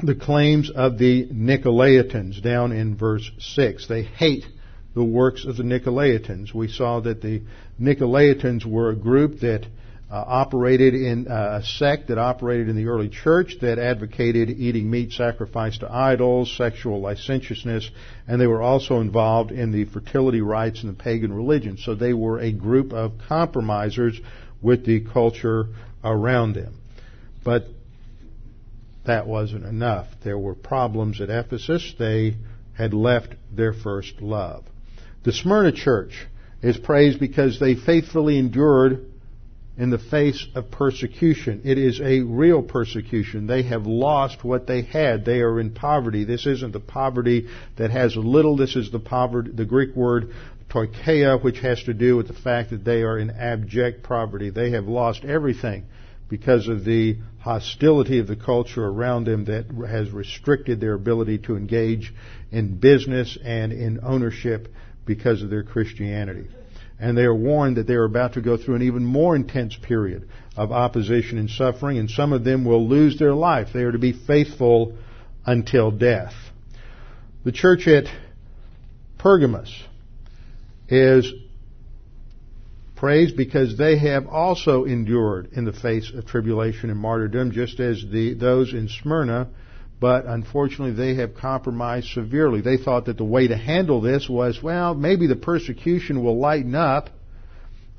the 0.00 0.14
claims 0.14 0.70
of 0.70 0.98
the 0.98 1.26
Nicolaitans 1.26 2.42
down 2.42 2.72
in 2.72 2.96
verse 2.96 3.30
6. 3.38 3.88
They 3.88 4.04
hate 4.04 4.46
the 4.94 5.04
works 5.04 5.44
of 5.44 5.56
the 5.56 5.64
Nicolaitans. 5.64 6.54
We 6.54 6.68
saw 6.68 7.00
that 7.00 7.20
the 7.20 7.42
Nicolaitans 7.80 8.64
were 8.64 8.90
a 8.90 8.96
group 8.96 9.40
that 9.40 9.66
uh, 10.10 10.24
operated 10.26 10.94
in 10.94 11.28
uh, 11.28 11.60
a 11.60 11.64
sect 11.64 12.08
that 12.08 12.16
operated 12.16 12.68
in 12.68 12.76
the 12.76 12.86
early 12.86 13.10
church 13.10 13.56
that 13.60 13.78
advocated 13.78 14.48
eating 14.48 14.90
meat 14.90 15.12
sacrificed 15.12 15.80
to 15.80 15.92
idols, 15.92 16.56
sexual 16.56 17.00
licentiousness, 17.00 17.90
and 18.26 18.40
they 18.40 18.46
were 18.46 18.62
also 18.62 19.00
involved 19.00 19.50
in 19.52 19.70
the 19.70 19.84
fertility 19.84 20.40
rites 20.40 20.82
in 20.82 20.88
the 20.88 20.94
pagan 20.94 21.32
religion. 21.32 21.76
So 21.76 21.94
they 21.94 22.14
were 22.14 22.38
a 22.38 22.52
group 22.52 22.92
of 22.92 23.12
compromisers 23.28 24.18
with 24.62 24.86
the 24.86 25.00
culture 25.00 25.66
around 26.02 26.54
them. 26.54 26.80
But 27.44 27.64
that 29.08 29.26
wasn't 29.26 29.64
enough. 29.64 30.06
There 30.22 30.38
were 30.38 30.54
problems 30.54 31.20
at 31.20 31.30
Ephesus. 31.30 31.94
They 31.98 32.36
had 32.76 32.94
left 32.94 33.34
their 33.52 33.72
first 33.72 34.22
love. 34.22 34.64
The 35.24 35.32
Smyrna 35.32 35.72
church 35.72 36.26
is 36.62 36.76
praised 36.76 37.18
because 37.18 37.58
they 37.58 37.74
faithfully 37.74 38.38
endured 38.38 39.04
in 39.76 39.90
the 39.90 39.98
face 39.98 40.46
of 40.54 40.70
persecution. 40.70 41.62
It 41.64 41.78
is 41.78 42.00
a 42.00 42.20
real 42.20 42.62
persecution. 42.62 43.46
They 43.46 43.62
have 43.62 43.86
lost 43.86 44.44
what 44.44 44.66
they 44.66 44.82
had. 44.82 45.24
They 45.24 45.40
are 45.40 45.60
in 45.60 45.72
poverty. 45.72 46.24
This 46.24 46.46
isn't 46.46 46.72
the 46.72 46.80
poverty 46.80 47.48
that 47.76 47.90
has 47.90 48.16
little. 48.16 48.56
This 48.56 48.74
is 48.74 48.90
the 48.90 48.98
poverty, 48.98 49.52
the 49.52 49.64
Greek 49.64 49.94
word 49.94 50.32
ptocheia, 50.68 51.42
which 51.42 51.60
has 51.60 51.82
to 51.84 51.94
do 51.94 52.16
with 52.16 52.28
the 52.28 52.34
fact 52.34 52.70
that 52.70 52.84
they 52.84 53.02
are 53.02 53.18
in 53.18 53.30
abject 53.30 54.02
poverty. 54.02 54.50
They 54.50 54.72
have 54.72 54.86
lost 54.86 55.24
everything 55.24 55.86
because 56.28 56.68
of 56.68 56.84
the 56.84 57.18
hostility 57.48 58.18
of 58.18 58.26
the 58.26 58.36
culture 58.36 58.84
around 58.84 59.24
them 59.24 59.46
that 59.46 59.64
has 59.88 60.10
restricted 60.10 60.82
their 60.82 60.92
ability 60.92 61.38
to 61.38 61.56
engage 61.56 62.12
in 62.52 62.78
business 62.78 63.38
and 63.42 63.72
in 63.72 63.98
ownership 64.02 64.68
because 65.06 65.42
of 65.42 65.48
their 65.48 65.62
Christianity. 65.62 66.46
and 67.00 67.16
they 67.16 67.22
are 67.22 67.34
warned 67.34 67.76
that 67.76 67.86
they 67.86 67.94
are 67.94 68.04
about 68.04 68.34
to 68.34 68.42
go 68.42 68.56
through 68.58 68.74
an 68.74 68.82
even 68.82 69.02
more 69.04 69.34
intense 69.34 69.74
period 69.76 70.28
of 70.56 70.72
opposition 70.72 71.38
and 71.38 71.48
suffering, 71.48 71.96
and 71.96 72.10
some 72.10 72.32
of 72.32 72.44
them 72.44 72.64
will 72.64 72.86
lose 72.86 73.18
their 73.18 73.34
life. 73.34 73.68
They 73.72 73.84
are 73.84 73.92
to 73.92 73.98
be 73.98 74.12
faithful 74.12 74.98
until 75.46 75.90
death. 75.92 76.34
The 77.44 77.52
church 77.52 77.86
at 77.86 78.06
Pergamos 79.16 79.72
is 80.88 81.32
praised 82.98 83.36
because 83.36 83.76
they 83.76 83.98
have 83.98 84.26
also 84.26 84.84
endured 84.84 85.48
in 85.52 85.64
the 85.64 85.72
face 85.72 86.12
of 86.14 86.26
tribulation 86.26 86.90
and 86.90 86.98
martyrdom, 86.98 87.52
just 87.52 87.80
as 87.80 88.04
the, 88.10 88.34
those 88.34 88.72
in 88.72 88.88
Smyrna 88.88 89.48
but 90.00 90.26
unfortunately 90.26 90.92
they 90.92 91.20
have 91.20 91.34
compromised 91.34 92.08
severely. 92.12 92.60
They 92.60 92.76
thought 92.76 93.06
that 93.06 93.16
the 93.16 93.24
way 93.24 93.48
to 93.48 93.56
handle 93.56 94.00
this 94.00 94.28
was, 94.28 94.62
well, 94.62 94.94
maybe 94.94 95.26
the 95.26 95.36
persecution 95.36 96.22
will 96.22 96.38
lighten 96.38 96.74
up 96.74 97.10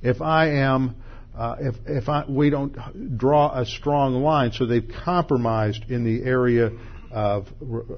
if 0.02 0.22
I 0.22 0.52
am, 0.52 0.95
uh, 1.38 1.56
if 1.60 1.76
if 1.86 2.10
I, 2.10 2.24
we 2.28 2.50
don't 2.50 3.18
draw 3.18 3.60
a 3.60 3.66
strong 3.66 4.14
line. 4.16 4.54
So 4.54 4.66
they've 4.66 4.89
compromised 5.04 5.89
in 5.89 6.06
the 6.06 6.24
area 6.24 6.72
of 7.12 7.47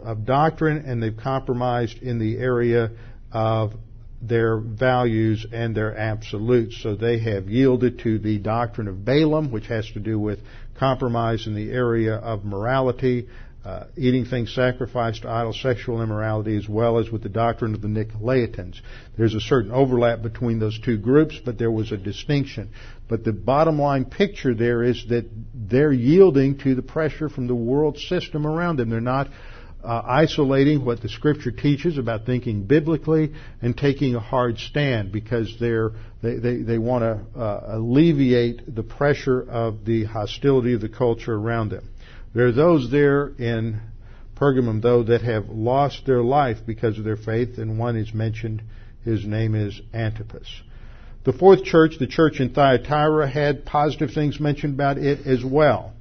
of 0.04 0.26
doctrine, 0.26 0.84
and 0.86 1.02
they've 1.02 1.16
compromised 1.16 2.00
in 2.00 2.18
the 2.18 2.38
area 2.38 2.92
of 3.32 3.74
their 4.22 4.58
values 4.58 5.46
and 5.52 5.76
their 5.76 5.98
absolutes. 5.98 6.82
So 6.82 6.96
they 6.96 7.20
have 7.20 7.50
yielded 7.50 8.00
to 8.00 8.20
the 8.20 8.38
doctrine 8.40 8.88
of 8.88 9.04
Balaam, 9.04 9.52
which 9.52 9.68
has 9.68 9.90
to 9.92 10.00
do 10.00 10.20
with 10.20 10.40
compromise 10.78 11.48
in 11.48 11.56
the 11.56 11.72
area 11.72 12.16
of 12.16 12.46
morality 12.46 13.28
uh, 13.64 13.84
eating 13.96 14.26
things 14.26 14.54
sacrificed 14.56 15.22
to 15.22 15.30
idol 15.30 15.54
sexual 15.54 16.02
immorality 16.02 16.58
as 16.58 16.68
well 16.68 16.98
as 16.98 17.12
with 17.12 17.22
the 17.22 17.30
doctrine 17.30 17.76
of 17.76 17.82
the 17.82 17.88
Nicolaitans. 17.88 18.80
There's 19.18 19.36
a 19.36 19.40
certain 19.40 19.72
overlap 19.72 20.24
between 20.24 20.58
those 20.58 20.80
two 20.80 20.98
groups, 20.98 21.40
but 21.44 21.60
there 21.60 21.70
was 21.70 21.92
a 21.92 21.98
distinction. 21.98 22.72
But 23.08 23.24
the 23.24 23.34
bottom 23.34 23.80
line 23.80 24.06
picture 24.06 24.56
there 24.56 24.84
is 24.84 25.06
that 25.10 25.30
they're 25.54 25.94
yielding 25.94 26.58
to 26.60 26.74
the 26.74 26.82
pressure 26.82 27.30
from 27.30 27.46
the 27.46 27.56
world 27.56 28.00
system 28.00 28.48
around 28.48 28.78
them. 28.78 28.90
They're 28.90 29.00
not 29.00 29.30
uh, 29.84 30.02
isolating 30.06 30.86
what 30.86 31.02
the 31.02 31.10
scripture 31.10 31.52
teaches 31.52 31.98
about 31.98 32.26
thinking 32.26 32.64
biblically 32.64 33.34
and 33.62 33.76
taking 33.76 34.16
a 34.16 34.20
hard 34.20 34.58
stand 34.58 35.12
because 35.12 35.56
they're, 35.60 35.92
they, 36.22 36.38
they, 36.38 36.58
they 36.58 36.78
want 36.78 37.04
to 37.04 37.40
uh, 37.40 37.78
alleviate 37.78 38.76
the 38.76 38.84
pressure 38.84 39.42
of 39.42 39.86
the 39.86 40.04
hostility 40.06 40.74
of 40.74 40.82
the 40.82 40.90
culture 40.90 41.34
around 41.34 41.70
them. 41.70 41.90
There 42.34 42.48
are 42.48 42.52
those 42.52 42.90
there 42.92 43.28
in 43.28 43.82
Pergamum, 44.36 44.82
though, 44.82 45.04
that 45.04 45.22
have 45.22 45.50
lost 45.50 46.06
their 46.06 46.24
life 46.24 46.58
because 46.66 46.98
of 46.98 47.04
their 47.04 47.18
faith, 47.18 47.58
and 47.58 47.78
one 47.78 47.96
is 47.96 48.14
mentioned. 48.14 48.64
His 49.04 49.26
name 49.26 49.56
is 49.56 49.80
Antipas. 49.94 50.48
The 51.24 51.34
fourth 51.34 51.64
church, 51.64 52.00
the 52.00 52.08
church 52.08 52.40
in 52.40 52.54
Thyatira, 52.54 53.30
had 53.30 53.66
positive 53.66 54.12
things 54.12 54.40
mentioned 54.40 54.74
about 54.74 54.98
it 54.98 55.28
as 55.28 55.44
well. 55.46 55.94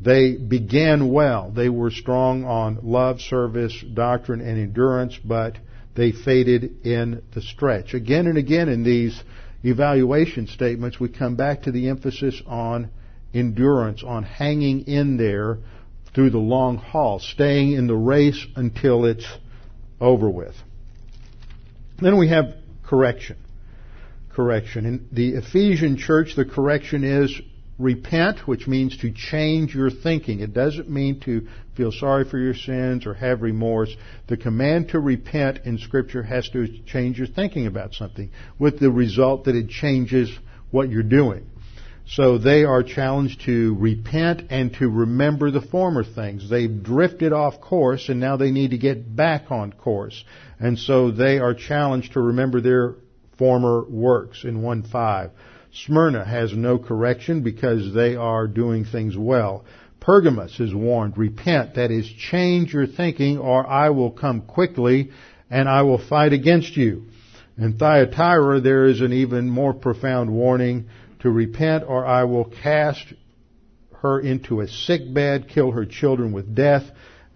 They 0.00 0.36
began 0.36 1.12
well. 1.12 1.50
They 1.50 1.68
were 1.68 1.90
strong 1.90 2.44
on 2.44 2.80
love, 2.82 3.20
service, 3.20 3.74
doctrine, 3.94 4.40
and 4.40 4.58
endurance, 4.58 5.18
but 5.24 5.56
they 5.94 6.12
faded 6.12 6.86
in 6.86 7.22
the 7.32 7.40
stretch. 7.40 7.94
Again 7.94 8.26
and 8.26 8.36
again 8.36 8.68
in 8.68 8.82
these 8.82 9.22
evaluation 9.62 10.46
statements, 10.46 11.00
we 11.00 11.08
come 11.08 11.36
back 11.36 11.62
to 11.62 11.72
the 11.72 11.88
emphasis 11.88 12.42
on 12.46 12.90
endurance, 13.32 14.02
on 14.04 14.22
hanging 14.22 14.86
in 14.86 15.16
there 15.16 15.58
through 16.14 16.30
the 16.30 16.38
long 16.38 16.76
haul, 16.76 17.18
staying 17.18 17.72
in 17.72 17.86
the 17.86 17.96
race 17.96 18.46
until 18.56 19.04
it's 19.04 19.26
over 20.00 20.28
with. 20.28 20.54
Then 22.00 22.18
we 22.18 22.28
have 22.28 22.54
correction. 22.84 23.36
Correction. 24.30 24.86
In 24.86 25.08
the 25.12 25.30
Ephesian 25.30 25.96
church, 25.96 26.34
the 26.36 26.44
correction 26.44 27.04
is 27.04 27.40
repent, 27.78 28.46
which 28.46 28.66
means 28.66 28.96
to 28.98 29.10
change 29.12 29.74
your 29.74 29.90
thinking. 29.90 30.40
It 30.40 30.54
doesn't 30.54 30.88
mean 30.88 31.20
to 31.20 31.46
feel 31.76 31.90
sorry 31.90 32.24
for 32.24 32.38
your 32.38 32.54
sins 32.54 33.06
or 33.06 33.14
have 33.14 33.42
remorse. 33.42 33.94
The 34.28 34.36
command 34.36 34.90
to 34.90 35.00
repent 35.00 35.60
in 35.64 35.78
Scripture 35.78 36.22
has 36.22 36.48
to 36.50 36.68
change 36.84 37.18
your 37.18 37.26
thinking 37.26 37.66
about 37.66 37.94
something, 37.94 38.30
with 38.58 38.78
the 38.78 38.90
result 38.90 39.44
that 39.44 39.56
it 39.56 39.68
changes 39.68 40.30
what 40.70 40.88
you're 40.88 41.02
doing. 41.02 41.46
So 42.06 42.36
they 42.36 42.64
are 42.64 42.82
challenged 42.82 43.42
to 43.46 43.74
repent 43.78 44.42
and 44.50 44.74
to 44.74 44.88
remember 44.88 45.50
the 45.50 45.62
former 45.62 46.04
things. 46.04 46.50
They've 46.50 46.82
drifted 46.82 47.32
off 47.32 47.60
course 47.60 48.10
and 48.10 48.20
now 48.20 48.36
they 48.36 48.50
need 48.50 48.72
to 48.72 48.78
get 48.78 49.16
back 49.16 49.50
on 49.50 49.72
course. 49.72 50.22
And 50.60 50.78
so 50.78 51.10
they 51.10 51.38
are 51.38 51.54
challenged 51.54 52.12
to 52.12 52.20
remember 52.20 52.60
their 52.60 52.96
former 53.38 53.84
works 53.88 54.44
in 54.44 54.60
1.5. 54.60 55.30
Smyrna 55.74 56.24
has 56.24 56.52
no 56.54 56.78
correction 56.78 57.42
because 57.42 57.92
they 57.92 58.14
are 58.14 58.46
doing 58.46 58.84
things 58.84 59.16
well. 59.16 59.64
Pergamos 59.98 60.60
is 60.60 60.72
warned, 60.72 61.18
repent, 61.18 61.74
that 61.74 61.90
is, 61.90 62.06
change 62.06 62.72
your 62.72 62.86
thinking 62.86 63.38
or 63.38 63.66
I 63.66 63.90
will 63.90 64.12
come 64.12 64.42
quickly 64.42 65.10
and 65.50 65.68
I 65.68 65.82
will 65.82 65.98
fight 65.98 66.32
against 66.32 66.76
you. 66.76 67.06
In 67.58 67.76
Thyatira, 67.78 68.60
there 68.60 68.84
is 68.84 69.00
an 69.00 69.12
even 69.12 69.48
more 69.50 69.74
profound 69.74 70.30
warning 70.30 70.88
to 71.20 71.30
repent 71.30 71.84
or 71.86 72.06
I 72.06 72.24
will 72.24 72.44
cast 72.44 73.12
her 74.02 74.20
into 74.20 74.60
a 74.60 74.68
sick 74.68 75.12
bed, 75.12 75.48
kill 75.48 75.72
her 75.72 75.86
children 75.86 76.32
with 76.32 76.54
death. 76.54 76.84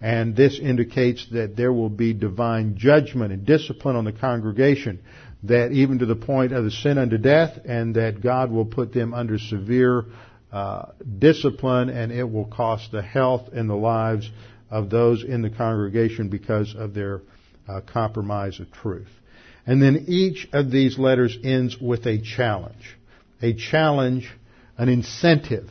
And 0.01 0.33
this 0.35 0.59
indicates 0.59 1.27
that 1.31 1.57
there 1.57 1.73
will 1.73 1.89
be 1.89 2.13
divine 2.13 2.77
judgment 2.77 3.33
and 3.33 3.45
discipline 3.45 3.97
on 3.97 4.05
the 4.05 4.13
congregation, 4.13 5.01
that 5.43 5.71
even 5.71 5.99
to 5.99 6.05
the 6.05 6.15
point 6.15 6.51
of 6.51 6.63
the 6.65 6.71
sin 6.71 6.97
unto 6.97 7.17
death, 7.17 7.57
and 7.65 7.95
that 7.95 8.21
God 8.21 8.51
will 8.51 8.65
put 8.65 8.93
them 8.93 9.13
under 9.13 9.39
severe 9.39 10.05
uh, 10.51 10.87
discipline, 11.17 11.89
and 11.89 12.11
it 12.11 12.29
will 12.29 12.45
cost 12.45 12.91
the 12.91 13.01
health 13.01 13.49
and 13.53 13.69
the 13.69 13.75
lives 13.75 14.29
of 14.69 14.89
those 14.89 15.23
in 15.23 15.41
the 15.41 15.49
congregation 15.49 16.29
because 16.29 16.75
of 16.75 16.93
their 16.93 17.21
uh, 17.67 17.81
compromise 17.81 18.59
of 18.59 18.71
truth. 18.71 19.07
And 19.65 19.81
then 19.81 20.05
each 20.07 20.47
of 20.51 20.71
these 20.71 20.97
letters 20.97 21.37
ends 21.43 21.77
with 21.79 22.05
a 22.05 22.19
challenge 22.21 22.95
a 23.41 23.53
challenge, 23.53 24.29
an 24.77 24.89
incentive 24.89 25.69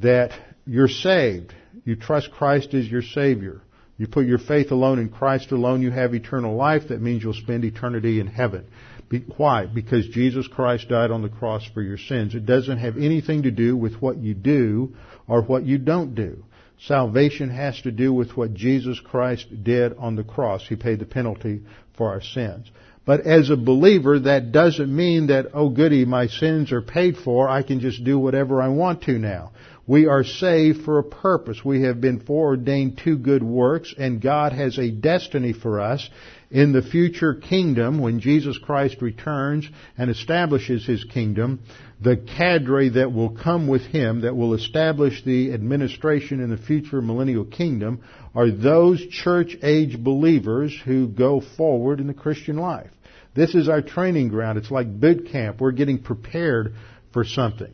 that 0.00 0.30
you're 0.66 0.86
saved. 0.86 1.52
You 1.84 1.96
trust 1.96 2.30
Christ 2.30 2.74
as 2.74 2.86
your 2.88 3.02
Savior. 3.02 3.60
You 3.98 4.06
put 4.06 4.26
your 4.26 4.38
faith 4.38 4.70
alone 4.70 4.98
in 4.98 5.08
Christ 5.08 5.52
alone, 5.52 5.82
you 5.82 5.90
have 5.90 6.14
eternal 6.14 6.54
life. 6.54 6.88
That 6.88 7.00
means 7.00 7.22
you'll 7.22 7.32
spend 7.32 7.64
eternity 7.64 8.20
in 8.20 8.26
heaven. 8.26 8.66
Be, 9.08 9.20
why? 9.36 9.66
Because 9.66 10.08
Jesus 10.08 10.46
Christ 10.48 10.88
died 10.88 11.10
on 11.10 11.22
the 11.22 11.28
cross 11.28 11.64
for 11.72 11.80
your 11.80 11.96
sins. 11.96 12.34
It 12.34 12.44
doesn't 12.44 12.78
have 12.78 12.96
anything 12.96 13.44
to 13.44 13.50
do 13.50 13.76
with 13.76 13.94
what 14.02 14.18
you 14.18 14.34
do 14.34 14.96
or 15.26 15.42
what 15.42 15.64
you 15.64 15.78
don't 15.78 16.14
do. 16.14 16.44
Salvation 16.78 17.48
has 17.48 17.80
to 17.82 17.90
do 17.90 18.12
with 18.12 18.36
what 18.36 18.52
Jesus 18.52 19.00
Christ 19.00 19.46
did 19.64 19.96
on 19.96 20.16
the 20.16 20.24
cross. 20.24 20.66
He 20.68 20.76
paid 20.76 20.98
the 20.98 21.06
penalty 21.06 21.62
for 21.96 22.10
our 22.10 22.20
sins. 22.20 22.70
But 23.06 23.20
as 23.20 23.50
a 23.50 23.56
believer, 23.56 24.18
that 24.18 24.50
doesn't 24.50 24.94
mean 24.94 25.28
that, 25.28 25.46
oh 25.54 25.68
goody, 25.68 26.04
my 26.04 26.26
sins 26.26 26.72
are 26.72 26.82
paid 26.82 27.16
for, 27.16 27.48
I 27.48 27.62
can 27.62 27.80
just 27.80 28.04
do 28.04 28.18
whatever 28.18 28.60
I 28.60 28.68
want 28.68 29.02
to 29.04 29.12
now. 29.12 29.52
We 29.88 30.06
are 30.06 30.24
saved 30.24 30.82
for 30.84 30.98
a 30.98 31.04
purpose. 31.04 31.64
We 31.64 31.82
have 31.82 32.00
been 32.00 32.18
foreordained 32.18 32.98
to 33.04 33.16
good 33.16 33.42
works, 33.42 33.94
and 33.96 34.20
God 34.20 34.52
has 34.52 34.78
a 34.78 34.90
destiny 34.90 35.52
for 35.52 35.80
us 35.80 36.08
in 36.50 36.72
the 36.72 36.82
future 36.82 37.34
kingdom 37.34 38.00
when 38.00 38.18
Jesus 38.18 38.58
Christ 38.58 39.00
returns 39.00 39.68
and 39.96 40.10
establishes 40.10 40.84
His 40.84 41.04
kingdom. 41.04 41.60
The 42.00 42.16
cadre 42.16 42.88
that 42.90 43.12
will 43.12 43.30
come 43.30 43.68
with 43.68 43.82
Him, 43.82 44.22
that 44.22 44.36
will 44.36 44.54
establish 44.54 45.22
the 45.22 45.52
administration 45.52 46.40
in 46.40 46.50
the 46.50 46.56
future 46.56 47.00
millennial 47.00 47.44
kingdom, 47.44 48.02
are 48.34 48.50
those 48.50 49.06
church 49.06 49.56
age 49.62 50.02
believers 50.02 50.76
who 50.84 51.06
go 51.06 51.40
forward 51.56 52.00
in 52.00 52.08
the 52.08 52.14
Christian 52.14 52.56
life. 52.56 52.90
This 53.36 53.54
is 53.54 53.68
our 53.68 53.82
training 53.82 54.28
ground. 54.28 54.58
It's 54.58 54.70
like 54.70 55.00
boot 55.00 55.28
camp. 55.30 55.60
We're 55.60 55.70
getting 55.70 56.02
prepared 56.02 56.74
for 57.12 57.22
something. 57.22 57.72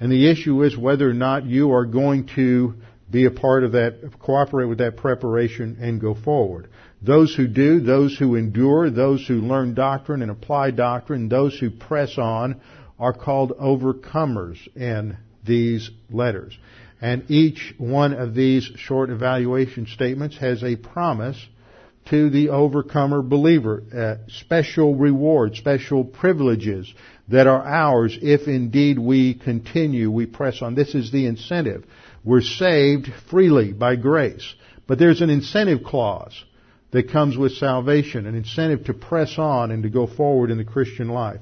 And 0.00 0.10
the 0.10 0.30
issue 0.30 0.62
is 0.62 0.76
whether 0.76 1.08
or 1.08 1.14
not 1.14 1.46
you 1.46 1.72
are 1.72 1.86
going 1.86 2.28
to 2.34 2.74
be 3.10 3.26
a 3.26 3.30
part 3.30 3.64
of 3.64 3.72
that, 3.72 4.18
cooperate 4.18 4.66
with 4.66 4.78
that 4.78 4.96
preparation 4.96 5.78
and 5.80 6.00
go 6.00 6.14
forward. 6.14 6.68
Those 7.00 7.34
who 7.34 7.46
do, 7.46 7.80
those 7.80 8.16
who 8.16 8.34
endure, 8.34 8.90
those 8.90 9.26
who 9.26 9.34
learn 9.34 9.74
doctrine 9.74 10.22
and 10.22 10.30
apply 10.30 10.72
doctrine, 10.72 11.28
those 11.28 11.56
who 11.58 11.70
press 11.70 12.18
on 12.18 12.60
are 12.98 13.12
called 13.12 13.52
overcomers 13.58 14.56
in 14.74 15.16
these 15.44 15.90
letters. 16.10 16.56
And 17.00 17.30
each 17.30 17.74
one 17.76 18.14
of 18.14 18.34
these 18.34 18.64
short 18.76 19.10
evaluation 19.10 19.86
statements 19.86 20.38
has 20.38 20.64
a 20.64 20.76
promise 20.76 21.36
to 22.06 22.30
the 22.30 22.48
overcomer 22.48 23.22
believer. 23.22 23.82
Uh, 23.94 24.28
special 24.28 24.94
rewards, 24.94 25.58
special 25.58 26.04
privileges 26.04 26.92
that 27.28 27.46
are 27.46 27.62
ours 27.62 28.18
if 28.20 28.48
indeed 28.48 28.98
we 28.98 29.34
continue, 29.34 30.10
we 30.10 30.26
press 30.26 30.60
on. 30.60 30.74
This 30.74 30.94
is 30.94 31.10
the 31.10 31.26
incentive. 31.26 31.84
We're 32.22 32.42
saved 32.42 33.08
freely 33.30 33.72
by 33.72 33.96
grace. 33.96 34.54
But 34.86 34.98
there's 34.98 35.22
an 35.22 35.30
incentive 35.30 35.82
clause 35.84 36.44
that 36.90 37.10
comes 37.10 37.36
with 37.36 37.52
salvation, 37.52 38.26
an 38.26 38.34
incentive 38.34 38.84
to 38.84 38.94
press 38.94 39.38
on 39.38 39.70
and 39.70 39.82
to 39.82 39.88
go 39.88 40.06
forward 40.06 40.50
in 40.50 40.58
the 40.58 40.64
Christian 40.64 41.08
life. 41.08 41.40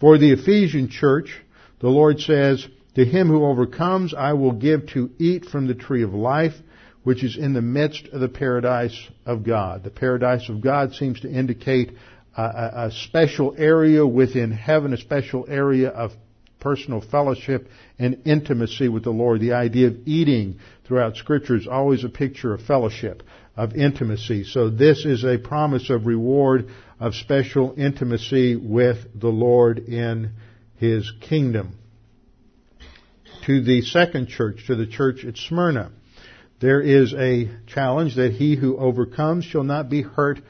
For 0.00 0.16
the 0.18 0.32
Ephesian 0.32 0.88
church, 0.88 1.40
the 1.80 1.88
Lord 1.88 2.20
says, 2.20 2.66
To 2.94 3.04
him 3.04 3.28
who 3.28 3.44
overcomes, 3.44 4.14
I 4.14 4.32
will 4.32 4.52
give 4.52 4.86
to 4.88 5.10
eat 5.18 5.44
from 5.44 5.66
the 5.66 5.74
tree 5.74 6.02
of 6.02 6.14
life, 6.14 6.54
which 7.04 7.22
is 7.22 7.36
in 7.36 7.52
the 7.52 7.62
midst 7.62 8.08
of 8.08 8.20
the 8.20 8.28
paradise 8.28 8.98
of 9.24 9.44
God. 9.44 9.84
The 9.84 9.90
paradise 9.90 10.48
of 10.48 10.60
God 10.60 10.94
seems 10.94 11.20
to 11.20 11.30
indicate 11.30 11.92
a, 12.36 12.42
a, 12.86 12.90
special 12.90 13.54
area 13.58 14.06
within 14.06 14.50
heaven, 14.52 14.92
a 14.92 14.96
special 14.96 15.46
area 15.48 15.88
of 15.88 16.12
personal 16.60 17.00
fellowship 17.00 17.68
and 17.98 18.22
intimacy 18.24 18.88
with 18.88 19.04
the 19.04 19.10
Lord. 19.10 19.40
The 19.40 19.54
idea 19.54 19.88
of 19.88 19.96
eating 20.06 20.60
throughout 20.86 21.16
Scripture 21.16 21.56
is 21.56 21.66
always 21.66 22.04
a 22.04 22.08
picture 22.08 22.54
of 22.54 22.62
fellowship, 22.62 23.22
of 23.56 23.74
intimacy. 23.74 24.44
So 24.44 24.70
this 24.70 25.04
is 25.04 25.24
a 25.24 25.38
promise 25.38 25.90
of 25.90 26.06
reward 26.06 26.68
of 26.98 27.14
special 27.14 27.74
intimacy 27.76 28.56
with 28.56 28.98
the 29.18 29.28
Lord 29.28 29.78
in 29.78 30.32
His 30.76 31.10
kingdom. 31.20 31.76
To 33.46 33.62
the 33.62 33.80
second 33.82 34.28
church, 34.28 34.66
to 34.66 34.76
the 34.76 34.86
church 34.86 35.24
at 35.24 35.36
Smyrna, 35.38 35.90
there 36.60 36.80
is 36.82 37.14
a 37.14 37.48
challenge 37.66 38.16
that 38.16 38.32
he 38.32 38.54
who 38.54 38.76
overcomes 38.76 39.46
shall 39.46 39.64
not 39.64 39.88
be 39.88 40.02
hurt 40.02 40.40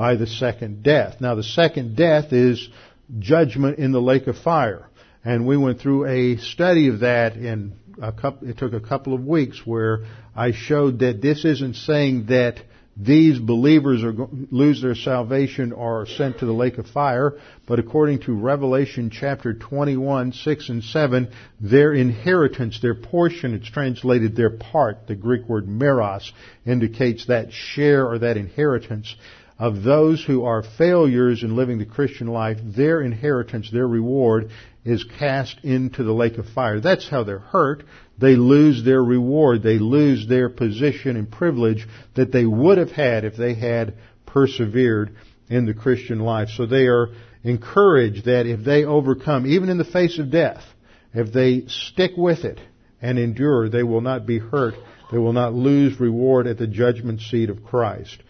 by 0.00 0.16
the 0.16 0.26
second 0.26 0.82
death. 0.82 1.20
Now 1.20 1.34
the 1.34 1.42
second 1.42 1.94
death 1.94 2.32
is 2.32 2.70
judgment 3.18 3.78
in 3.78 3.92
the 3.92 4.00
lake 4.00 4.28
of 4.28 4.38
fire. 4.38 4.88
And 5.26 5.46
we 5.46 5.58
went 5.58 5.78
through 5.78 6.06
a 6.06 6.38
study 6.38 6.88
of 6.88 7.00
that 7.00 7.36
in 7.36 7.74
a 8.00 8.10
couple, 8.10 8.48
it 8.48 8.56
took 8.56 8.72
a 8.72 8.80
couple 8.80 9.12
of 9.12 9.26
weeks 9.26 9.60
where 9.66 10.06
I 10.34 10.52
showed 10.52 11.00
that 11.00 11.20
this 11.20 11.44
isn't 11.44 11.76
saying 11.76 12.28
that 12.28 12.62
these 12.96 13.38
believers 13.38 14.02
are 14.02 14.14
lose 14.50 14.80
their 14.80 14.94
salvation 14.94 15.72
or 15.72 16.02
are 16.02 16.06
sent 16.06 16.38
to 16.38 16.46
the 16.46 16.52
lake 16.52 16.78
of 16.78 16.86
fire, 16.86 17.34
but 17.66 17.78
according 17.78 18.20
to 18.20 18.32
Revelation 18.32 19.10
chapter 19.10 19.52
21, 19.52 20.32
6 20.32 20.68
and 20.70 20.82
7, 20.82 21.28
their 21.60 21.92
inheritance, 21.92 22.80
their 22.80 22.94
portion, 22.94 23.54
it's 23.54 23.70
translated 23.70 24.34
their 24.34 24.50
part, 24.50 25.06
the 25.06 25.14
Greek 25.14 25.46
word 25.46 25.66
meros 25.66 26.32
indicates 26.66 27.26
that 27.26 27.52
share 27.52 28.06
or 28.06 28.18
that 28.18 28.38
inheritance 28.38 29.14
of 29.60 29.82
those 29.82 30.24
who 30.24 30.44
are 30.44 30.64
failures 30.78 31.42
in 31.42 31.54
living 31.54 31.78
the 31.78 31.84
Christian 31.84 32.26
life, 32.28 32.56
their 32.64 33.02
inheritance, 33.02 33.70
their 33.70 33.86
reward 33.86 34.50
is 34.86 35.04
cast 35.18 35.62
into 35.62 36.02
the 36.02 36.14
lake 36.14 36.38
of 36.38 36.46
fire. 36.46 36.80
That's 36.80 37.06
how 37.06 37.24
they're 37.24 37.40
hurt. 37.40 37.84
They 38.18 38.36
lose 38.36 38.82
their 38.82 39.04
reward. 39.04 39.62
They 39.62 39.78
lose 39.78 40.26
their 40.26 40.48
position 40.48 41.14
and 41.14 41.30
privilege 41.30 41.86
that 42.16 42.32
they 42.32 42.46
would 42.46 42.78
have 42.78 42.90
had 42.90 43.26
if 43.26 43.36
they 43.36 43.52
had 43.52 43.98
persevered 44.24 45.14
in 45.50 45.66
the 45.66 45.74
Christian 45.74 46.20
life. 46.20 46.48
So 46.56 46.64
they 46.64 46.86
are 46.86 47.08
encouraged 47.44 48.24
that 48.24 48.46
if 48.46 48.64
they 48.64 48.84
overcome, 48.84 49.46
even 49.46 49.68
in 49.68 49.76
the 49.76 49.84
face 49.84 50.18
of 50.18 50.30
death, 50.30 50.64
if 51.12 51.34
they 51.34 51.64
stick 51.68 52.12
with 52.16 52.46
it 52.46 52.60
and 53.02 53.18
endure, 53.18 53.68
they 53.68 53.82
will 53.82 54.00
not 54.00 54.24
be 54.24 54.38
hurt. 54.38 54.74
They 55.12 55.18
will 55.18 55.34
not 55.34 55.52
lose 55.52 56.00
reward 56.00 56.46
at 56.46 56.56
the 56.56 56.66
judgment 56.66 57.20
seat 57.20 57.50
of 57.50 57.62
Christ. 57.62 58.22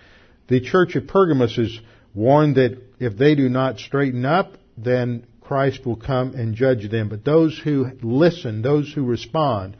The 0.50 0.60
church 0.60 0.96
at 0.96 1.06
Pergamos 1.06 1.56
is 1.58 1.80
warned 2.12 2.56
that 2.56 2.76
if 2.98 3.16
they 3.16 3.36
do 3.36 3.48
not 3.48 3.78
straighten 3.78 4.24
up, 4.24 4.54
then 4.76 5.24
Christ 5.40 5.86
will 5.86 5.96
come 5.96 6.34
and 6.34 6.56
judge 6.56 6.90
them. 6.90 7.08
But 7.08 7.24
those 7.24 7.56
who 7.56 7.90
listen, 8.02 8.60
those 8.60 8.92
who 8.92 9.04
respond, 9.04 9.76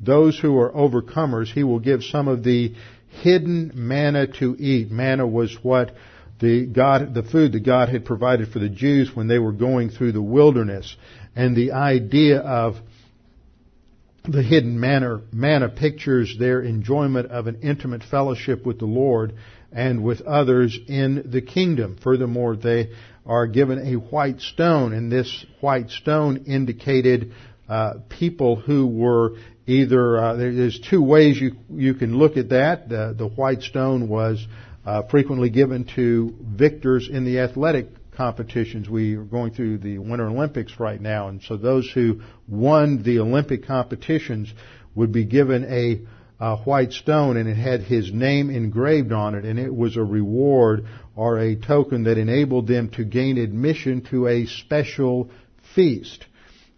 those 0.00 0.36
who 0.36 0.58
are 0.58 0.72
overcomers, 0.72 1.52
he 1.52 1.62
will 1.62 1.78
give 1.78 2.02
some 2.02 2.26
of 2.26 2.42
the 2.42 2.74
hidden 3.22 3.70
manna 3.74 4.26
to 4.38 4.56
eat. 4.58 4.90
Manna 4.90 5.26
was 5.26 5.56
what 5.62 5.94
the 6.40 6.66
God, 6.66 7.14
the 7.14 7.22
food 7.22 7.52
that 7.52 7.64
God 7.64 7.88
had 7.88 8.04
provided 8.04 8.48
for 8.48 8.58
the 8.58 8.68
Jews 8.68 9.14
when 9.14 9.28
they 9.28 9.38
were 9.38 9.52
going 9.52 9.90
through 9.90 10.12
the 10.12 10.22
wilderness. 10.22 10.96
And 11.36 11.56
the 11.56 11.72
idea 11.72 12.40
of 12.40 12.76
the 14.28 14.42
hidden 14.42 14.78
manner, 14.78 15.22
manna 15.32 15.68
pictures 15.70 16.36
their 16.38 16.60
enjoyment 16.60 17.30
of 17.30 17.46
an 17.46 17.60
intimate 17.62 18.02
fellowship 18.02 18.66
with 18.66 18.78
the 18.78 18.86
Lord 18.86 19.34
and 19.72 20.04
with 20.04 20.20
others 20.20 20.78
in 20.86 21.30
the 21.30 21.40
kingdom. 21.40 21.96
Furthermore, 22.02 22.54
they 22.54 22.90
are 23.24 23.46
given 23.46 23.78
a 23.78 23.94
white 23.94 24.40
stone, 24.40 24.92
and 24.92 25.10
this 25.10 25.46
white 25.60 25.90
stone 25.90 26.44
indicated 26.46 27.32
uh, 27.68 27.94
people 28.08 28.56
who 28.56 28.86
were 28.86 29.36
either 29.66 30.18
uh, 30.18 30.34
there's 30.36 30.80
two 30.80 31.02
ways 31.02 31.38
you 31.38 31.56
you 31.70 31.94
can 31.94 32.16
look 32.16 32.36
at 32.36 32.50
that. 32.50 32.88
The, 32.88 33.14
the 33.16 33.28
white 33.28 33.62
stone 33.62 34.08
was 34.08 34.46
uh, 34.86 35.02
frequently 35.10 35.50
given 35.50 35.84
to 35.96 36.34
victors 36.40 37.08
in 37.10 37.24
the 37.24 37.40
athletic 37.40 37.88
competitions. 38.18 38.88
We 38.90 39.14
are 39.14 39.22
going 39.22 39.54
through 39.54 39.78
the 39.78 39.98
Winter 39.98 40.26
Olympics 40.26 40.78
right 40.80 41.00
now, 41.00 41.28
and 41.28 41.40
so 41.40 41.56
those 41.56 41.88
who 41.90 42.20
won 42.48 43.04
the 43.04 43.20
Olympic 43.20 43.64
competitions 43.64 44.52
would 44.96 45.12
be 45.12 45.24
given 45.24 45.64
a 45.64 46.00
uh, 46.42 46.56
white 46.58 46.92
stone 46.92 47.36
and 47.36 47.48
it 47.48 47.56
had 47.56 47.80
his 47.80 48.12
name 48.12 48.50
engraved 48.50 49.12
on 49.12 49.34
it 49.34 49.44
and 49.44 49.58
it 49.58 49.74
was 49.74 49.96
a 49.96 50.02
reward 50.02 50.86
or 51.16 51.38
a 51.38 51.56
token 51.56 52.04
that 52.04 52.18
enabled 52.18 52.68
them 52.68 52.88
to 52.90 53.04
gain 53.04 53.38
admission 53.38 54.02
to 54.02 54.26
a 54.28 54.46
special 54.46 55.30
feast. 55.74 56.24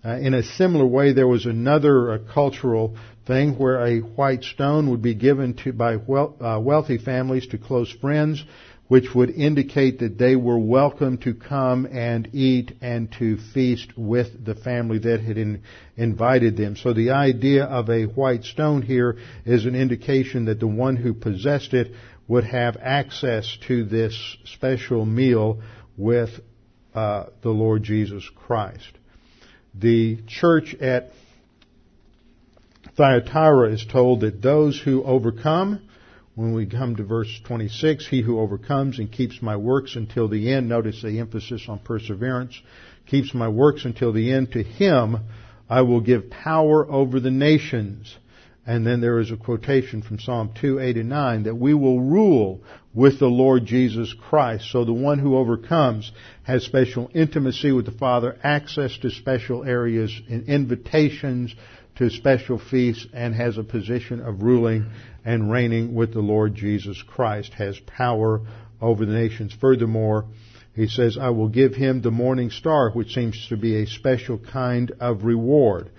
Uh, 0.05 0.17
in 0.17 0.33
a 0.33 0.43
similar 0.43 0.87
way, 0.87 1.13
there 1.13 1.29
was 1.29 1.45
another 1.45 2.13
uh, 2.13 2.19
cultural 2.33 2.97
thing 3.27 3.59
where 3.59 3.87
a 3.87 4.01
white 4.01 4.43
stone 4.45 4.91
would 4.91 5.03
be 5.03 5.15
given 5.15 5.55
to 5.55 5.73
by 5.73 5.95
uh, 5.95 6.59
wealthy 6.59 6.99
families 6.99 7.47
to 7.47 7.59
close 7.59 7.91
friends 8.01 8.43
which 8.91 9.15
would 9.15 9.31
indicate 9.31 10.01
that 10.01 10.19
they 10.19 10.35
were 10.35 10.59
welcome 10.59 11.17
to 11.17 11.33
come 11.33 11.87
and 11.87 12.29
eat 12.33 12.73
and 12.81 13.09
to 13.13 13.37
feast 13.55 13.97
with 13.97 14.45
the 14.45 14.57
family 14.57 14.99
that 14.99 15.21
had 15.21 15.39
in, 15.39 15.63
invited 15.97 16.57
them. 16.57 16.75
So 16.75 16.93
the 16.93 17.11
idea 17.11 17.67
of 17.67 17.89
a 17.89 18.07
white 18.07 18.43
stone 18.43 18.83
here 18.83 19.17
is 19.47 19.65
an 19.65 19.77
indication 19.77 20.47
that 20.47 20.59
the 20.59 20.67
one 20.67 20.97
who 20.97 21.15
possessed 21.15 21.73
it 21.73 21.93
would 22.27 22.43
have 22.43 22.77
access 22.83 23.57
to 23.69 23.85
this 23.85 24.37
special 24.47 25.07
meal 25.07 25.63
with 25.97 26.31
uh, 26.93 27.27
the 27.43 27.51
Lord 27.51 27.85
Jesus 27.85 28.29
Christ. 28.35 28.91
The 29.73 30.19
church 30.27 30.75
at 30.81 31.13
Thyatira 32.97 33.71
is 33.71 33.87
told 33.87 34.23
that 34.23 34.43
those 34.43 34.81
who 34.81 35.05
overcome 35.05 35.89
when 36.35 36.55
we 36.55 36.67
come 36.67 36.97
to 36.97 37.05
verse 37.05 37.41
26, 37.45 38.07
he 38.07 38.23
who 38.23 38.39
overcomes 38.41 38.99
and 38.99 39.11
keeps 39.11 39.43
my 39.43 39.57
works 39.57 39.97
until 39.97 40.29
the 40.29 40.53
end, 40.53 40.69
notice 40.69 41.03
the 41.03 41.19
emphasis 41.19 41.67
on 41.69 41.79
perseverance, 41.81 42.61
keeps 43.07 43.35
my 43.35 43.49
works 43.49 43.85
until 43.85 44.13
the 44.13 44.33
end, 44.33 44.53
to 44.53 44.63
him 44.63 45.19
I 45.69 45.83
will 45.83 46.01
give 46.01 46.31
power 46.31 46.89
over 46.91 47.21
the 47.21 47.31
nations. 47.31 48.17
And 48.67 48.87
then 48.87 49.01
there 49.01 49.19
is 49.19 49.31
a 49.31 49.37
quotation 49.37 50.03
from 50.03 50.19
Psalm 50.19 50.53
2, 50.61 50.81
8 50.81 50.97
and 50.97 51.09
9 51.09 51.43
that 51.45 51.55
we 51.55 51.75
will 51.75 52.01
rule 52.01 52.61
with 52.95 53.19
the 53.19 53.27
Lord 53.27 53.65
Jesus 53.65 54.13
Christ. 54.13 54.71
So 54.71 54.85
the 54.85 54.93
one 54.93 55.19
who 55.19 55.37
overcomes 55.37 56.13
has 56.43 56.65
special 56.65 57.11
intimacy 57.15 57.73
with 57.73 57.87
the 57.87 57.93
Father, 57.93 58.39
access 58.43 58.97
to 58.99 59.11
special 59.11 59.65
areas 59.65 60.13
and 60.29 60.49
invitations 60.49 61.55
to 61.97 62.11
special 62.11 62.59
feasts 62.59 63.07
and 63.13 63.35
has 63.35 63.59
a 63.59 63.63
position 63.63 64.21
of 64.21 64.43
ruling 64.43 64.91
and 65.25 65.51
reigning 65.51 65.95
with 65.95 66.13
the 66.13 66.21
Lord 66.21 66.55
Jesus 66.55 67.03
Christ, 67.07 67.53
has 67.55 67.79
power 67.81 68.43
over 68.81 69.05
the 69.05 69.13
nations. 69.13 69.55
Furthermore, 69.61 70.27
he 70.75 70.87
says, 70.87 71.19
I 71.21 71.31
will 71.31 71.49
give 71.49 71.75
him 71.75 72.01
the 72.01 72.11
morning 72.11 72.51
star, 72.51 72.91
which 72.91 73.15
seems 73.15 73.47
to 73.49 73.57
be 73.57 73.83
a 73.83 73.87
special 73.87 74.39
kind 74.39 74.93
of 75.01 75.25
reward. 75.25 75.91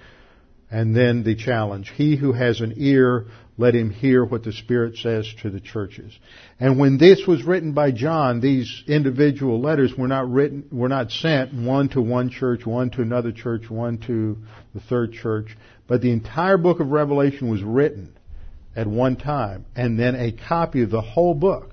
And 0.69 0.95
then 0.95 1.23
the 1.23 1.35
challenge. 1.35 1.91
He 1.93 2.15
who 2.15 2.31
has 2.31 2.61
an 2.61 2.75
ear, 2.77 3.27
let 3.57 3.75
him 3.75 3.89
hear 3.89 4.23
what 4.23 4.43
the 4.43 4.53
Spirit 4.53 4.95
says 4.97 5.31
to 5.41 5.49
the 5.49 5.59
churches. 5.59 6.17
And 6.61 6.79
when 6.79 6.97
this 6.97 7.27
was 7.27 7.43
written 7.43 7.73
by 7.73 7.91
John, 7.91 8.39
these 8.39 8.83
individual 8.87 9.59
letters 9.59 9.93
were 9.97 10.07
not 10.07 10.31
written, 10.31 10.63
were 10.71 10.87
not 10.87 11.11
sent 11.11 11.53
one 11.53 11.89
to 11.89 12.01
one 12.01 12.29
church, 12.29 12.65
one 12.65 12.89
to 12.91 13.01
another 13.01 13.33
church, 13.33 13.69
one 13.69 13.97
to 14.07 14.37
the 14.73 14.79
third 14.79 15.11
church, 15.11 15.57
but 15.87 16.01
the 16.01 16.11
entire 16.11 16.57
book 16.57 16.79
of 16.79 16.87
Revelation 16.87 17.49
was 17.49 17.61
written 17.61 18.15
at 18.75 18.87
one 18.87 19.15
time, 19.15 19.65
and 19.75 19.99
then 19.99 20.15
a 20.15 20.31
copy 20.31 20.83
of 20.83 20.89
the 20.89 21.01
whole 21.01 21.33
book 21.33 21.71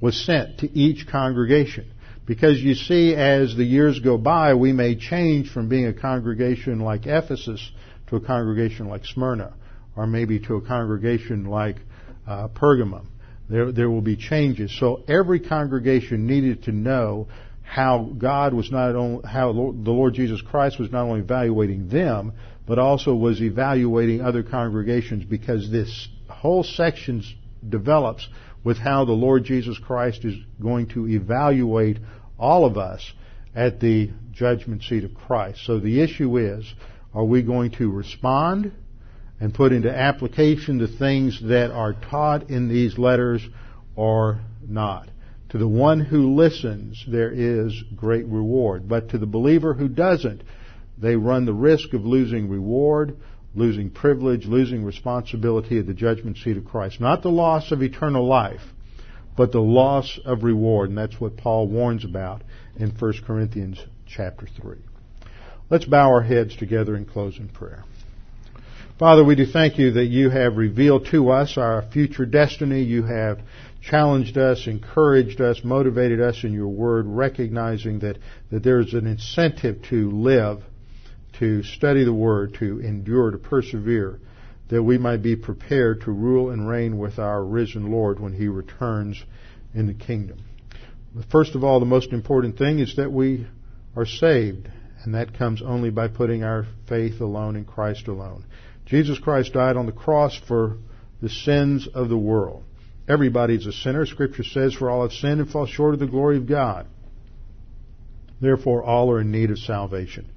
was 0.00 0.24
sent 0.24 0.58
to 0.60 0.78
each 0.78 1.06
congregation. 1.06 1.90
Because 2.26 2.58
you 2.60 2.74
see, 2.74 3.14
as 3.14 3.56
the 3.56 3.64
years 3.64 4.00
go 4.00 4.18
by, 4.18 4.54
we 4.54 4.72
may 4.72 4.96
change 4.96 5.50
from 5.50 5.68
being 5.68 5.86
a 5.86 5.94
congregation 5.94 6.80
like 6.80 7.06
Ephesus 7.06 7.70
to 8.08 8.16
a 8.16 8.20
congregation 8.20 8.88
like 8.88 9.06
Smyrna, 9.06 9.54
or 9.96 10.06
maybe 10.06 10.38
to 10.40 10.56
a 10.56 10.60
congregation 10.60 11.46
like 11.46 11.76
uh, 12.26 12.48
Pergamum. 12.48 13.06
There, 13.48 13.72
there 13.72 13.88
will 13.88 14.02
be 14.02 14.16
changes. 14.16 14.78
So 14.78 15.02
every 15.08 15.40
congregation 15.40 16.26
needed 16.26 16.64
to 16.64 16.72
know 16.72 17.28
how 17.62 18.10
God 18.16 18.52
was 18.52 18.70
not 18.70 18.94
only, 18.94 19.26
how 19.26 19.52
the 19.52 19.90
Lord 19.90 20.14
Jesus 20.14 20.40
Christ 20.42 20.78
was 20.78 20.90
not 20.90 21.04
only 21.04 21.20
evaluating 21.20 21.88
them, 21.88 22.32
but 22.66 22.78
also 22.78 23.14
was 23.14 23.40
evaluating 23.40 24.20
other 24.20 24.42
congregations 24.42 25.24
because 25.24 25.70
this 25.70 26.08
whole 26.38 26.62
section 26.62 27.22
develops 27.68 28.28
with 28.64 28.78
how 28.78 29.04
the 29.04 29.12
Lord 29.12 29.44
Jesus 29.44 29.78
Christ 29.78 30.24
is 30.24 30.34
going 30.60 30.88
to 30.90 31.08
evaluate 31.08 31.98
all 32.38 32.64
of 32.64 32.76
us 32.76 33.12
at 33.54 33.80
the 33.80 34.10
judgment 34.32 34.82
seat 34.82 35.04
of 35.04 35.14
Christ. 35.14 35.60
So 35.64 35.80
the 35.80 36.00
issue 36.00 36.38
is, 36.38 36.72
are 37.12 37.24
we 37.24 37.42
going 37.42 37.72
to 37.72 37.90
respond 37.90 38.72
and 39.40 39.54
put 39.54 39.72
into 39.72 39.90
application 39.90 40.78
the 40.78 40.88
things 40.88 41.40
that 41.42 41.70
are 41.70 41.94
taught 41.94 42.50
in 42.50 42.68
these 42.68 42.98
letters 42.98 43.46
or 43.96 44.40
not? 44.66 45.08
To 45.50 45.58
the 45.58 45.68
one 45.68 46.00
who 46.00 46.34
listens, 46.34 47.02
there 47.08 47.32
is 47.32 47.72
great 47.96 48.26
reward. 48.26 48.88
But 48.88 49.08
to 49.10 49.18
the 49.18 49.26
believer 49.26 49.74
who 49.74 49.88
doesn't, 49.88 50.42
they 50.98 51.16
run 51.16 51.46
the 51.46 51.54
risk 51.54 51.94
of 51.94 52.04
losing 52.04 52.48
reward, 52.48 53.16
losing 53.54 53.90
privilege, 53.90 54.46
losing 54.46 54.84
responsibility 54.84 55.78
at 55.78 55.86
the 55.86 55.94
judgment 55.94 56.36
seat 56.38 56.56
of 56.56 56.64
Christ. 56.64 57.00
Not 57.00 57.22
the 57.22 57.30
loss 57.30 57.72
of 57.72 57.82
eternal 57.82 58.26
life, 58.26 58.60
but 59.36 59.52
the 59.52 59.60
loss 59.60 60.18
of 60.24 60.44
reward. 60.44 60.90
And 60.90 60.98
that's 60.98 61.20
what 61.20 61.36
Paul 61.36 61.68
warns 61.68 62.04
about 62.04 62.42
in 62.76 62.90
1 62.90 63.12
Corinthians 63.26 63.84
chapter 64.06 64.46
3. 64.60 64.78
Let's 65.70 65.84
bow 65.84 66.08
our 66.08 66.22
heads 66.22 66.56
together 66.56 66.94
and 66.94 67.08
close 67.08 67.38
in 67.38 67.48
prayer. 67.48 67.84
Father, 68.98 69.22
we 69.22 69.36
do 69.36 69.46
thank 69.46 69.78
you 69.78 69.92
that 69.92 70.06
you 70.06 70.28
have 70.28 70.56
revealed 70.56 71.06
to 71.12 71.30
us 71.30 71.56
our 71.56 71.82
future 71.92 72.26
destiny. 72.26 72.82
You 72.82 73.04
have 73.04 73.38
challenged 73.80 74.36
us, 74.36 74.66
encouraged 74.66 75.40
us, 75.40 75.60
motivated 75.62 76.20
us 76.20 76.42
in 76.42 76.52
your 76.52 76.68
word, 76.68 77.06
recognizing 77.06 78.00
that, 78.00 78.18
that 78.50 78.64
there's 78.64 78.94
an 78.94 79.06
incentive 79.06 79.82
to 79.90 80.10
live, 80.10 80.62
to 81.38 81.62
study 81.62 82.04
the 82.04 82.12
word, 82.12 82.54
to 82.54 82.80
endure, 82.80 83.30
to 83.30 83.38
persevere, 83.38 84.20
that 84.68 84.82
we 84.82 84.98
might 84.98 85.22
be 85.22 85.36
prepared 85.36 86.02
to 86.02 86.10
rule 86.10 86.50
and 86.50 86.68
reign 86.68 86.98
with 86.98 87.18
our 87.18 87.44
risen 87.44 87.90
Lord 87.90 88.20
when 88.20 88.32
he 88.32 88.48
returns 88.48 89.22
in 89.74 89.86
the 89.86 89.94
kingdom. 89.94 90.38
First 91.30 91.54
of 91.54 91.64
all, 91.64 91.80
the 91.80 91.86
most 91.86 92.12
important 92.12 92.58
thing 92.58 92.78
is 92.78 92.96
that 92.96 93.12
we 93.12 93.46
are 93.96 94.06
saved, 94.06 94.68
and 95.04 95.14
that 95.14 95.36
comes 95.36 95.62
only 95.62 95.90
by 95.90 96.08
putting 96.08 96.42
our 96.42 96.66
faith 96.88 97.20
alone 97.20 97.56
in 97.56 97.64
Christ 97.64 98.08
alone. 98.08 98.44
Jesus 98.84 99.18
Christ 99.18 99.52
died 99.52 99.76
on 99.76 99.86
the 99.86 99.92
cross 99.92 100.38
for 100.46 100.76
the 101.20 101.28
sins 101.28 101.88
of 101.94 102.08
the 102.08 102.18
world. 102.18 102.64
Everybody's 103.08 103.66
a 103.66 103.72
sinner. 103.72 104.06
Scripture 104.06 104.44
says, 104.44 104.74
For 104.74 104.90
all 104.90 105.02
have 105.02 105.12
sinned 105.12 105.40
and 105.40 105.50
fall 105.50 105.66
short 105.66 105.94
of 105.94 106.00
the 106.00 106.06
glory 106.06 106.36
of 106.36 106.46
God. 106.46 106.86
Therefore, 108.40 108.84
all 108.84 109.10
are 109.10 109.20
in 109.20 109.30
need 109.30 109.50
of 109.50 109.58
salvation. 109.58 110.30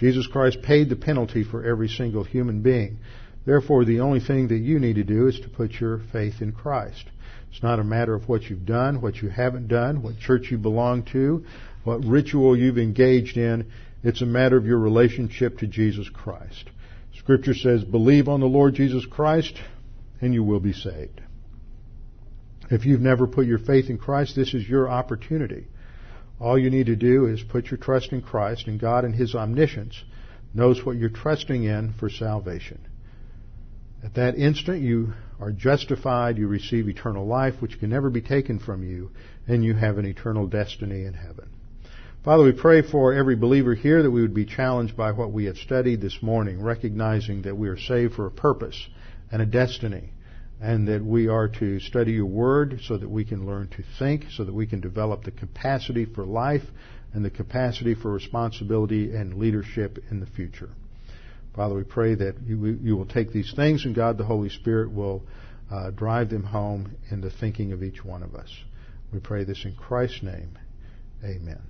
Jesus 0.00 0.26
Christ 0.26 0.62
paid 0.62 0.88
the 0.88 0.96
penalty 0.96 1.44
for 1.44 1.62
every 1.62 1.88
single 1.88 2.24
human 2.24 2.62
being. 2.62 3.00
Therefore, 3.44 3.84
the 3.84 4.00
only 4.00 4.20
thing 4.20 4.48
that 4.48 4.56
you 4.56 4.78
need 4.78 4.94
to 4.94 5.04
do 5.04 5.26
is 5.26 5.38
to 5.40 5.50
put 5.50 5.72
your 5.72 6.00
faith 6.10 6.40
in 6.40 6.52
Christ. 6.52 7.04
It's 7.50 7.62
not 7.62 7.78
a 7.78 7.84
matter 7.84 8.14
of 8.14 8.26
what 8.26 8.44
you've 8.44 8.64
done, 8.64 9.02
what 9.02 9.16
you 9.16 9.28
haven't 9.28 9.68
done, 9.68 10.02
what 10.02 10.18
church 10.18 10.50
you 10.50 10.56
belong 10.56 11.02
to, 11.12 11.44
what 11.84 12.02
ritual 12.02 12.56
you've 12.56 12.78
engaged 12.78 13.36
in. 13.36 13.70
It's 14.02 14.22
a 14.22 14.26
matter 14.26 14.56
of 14.56 14.64
your 14.64 14.78
relationship 14.78 15.58
to 15.58 15.66
Jesus 15.66 16.08
Christ. 16.08 16.70
Scripture 17.18 17.54
says, 17.54 17.84
believe 17.84 18.26
on 18.26 18.40
the 18.40 18.46
Lord 18.46 18.74
Jesus 18.74 19.04
Christ 19.04 19.54
and 20.22 20.32
you 20.32 20.42
will 20.42 20.60
be 20.60 20.72
saved. 20.72 21.20
If 22.70 22.86
you've 22.86 23.02
never 23.02 23.26
put 23.26 23.46
your 23.46 23.58
faith 23.58 23.90
in 23.90 23.98
Christ, 23.98 24.34
this 24.34 24.54
is 24.54 24.66
your 24.66 24.88
opportunity. 24.88 25.66
All 26.40 26.58
you 26.58 26.70
need 26.70 26.86
to 26.86 26.96
do 26.96 27.26
is 27.26 27.42
put 27.42 27.70
your 27.70 27.76
trust 27.76 28.12
in 28.12 28.22
Christ, 28.22 28.66
and 28.66 28.80
God 28.80 29.04
in 29.04 29.12
His 29.12 29.34
omniscience 29.34 30.02
knows 30.54 30.84
what 30.84 30.96
you're 30.96 31.10
trusting 31.10 31.64
in 31.64 31.92
for 31.92 32.08
salvation. 32.08 32.80
At 34.02 34.14
that 34.14 34.36
instant, 34.36 34.80
you 34.80 35.12
are 35.38 35.52
justified, 35.52 36.38
you 36.38 36.48
receive 36.48 36.88
eternal 36.88 37.26
life, 37.26 37.60
which 37.60 37.78
can 37.78 37.90
never 37.90 38.08
be 38.08 38.22
taken 38.22 38.58
from 38.58 38.82
you, 38.82 39.10
and 39.46 39.62
you 39.62 39.74
have 39.74 39.98
an 39.98 40.06
eternal 40.06 40.46
destiny 40.46 41.04
in 41.04 41.12
heaven. 41.12 41.50
Father, 42.24 42.44
we 42.44 42.52
pray 42.52 42.82
for 42.82 43.12
every 43.12 43.36
believer 43.36 43.74
here 43.74 44.02
that 44.02 44.10
we 44.10 44.22
would 44.22 44.34
be 44.34 44.46
challenged 44.46 44.96
by 44.96 45.12
what 45.12 45.32
we 45.32 45.44
have 45.44 45.58
studied 45.58 46.00
this 46.00 46.22
morning, 46.22 46.62
recognizing 46.62 47.42
that 47.42 47.56
we 47.56 47.68
are 47.68 47.78
saved 47.78 48.14
for 48.14 48.26
a 48.26 48.30
purpose 48.30 48.88
and 49.30 49.42
a 49.42 49.46
destiny 49.46 50.12
and 50.60 50.88
that 50.88 51.04
we 51.04 51.28
are 51.28 51.48
to 51.48 51.80
study 51.80 52.12
your 52.12 52.26
word 52.26 52.80
so 52.86 52.96
that 52.98 53.08
we 53.08 53.24
can 53.24 53.46
learn 53.46 53.68
to 53.68 53.82
think, 53.98 54.26
so 54.30 54.44
that 54.44 54.52
we 54.52 54.66
can 54.66 54.80
develop 54.80 55.24
the 55.24 55.30
capacity 55.30 56.04
for 56.04 56.24
life 56.24 56.62
and 57.12 57.24
the 57.24 57.30
capacity 57.30 57.94
for 57.94 58.12
responsibility 58.12 59.14
and 59.14 59.34
leadership 59.34 59.98
in 60.10 60.20
the 60.20 60.26
future. 60.26 60.68
Father, 61.56 61.74
we 61.74 61.82
pray 61.82 62.14
that 62.14 62.36
you, 62.46 62.78
you 62.82 62.96
will 62.96 63.06
take 63.06 63.32
these 63.32 63.52
things 63.56 63.84
and 63.84 63.94
God 63.94 64.18
the 64.18 64.24
Holy 64.24 64.50
Spirit 64.50 64.92
will 64.92 65.22
uh, 65.70 65.90
drive 65.90 66.30
them 66.30 66.44
home 66.44 66.96
in 67.10 67.20
the 67.20 67.30
thinking 67.30 67.72
of 67.72 67.82
each 67.82 68.04
one 68.04 68.22
of 68.22 68.34
us. 68.34 68.50
We 69.12 69.18
pray 69.18 69.44
this 69.44 69.64
in 69.64 69.74
Christ's 69.74 70.22
name. 70.22 70.58
Amen. 71.24 71.60